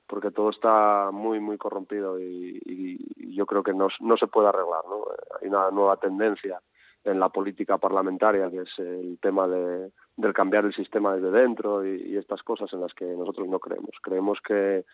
porque 0.06 0.30
todo 0.30 0.50
está 0.50 1.10
muy, 1.10 1.40
muy 1.40 1.56
corrompido 1.56 2.18
y, 2.20 2.60
y- 2.66 2.98
y 3.16 3.34
yo 3.34 3.46
creo 3.46 3.62
que 3.62 3.72
no, 3.72 3.88
no 4.00 4.16
se 4.18 4.26
puede 4.26 4.48
arreglar. 4.48 4.84
¿no? 4.88 5.04
Hay 5.40 5.48
una 5.48 5.70
nueva 5.70 5.96
tendencia 5.96 6.60
en 7.04 7.18
la 7.18 7.30
política 7.30 7.78
parlamentaria, 7.78 8.50
que 8.50 8.60
es 8.60 8.78
el 8.78 9.18
tema 9.20 9.48
de, 9.48 9.90
del 10.16 10.32
cambiar 10.32 10.64
el 10.64 10.74
sistema 10.74 11.14
desde 11.14 11.30
dentro 11.30 11.86
y, 11.86 12.16
estas 12.16 12.42
cosas 12.42 12.72
en 12.72 12.80
las 12.80 12.92
que 12.94 13.04
nosotros 13.04 13.48
no 13.48 13.58
creemos. 13.58 13.90
Creemos 14.02 14.40
que, 14.46 14.84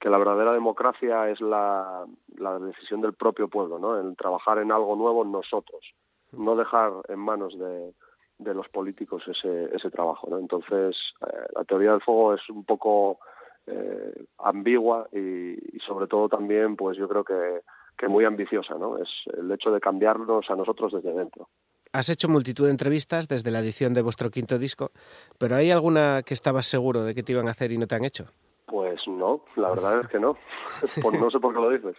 que 0.00 0.10
la 0.10 0.18
verdadera 0.18 0.52
democracia 0.52 1.30
es 1.30 1.40
la, 1.40 2.04
la 2.36 2.58
decisión 2.58 3.00
del 3.00 3.14
propio 3.14 3.48
pueblo, 3.48 3.78
¿no? 3.78 3.98
el 3.98 4.16
trabajar 4.16 4.58
en 4.58 4.72
algo 4.72 4.96
nuevo 4.96 5.24
nosotros, 5.24 5.94
no 6.32 6.56
dejar 6.56 6.92
en 7.08 7.18
manos 7.18 7.58
de, 7.58 7.94
de 8.38 8.54
los 8.54 8.68
políticos 8.68 9.22
ese, 9.28 9.74
ese 9.74 9.90
trabajo. 9.90 10.28
¿no? 10.28 10.38
Entonces, 10.38 10.96
eh, 11.26 11.46
la 11.54 11.64
teoría 11.64 11.92
del 11.92 12.02
fuego 12.02 12.34
es 12.34 12.48
un 12.50 12.64
poco 12.64 13.18
eh, 13.66 14.26
ambigua 14.38 15.08
y, 15.12 15.76
y 15.76 15.80
sobre 15.86 16.06
todo 16.06 16.28
también, 16.28 16.76
pues 16.76 16.98
yo 16.98 17.08
creo 17.08 17.24
que, 17.24 17.60
que 17.96 18.08
muy 18.08 18.24
ambiciosa, 18.24 18.74
¿no? 18.74 18.98
Es 18.98 19.08
el 19.36 19.50
hecho 19.52 19.70
de 19.70 19.80
cambiarnos 19.80 20.50
a 20.50 20.56
nosotros 20.56 20.92
desde 20.92 21.12
dentro. 21.12 21.48
Has 21.94 22.08
hecho 22.08 22.28
multitud 22.28 22.64
de 22.64 22.72
entrevistas 22.72 23.28
desde 23.28 23.52
la 23.52 23.60
edición 23.60 23.94
de 23.94 24.02
vuestro 24.02 24.28
quinto 24.28 24.58
disco, 24.58 24.90
pero 25.38 25.54
¿hay 25.54 25.70
alguna 25.70 26.24
que 26.26 26.34
estabas 26.34 26.66
seguro 26.66 27.04
de 27.04 27.14
que 27.14 27.22
te 27.22 27.30
iban 27.30 27.46
a 27.46 27.52
hacer 27.52 27.70
y 27.70 27.78
no 27.78 27.86
te 27.86 27.94
han 27.94 28.04
hecho? 28.04 28.32
Pues 28.66 29.06
no, 29.06 29.44
la 29.56 29.68
verdad 29.70 30.00
es 30.00 30.08
que 30.08 30.18
no. 30.18 30.36
No 31.20 31.30
sé 31.30 31.38
por 31.38 31.54
qué 31.54 31.60
lo 31.60 31.70
dices. 31.70 31.96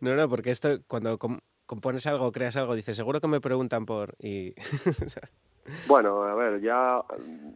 No, 0.00 0.14
no, 0.14 0.28
porque 0.28 0.50
esto, 0.50 0.68
cuando 0.86 1.18
com- 1.18 1.40
compones 1.66 2.06
algo, 2.06 2.32
creas 2.32 2.56
algo, 2.56 2.74
dices, 2.74 2.96
seguro 2.96 3.20
que 3.20 3.28
me 3.28 3.40
preguntan 3.40 3.86
por... 3.86 4.14
Y... 4.18 4.54
Bueno, 5.86 6.22
a 6.22 6.34
ver, 6.34 6.60
ya 6.60 7.00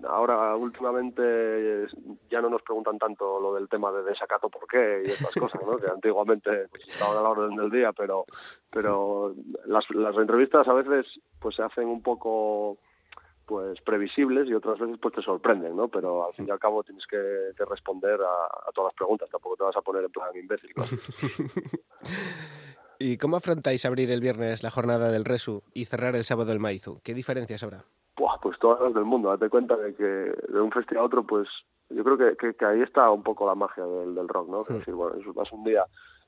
ahora 0.07 0.55
últimamente 0.55 1.87
ya 2.31 2.41
no 2.41 2.51
nos 2.51 2.63
preguntan 2.63 2.99
tanto 2.99 3.41
lo 3.41 3.55
del 3.55 3.69
tema 3.69 3.91
de 3.93 4.03
desacato 4.03 4.49
por 4.49 4.69
qué 4.69 5.03
y 5.05 5.11
estas 5.11 5.35
cosas, 5.35 5.61
¿no? 5.67 5.77
Que 5.79 5.89
antiguamente 5.89 6.69
pues, 6.69 6.87
estaban 6.87 7.17
a 7.17 7.23
la 7.23 7.31
orden 7.31 7.57
del 7.57 7.71
día, 7.71 7.93
pero 7.93 8.25
pero 8.71 9.35
las, 9.67 9.89
las 9.91 10.17
entrevistas 10.17 10.69
a 10.69 10.75
veces 10.75 11.07
pues 11.41 11.57
se 11.57 11.63
hacen 11.63 11.89
un 11.89 12.03
poco 12.03 12.79
pues 13.47 13.81
previsibles 13.83 14.49
y 14.49 14.55
otras 14.55 14.79
veces 14.79 14.99
pues 15.01 15.15
te 15.15 15.23
sorprenden, 15.23 15.77
¿no? 15.77 15.89
Pero 15.89 16.27
al 16.27 16.35
fin 16.35 16.47
y 16.49 16.51
al 16.51 16.59
cabo 16.59 16.83
tienes 16.83 17.07
que, 17.07 17.53
que 17.57 17.65
responder 17.65 18.21
a, 18.21 18.69
a 18.69 18.73
todas 18.73 18.93
las 18.93 18.97
preguntas, 18.97 19.29
tampoco 19.31 19.57
te 19.57 19.65
vas 19.65 19.77
a 19.77 19.83
poner 19.83 20.05
en 20.05 20.11
plan 20.11 20.37
imbécil. 20.37 20.73
¿Y 22.99 23.19
cómo 23.19 23.37
afrontáis 23.37 23.85
abrir 23.85 24.11
el 24.11 24.21
viernes 24.21 24.63
la 24.63 24.71
jornada 24.71 25.11
del 25.11 25.25
Resu 25.25 25.63
y 25.75 25.85
cerrar 25.85 26.17
el 26.17 26.25
sábado 26.25 26.53
el 26.53 26.61
Maizu? 26.61 27.01
¿Qué 27.03 27.13
diferencias 27.13 27.63
habrá? 27.63 27.85
Buah, 28.17 28.39
pues 28.41 28.59
todas 28.59 28.81
las 28.81 28.95
del 28.95 29.05
mundo. 29.05 29.31
Date 29.31 29.51
cuenta 29.51 29.77
de 29.77 29.95
que 29.95 30.05
de 30.05 30.61
un 30.61 30.71
festival 30.71 31.03
a 31.03 31.07
otro, 31.07 31.25
pues 31.25 31.49
yo 31.91 32.05
creo 32.05 32.17
que, 32.17 32.37
que, 32.37 32.55
que 32.55 32.65
ahí 32.65 32.83
está 32.83 33.11
un 33.11 33.23
poco 33.23 33.47
la 33.47 33.55
magia 33.55 33.85
del, 33.85 34.15
del 34.15 34.29
rock, 34.29 34.49
¿no? 34.49 34.63
Es 34.63 34.69
decir, 34.69 34.95
bueno, 34.95 35.17
eso 35.21 35.33
vas 35.33 35.51
un 35.53 35.65
día 35.65 35.85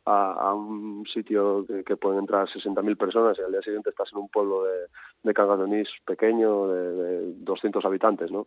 a, 0.06 0.32
a 0.32 0.54
un 0.54 1.04
sitio 1.12 1.66
que, 1.84 1.96
pueden 1.96 2.20
entrar 2.20 2.48
60.000 2.48 2.96
personas 2.96 3.36
y 3.38 3.42
al 3.42 3.50
día 3.50 3.62
siguiente 3.62 3.90
estás 3.90 4.10
en 4.12 4.18
un 4.18 4.28
pueblo 4.28 4.64
de, 4.64 4.86
de 5.24 5.86
pequeño 6.04 6.68
de, 6.68 6.92
de 6.92 7.32
200 7.38 7.84
habitantes, 7.84 8.30
¿no? 8.30 8.46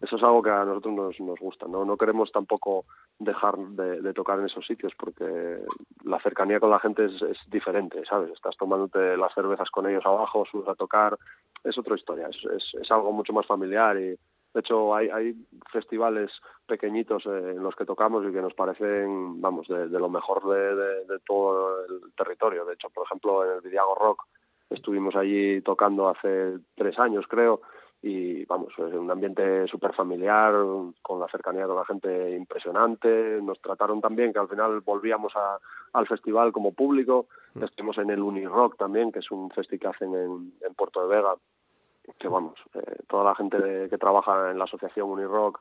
Eso 0.00 0.14
es 0.14 0.22
algo 0.22 0.42
que 0.42 0.50
a 0.50 0.64
nosotros 0.64 0.94
nos, 0.94 1.20
nos 1.20 1.40
gusta, 1.40 1.66
¿no? 1.66 1.84
No 1.84 1.96
queremos 1.96 2.30
tampoco 2.30 2.84
dejar 3.18 3.58
de, 3.58 4.00
de 4.00 4.12
tocar 4.12 4.38
en 4.38 4.46
esos 4.46 4.64
sitios 4.64 4.92
porque 4.96 5.58
la 6.04 6.20
cercanía 6.20 6.60
con 6.60 6.70
la 6.70 6.78
gente 6.78 7.06
es, 7.06 7.20
es 7.22 7.38
diferente, 7.48 8.04
¿sabes? 8.08 8.30
Estás 8.30 8.56
tomándote 8.56 9.16
las 9.16 9.34
cervezas 9.34 9.70
con 9.70 9.88
ellos 9.88 10.06
abajo, 10.06 10.44
subes 10.44 10.68
a 10.68 10.76
tocar, 10.76 11.18
es 11.64 11.76
otra 11.76 11.96
historia, 11.96 12.28
es, 12.28 12.36
es, 12.54 12.74
es 12.80 12.90
algo 12.92 13.10
mucho 13.10 13.32
más 13.32 13.46
familiar 13.46 13.98
y 13.98 14.16
de 14.54 14.60
hecho 14.60 14.94
hay, 14.94 15.08
hay 15.10 15.34
festivales 15.70 16.30
pequeñitos 16.66 17.26
eh, 17.26 17.52
en 17.56 17.62
los 17.62 17.76
que 17.76 17.84
tocamos 17.84 18.24
y 18.26 18.32
que 18.32 18.42
nos 18.42 18.54
parecen, 18.54 19.40
vamos, 19.40 19.68
de, 19.68 19.88
de 19.88 19.98
lo 19.98 20.08
mejor 20.08 20.48
de, 20.48 20.74
de, 20.74 21.04
de 21.06 21.18
todo 21.26 21.84
el 21.84 22.12
territorio. 22.16 22.64
De 22.64 22.74
hecho, 22.74 22.88
por 22.90 23.04
ejemplo, 23.06 23.44
en 23.44 23.56
el 23.56 23.60
Vidiago 23.60 23.94
Rock 23.94 24.24
estuvimos 24.70 25.14
allí 25.16 25.60
tocando 25.62 26.08
hace 26.08 26.58
tres 26.74 26.98
años, 26.98 27.26
creo, 27.28 27.60
y 28.00 28.44
vamos, 28.44 28.72
es 28.78 28.94
un 28.94 29.10
ambiente 29.10 29.66
súper 29.66 29.92
familiar, 29.92 30.54
con 31.02 31.18
la 31.18 31.26
cercanía 31.26 31.66
con 31.66 31.76
la 31.76 31.84
gente 31.84 32.36
impresionante. 32.36 33.40
Nos 33.42 33.60
trataron 33.60 34.00
también 34.00 34.32
que 34.32 34.38
al 34.38 34.48
final 34.48 34.80
volvíamos 34.80 35.34
a, 35.34 35.58
al 35.94 36.06
festival 36.06 36.52
como 36.52 36.72
público. 36.72 37.26
Estuvimos 37.60 37.98
en 37.98 38.10
el 38.10 38.20
Unirock 38.22 38.76
también, 38.76 39.10
que 39.10 39.18
es 39.18 39.30
un 39.32 39.50
festi 39.50 39.80
que 39.80 39.88
hacen 39.88 40.14
en, 40.14 40.52
en 40.64 40.74
Puerto 40.76 41.00
de 41.00 41.16
Vega, 41.16 41.34
que 42.18 42.28
vamos, 42.28 42.58
eh, 42.74 42.96
toda 43.08 43.24
la 43.24 43.34
gente 43.34 43.58
de- 43.58 43.88
que 43.88 43.98
trabaja 43.98 44.50
en 44.50 44.58
la 44.58 44.64
asociación 44.64 45.08
Unirock 45.10 45.60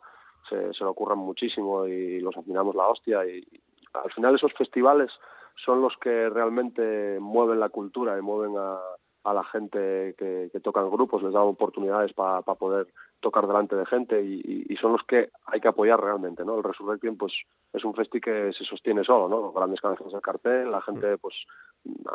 se, 0.49 0.74
se 0.74 0.84
lo 0.84 0.91
ocurran 0.91 1.18
muchísimo 1.19 1.86
y 1.86 2.19
los 2.19 2.36
afinamos 2.38 2.76
la 2.76 2.88
hostia 2.88 3.26
y 3.26 3.45
al 3.94 4.11
final 4.11 4.36
esos 4.36 4.53
festivales 4.53 5.11
son 5.56 5.82
los 5.82 5.98
que 5.98 6.30
realmente 6.30 7.18
mueven 7.19 7.60
la 7.60 7.69
cultura 7.69 8.18
y 8.18 8.22
mueven 8.22 8.56
a, 8.57 8.78
a 9.24 9.34
la 9.34 9.44
gente 9.44 10.15
que, 10.18 10.49
que 10.52 10.60
toca 10.60 10.82
en 10.82 10.90
grupos, 10.91 11.22
les 11.24 11.34
dan 11.34 11.44
oportunidades 11.44 12.14
para 12.14 12.41
poder 12.44 12.88
tocar 13.19 13.48
delante 13.48 13.76
de 13.76 13.86
gente 13.86 14.22
y, 14.24 14.76
son 14.80 14.91
los 14.94 15.03
que 15.03 15.32
hay 15.48 15.60
que 15.60 15.68
apoyar 15.68 15.99
realmente, 15.99 16.45
¿no? 16.45 16.57
El 16.57 16.64
Resurrection 16.64 17.18
pues 17.18 17.34
es 17.74 17.84
un 17.84 17.95
festi 17.95 18.22
que 18.22 18.53
se 18.53 18.64
sostiene 18.64 19.03
solo, 19.03 19.28
¿no? 19.28 19.52
Grandes 19.52 19.82
cabezas 19.82 20.11
del 20.11 20.22
cartel, 20.22 20.72
la 20.72 20.82
gente 20.82 21.18
pues 21.18 21.34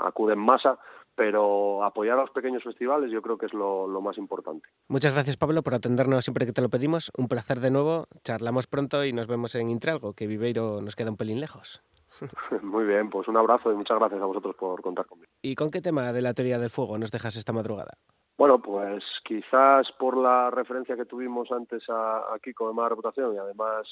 acude 0.05 0.35
en 0.35 0.39
masa, 0.39 0.79
pero 1.15 1.85
apoyar 1.85 2.19
a 2.19 2.23
los 2.23 2.31
pequeños 2.31 2.63
festivales 2.63 3.11
yo 3.11 3.23
creo 3.23 3.39
que 3.39 3.47
es 3.47 3.55
lo, 3.55 3.87
lo 3.87 4.01
más 4.01 4.19
importante. 4.19 4.69
Muchas 4.89 5.13
gracias, 5.13 5.37
Pablo, 5.37 5.63
por 5.63 5.75
atendernos 5.75 6.25
siempre 6.25 6.47
que 6.47 6.53
te 6.53 6.63
lo 6.63 6.69
pedimos. 6.69 7.11
Un 7.17 7.29
placer 7.29 7.61
de 7.61 7.71
nuevo. 7.71 8.07
Charlamos 8.25 8.67
pronto 8.67 9.05
y 9.05 9.13
nos 9.13 9.27
vemos 9.27 9.55
en 9.55 9.71
Intralgo, 9.71 10.15
que 10.15 10.27
Viveiro 10.27 10.81
nos 10.81 10.97
queda 10.97 11.11
un 11.11 11.17
pelín 11.17 11.41
lejos. 11.41 11.83
Muy 12.63 12.85
bien, 12.85 13.11
pues 13.11 13.29
un 13.29 13.37
abrazo 13.37 13.73
y 13.73 13.75
muchas 13.75 13.99
gracias 13.99 14.21
a 14.21 14.27
vosotros 14.27 14.55
por 14.57 14.81
contar 14.83 15.07
conmigo. 15.07 15.31
¿Y 15.43 15.55
con 15.55 15.71
qué 15.71 15.81
tema 15.81 16.13
de 16.13 16.23
la 16.23 16.35
teoría 16.35 16.59
del 16.59 16.71
fuego 16.71 16.99
nos 16.99 17.11
dejas 17.11 17.37
esta 17.37 17.53
madrugada? 17.53 17.93
Bueno, 18.39 18.61
pues 18.61 19.05
quizás 19.25 19.91
por 19.99 20.17
la 20.17 20.51
referencia 20.51 20.97
que 20.97 21.05
tuvimos 21.05 21.51
antes 21.53 21.89
a, 21.89 22.35
a 22.35 22.39
Kiko 22.43 22.69
de 22.69 22.75
mala 22.75 22.89
reputación 22.89 23.35
y 23.35 23.39
además 23.39 23.87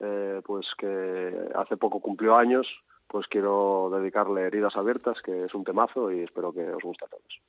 eh, 0.00 0.40
pues 0.44 0.66
que 0.78 1.32
hace 1.54 1.76
poco 1.76 2.00
cumplió 2.00 2.36
años, 2.36 2.66
pues 3.08 3.26
quiero 3.26 3.90
dedicarle 3.92 4.42
Heridas 4.42 4.76
Abiertas, 4.76 5.20
que 5.22 5.46
es 5.46 5.54
un 5.54 5.64
temazo 5.64 6.12
y 6.12 6.20
espero 6.20 6.52
que 6.52 6.68
os 6.70 6.82
guste 6.82 7.06
a 7.06 7.08
todos. 7.08 7.40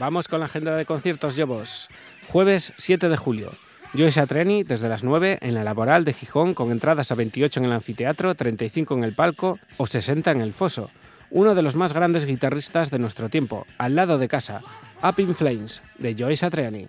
Vamos 0.00 0.28
con 0.28 0.40
la 0.40 0.46
agenda 0.46 0.74
de 0.76 0.86
conciertos, 0.86 1.36
llevos. 1.36 1.90
Jueves 2.28 2.72
7 2.78 3.10
de 3.10 3.18
julio. 3.18 3.50
Joyce 3.92 4.20
Atreni 4.20 4.62
desde 4.62 4.88
las 4.88 5.04
9 5.04 5.40
en 5.42 5.52
la 5.52 5.62
Laboral 5.62 6.06
de 6.06 6.14
Gijón 6.14 6.54
con 6.54 6.70
entradas 6.70 7.12
a 7.12 7.14
28 7.14 7.60
en 7.60 7.66
el 7.66 7.72
anfiteatro, 7.72 8.34
35 8.34 8.94
en 8.94 9.04
el 9.04 9.12
palco 9.12 9.58
o 9.76 9.86
60 9.86 10.30
en 10.30 10.40
el 10.40 10.54
foso. 10.54 10.88
Uno 11.28 11.54
de 11.54 11.60
los 11.60 11.76
más 11.76 11.92
grandes 11.92 12.24
guitarristas 12.24 12.90
de 12.90 12.98
nuestro 12.98 13.28
tiempo, 13.28 13.66
al 13.76 13.94
lado 13.94 14.16
de 14.16 14.28
casa, 14.28 14.62
Up 15.02 15.20
in 15.20 15.34
Flames, 15.34 15.82
de 15.98 16.16
Joyce 16.18 16.46
Atreni. 16.46 16.88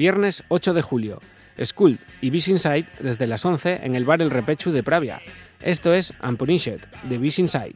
Viernes 0.00 0.44
8 0.48 0.72
de 0.72 0.80
julio. 0.80 1.20
Skull 1.62 1.98
y 2.22 2.30
Beast 2.30 2.48
Inside 2.48 2.86
desde 3.00 3.26
las 3.26 3.44
11 3.44 3.80
en 3.82 3.94
el 3.94 4.06
bar 4.06 4.22
El 4.22 4.30
Repechu 4.30 4.70
de 4.70 4.82
Pravia. 4.82 5.20
Esto 5.60 5.92
es 5.92 6.14
Unpunished, 6.26 6.80
de 7.02 7.18
Beast 7.18 7.38
Inside. 7.38 7.74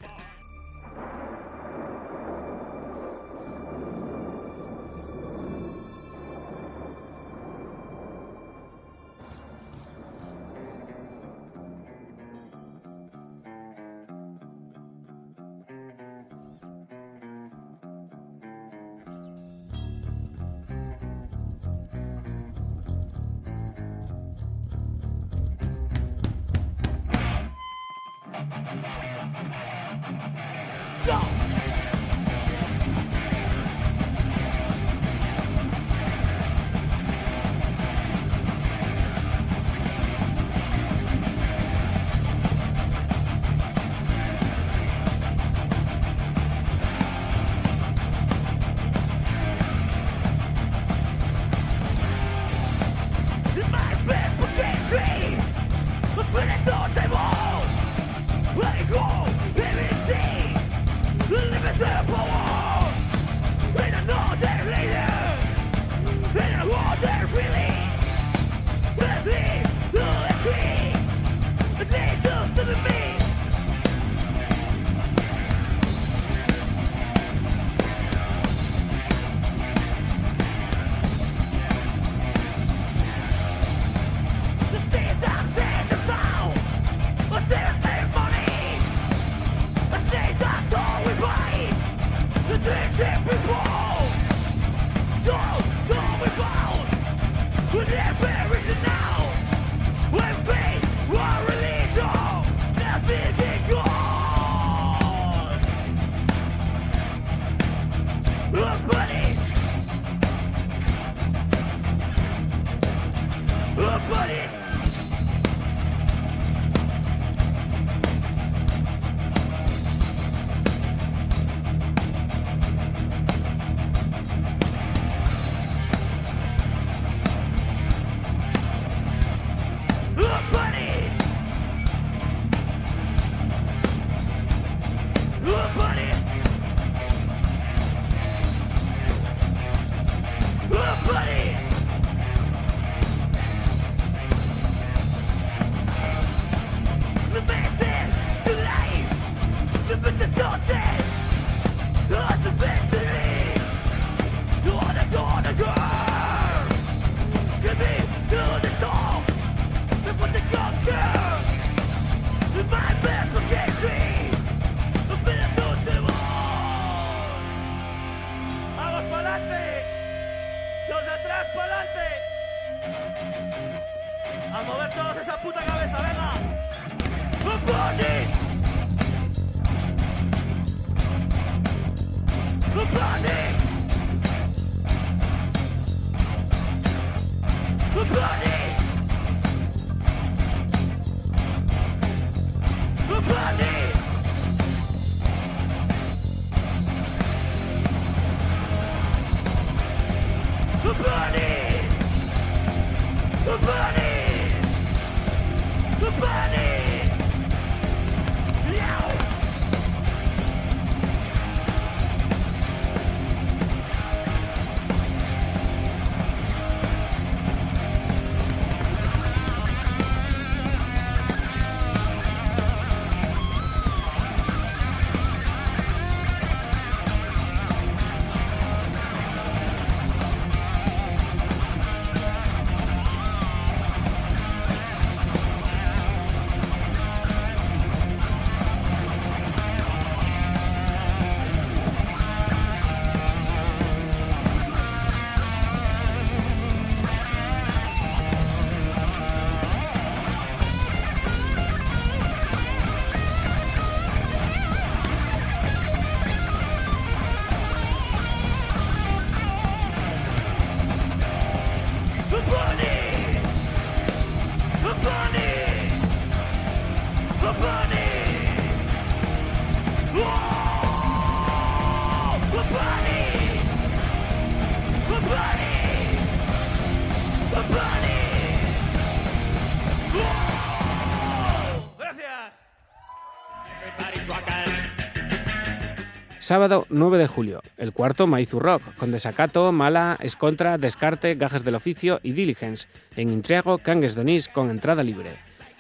Sábado 286.45 286.85
9 286.91 287.17
de 287.17 287.27
julio, 287.27 287.63
el 287.79 287.95
cuarto 287.95 288.27
Maizu 288.27 288.61
Rock, 288.61 288.83
con 288.97 289.11
Desacato, 289.11 289.73
Mala, 289.73 290.19
Escontra, 290.21 290.77
Descarte, 290.77 291.37
Gajes 291.37 291.65
del 291.65 291.75
Oficio 291.75 292.21
y 292.23 292.33
Diligence, 292.33 292.87
en 293.17 293.31
Intriago, 293.31 293.79
Cangues 293.79 294.15
Donís, 294.15 294.49
con 294.49 294.69
entrada 294.69 295.03
libre. 295.03 295.31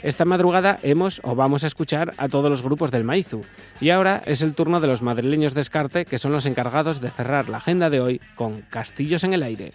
Esta 0.03 0.25
madrugada 0.25 0.79
hemos 0.83 1.21
o 1.23 1.35
vamos 1.35 1.65
a 1.65 1.67
escuchar 1.67 2.15
a 2.17 2.31
todos 2.31 2.49
los 2.49 2.63
grupos 2.63 2.91
del 2.91 3.05
Maizu, 3.05 3.43
y 3.79 3.91
ahora 3.91 4.23
es 4.25 4.41
el 4.41 4.55
turno 4.55 4.81
de 4.81 4.87
los 4.87 5.03
madrileños 5.03 5.53
Descarte, 5.53 6.07
que 6.07 6.17
son 6.17 6.33
los 6.33 6.47
encargados 6.47 7.03
de 7.03 7.11
cerrar 7.11 7.51
la 7.51 7.59
agenda 7.59 7.91
de 7.91 8.01
hoy 8.01 8.21
con 8.35 8.63
Castillos 8.63 9.23
en 9.23 9.35
el 9.35 9.43
Aire. 9.43 9.75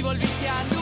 Y 0.00 0.02
volviste 0.02 0.48
a 0.48 0.62
tu 0.70 0.79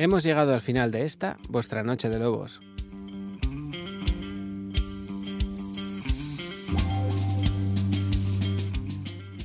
Hemos 0.00 0.22
llegado 0.22 0.54
al 0.54 0.60
final 0.60 0.92
de 0.92 1.04
esta, 1.04 1.38
vuestra 1.48 1.82
Noche 1.82 2.08
de 2.08 2.20
Lobos. 2.20 2.60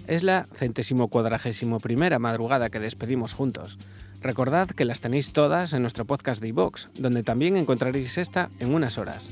Es 0.06 0.22
la 0.22 0.46
centésimo 0.54 1.08
cuadragésimo 1.08 1.80
primera 1.80 2.20
madrugada 2.20 2.70
que 2.70 2.80
despedimos 2.80 3.34
juntos. 3.34 3.80
Recordad 4.22 4.68
que 4.68 4.86
las 4.86 5.02
tenéis 5.02 5.34
todas 5.34 5.74
en 5.74 5.82
nuestro 5.82 6.06
podcast 6.06 6.40
de 6.40 6.50
iVox, 6.50 6.90
donde 7.00 7.24
también 7.24 7.58
encontraréis 7.58 8.20
esta 8.20 8.52
en 8.60 8.76
unas 8.76 9.00
horas. 9.00 9.30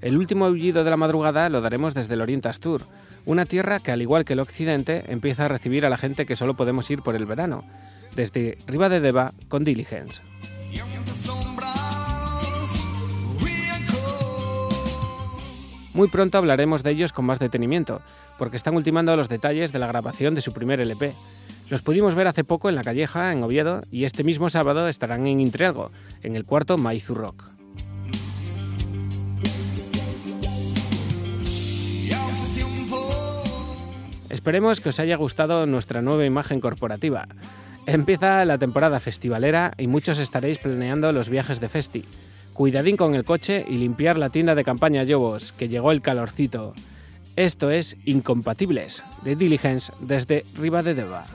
El 0.00 0.18
último 0.18 0.46
aullido 0.46 0.82
de 0.82 0.90
la 0.90 0.96
madrugada 0.96 1.48
lo 1.48 1.60
daremos 1.60 1.94
desde 1.94 2.14
el 2.14 2.22
Oriente 2.22 2.48
Astur, 2.48 2.82
una 3.26 3.44
tierra 3.44 3.80
que 3.80 3.92
al 3.92 4.00
igual 4.00 4.24
que 4.24 4.32
el 4.32 4.40
Occidente 4.40 5.04
empieza 5.08 5.44
a 5.44 5.48
recibir 5.48 5.84
a 5.84 5.90
la 5.90 5.96
gente 5.98 6.24
que 6.24 6.36
solo 6.36 6.54
podemos 6.54 6.90
ir 6.90 7.02
por 7.02 7.16
el 7.16 7.26
verano, 7.26 7.64
desde 8.14 8.56
Riva 8.66 8.88
de 8.88 9.00
Deva 9.00 9.32
con 9.48 9.64
Diligence. 9.64 10.22
Muy 15.92 16.08
pronto 16.08 16.38
hablaremos 16.38 16.82
de 16.82 16.90
ellos 16.90 17.12
con 17.12 17.24
más 17.24 17.38
detenimiento, 17.38 18.00
porque 18.38 18.56
están 18.56 18.76
ultimando 18.76 19.16
los 19.16 19.28
detalles 19.28 19.72
de 19.72 19.78
la 19.78 19.86
grabación 19.86 20.34
de 20.34 20.42
su 20.42 20.52
primer 20.52 20.78
LP. 20.78 21.12
Los 21.70 21.82
pudimos 21.82 22.14
ver 22.14 22.28
hace 22.28 22.44
poco 22.44 22.68
en 22.68 22.74
La 22.74 22.84
Calleja, 22.84 23.32
en 23.32 23.42
Oviedo, 23.42 23.80
y 23.90 24.04
este 24.04 24.22
mismo 24.22 24.50
sábado 24.50 24.88
estarán 24.88 25.26
en 25.26 25.40
Intrialgo, 25.40 25.90
en 26.22 26.36
el 26.36 26.44
cuarto 26.44 26.76
Maizu 26.76 27.14
Rock. 27.14 27.55
Esperemos 34.28 34.80
que 34.80 34.88
os 34.88 35.00
haya 35.00 35.16
gustado 35.16 35.66
nuestra 35.66 36.02
nueva 36.02 36.24
imagen 36.24 36.60
corporativa. 36.60 37.28
Empieza 37.86 38.44
la 38.44 38.58
temporada 38.58 38.98
festivalera 38.98 39.72
y 39.78 39.86
muchos 39.86 40.18
estaréis 40.18 40.58
planeando 40.58 41.12
los 41.12 41.28
viajes 41.28 41.60
de 41.60 41.68
festi. 41.68 42.04
Cuidadín 42.52 42.96
con 42.96 43.14
el 43.14 43.24
coche 43.24 43.64
y 43.68 43.78
limpiar 43.78 44.16
la 44.18 44.30
tienda 44.30 44.54
de 44.54 44.64
campaña 44.64 45.04
Yobos, 45.04 45.52
que 45.52 45.68
llegó 45.68 45.92
el 45.92 46.02
calorcito. 46.02 46.74
Esto 47.36 47.70
es 47.70 47.96
Incompatibles, 48.04 49.04
de 49.22 49.36
Diligence 49.36 49.92
desde 50.00 50.44
Riva 50.54 50.82
de 50.82 50.94
Deva. 50.94 51.26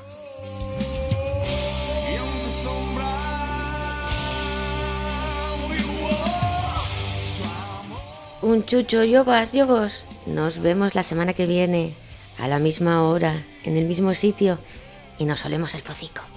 Un 8.41 8.65
chucho, 8.65 9.03
Yobas, 9.03 9.53
Yobos. 9.53 10.03
Nos 10.25 10.59
vemos 10.59 10.95
la 10.95 11.03
semana 11.03 11.33
que 11.33 11.45
viene 11.45 11.93
a 12.41 12.47
la 12.47 12.59
misma 12.59 13.03
hora, 13.03 13.39
en 13.63 13.77
el 13.77 13.85
mismo 13.85 14.13
sitio 14.13 14.57
y 15.19 15.25
nos 15.25 15.45
olemos 15.45 15.75
el 15.75 15.81
focico. 15.81 16.30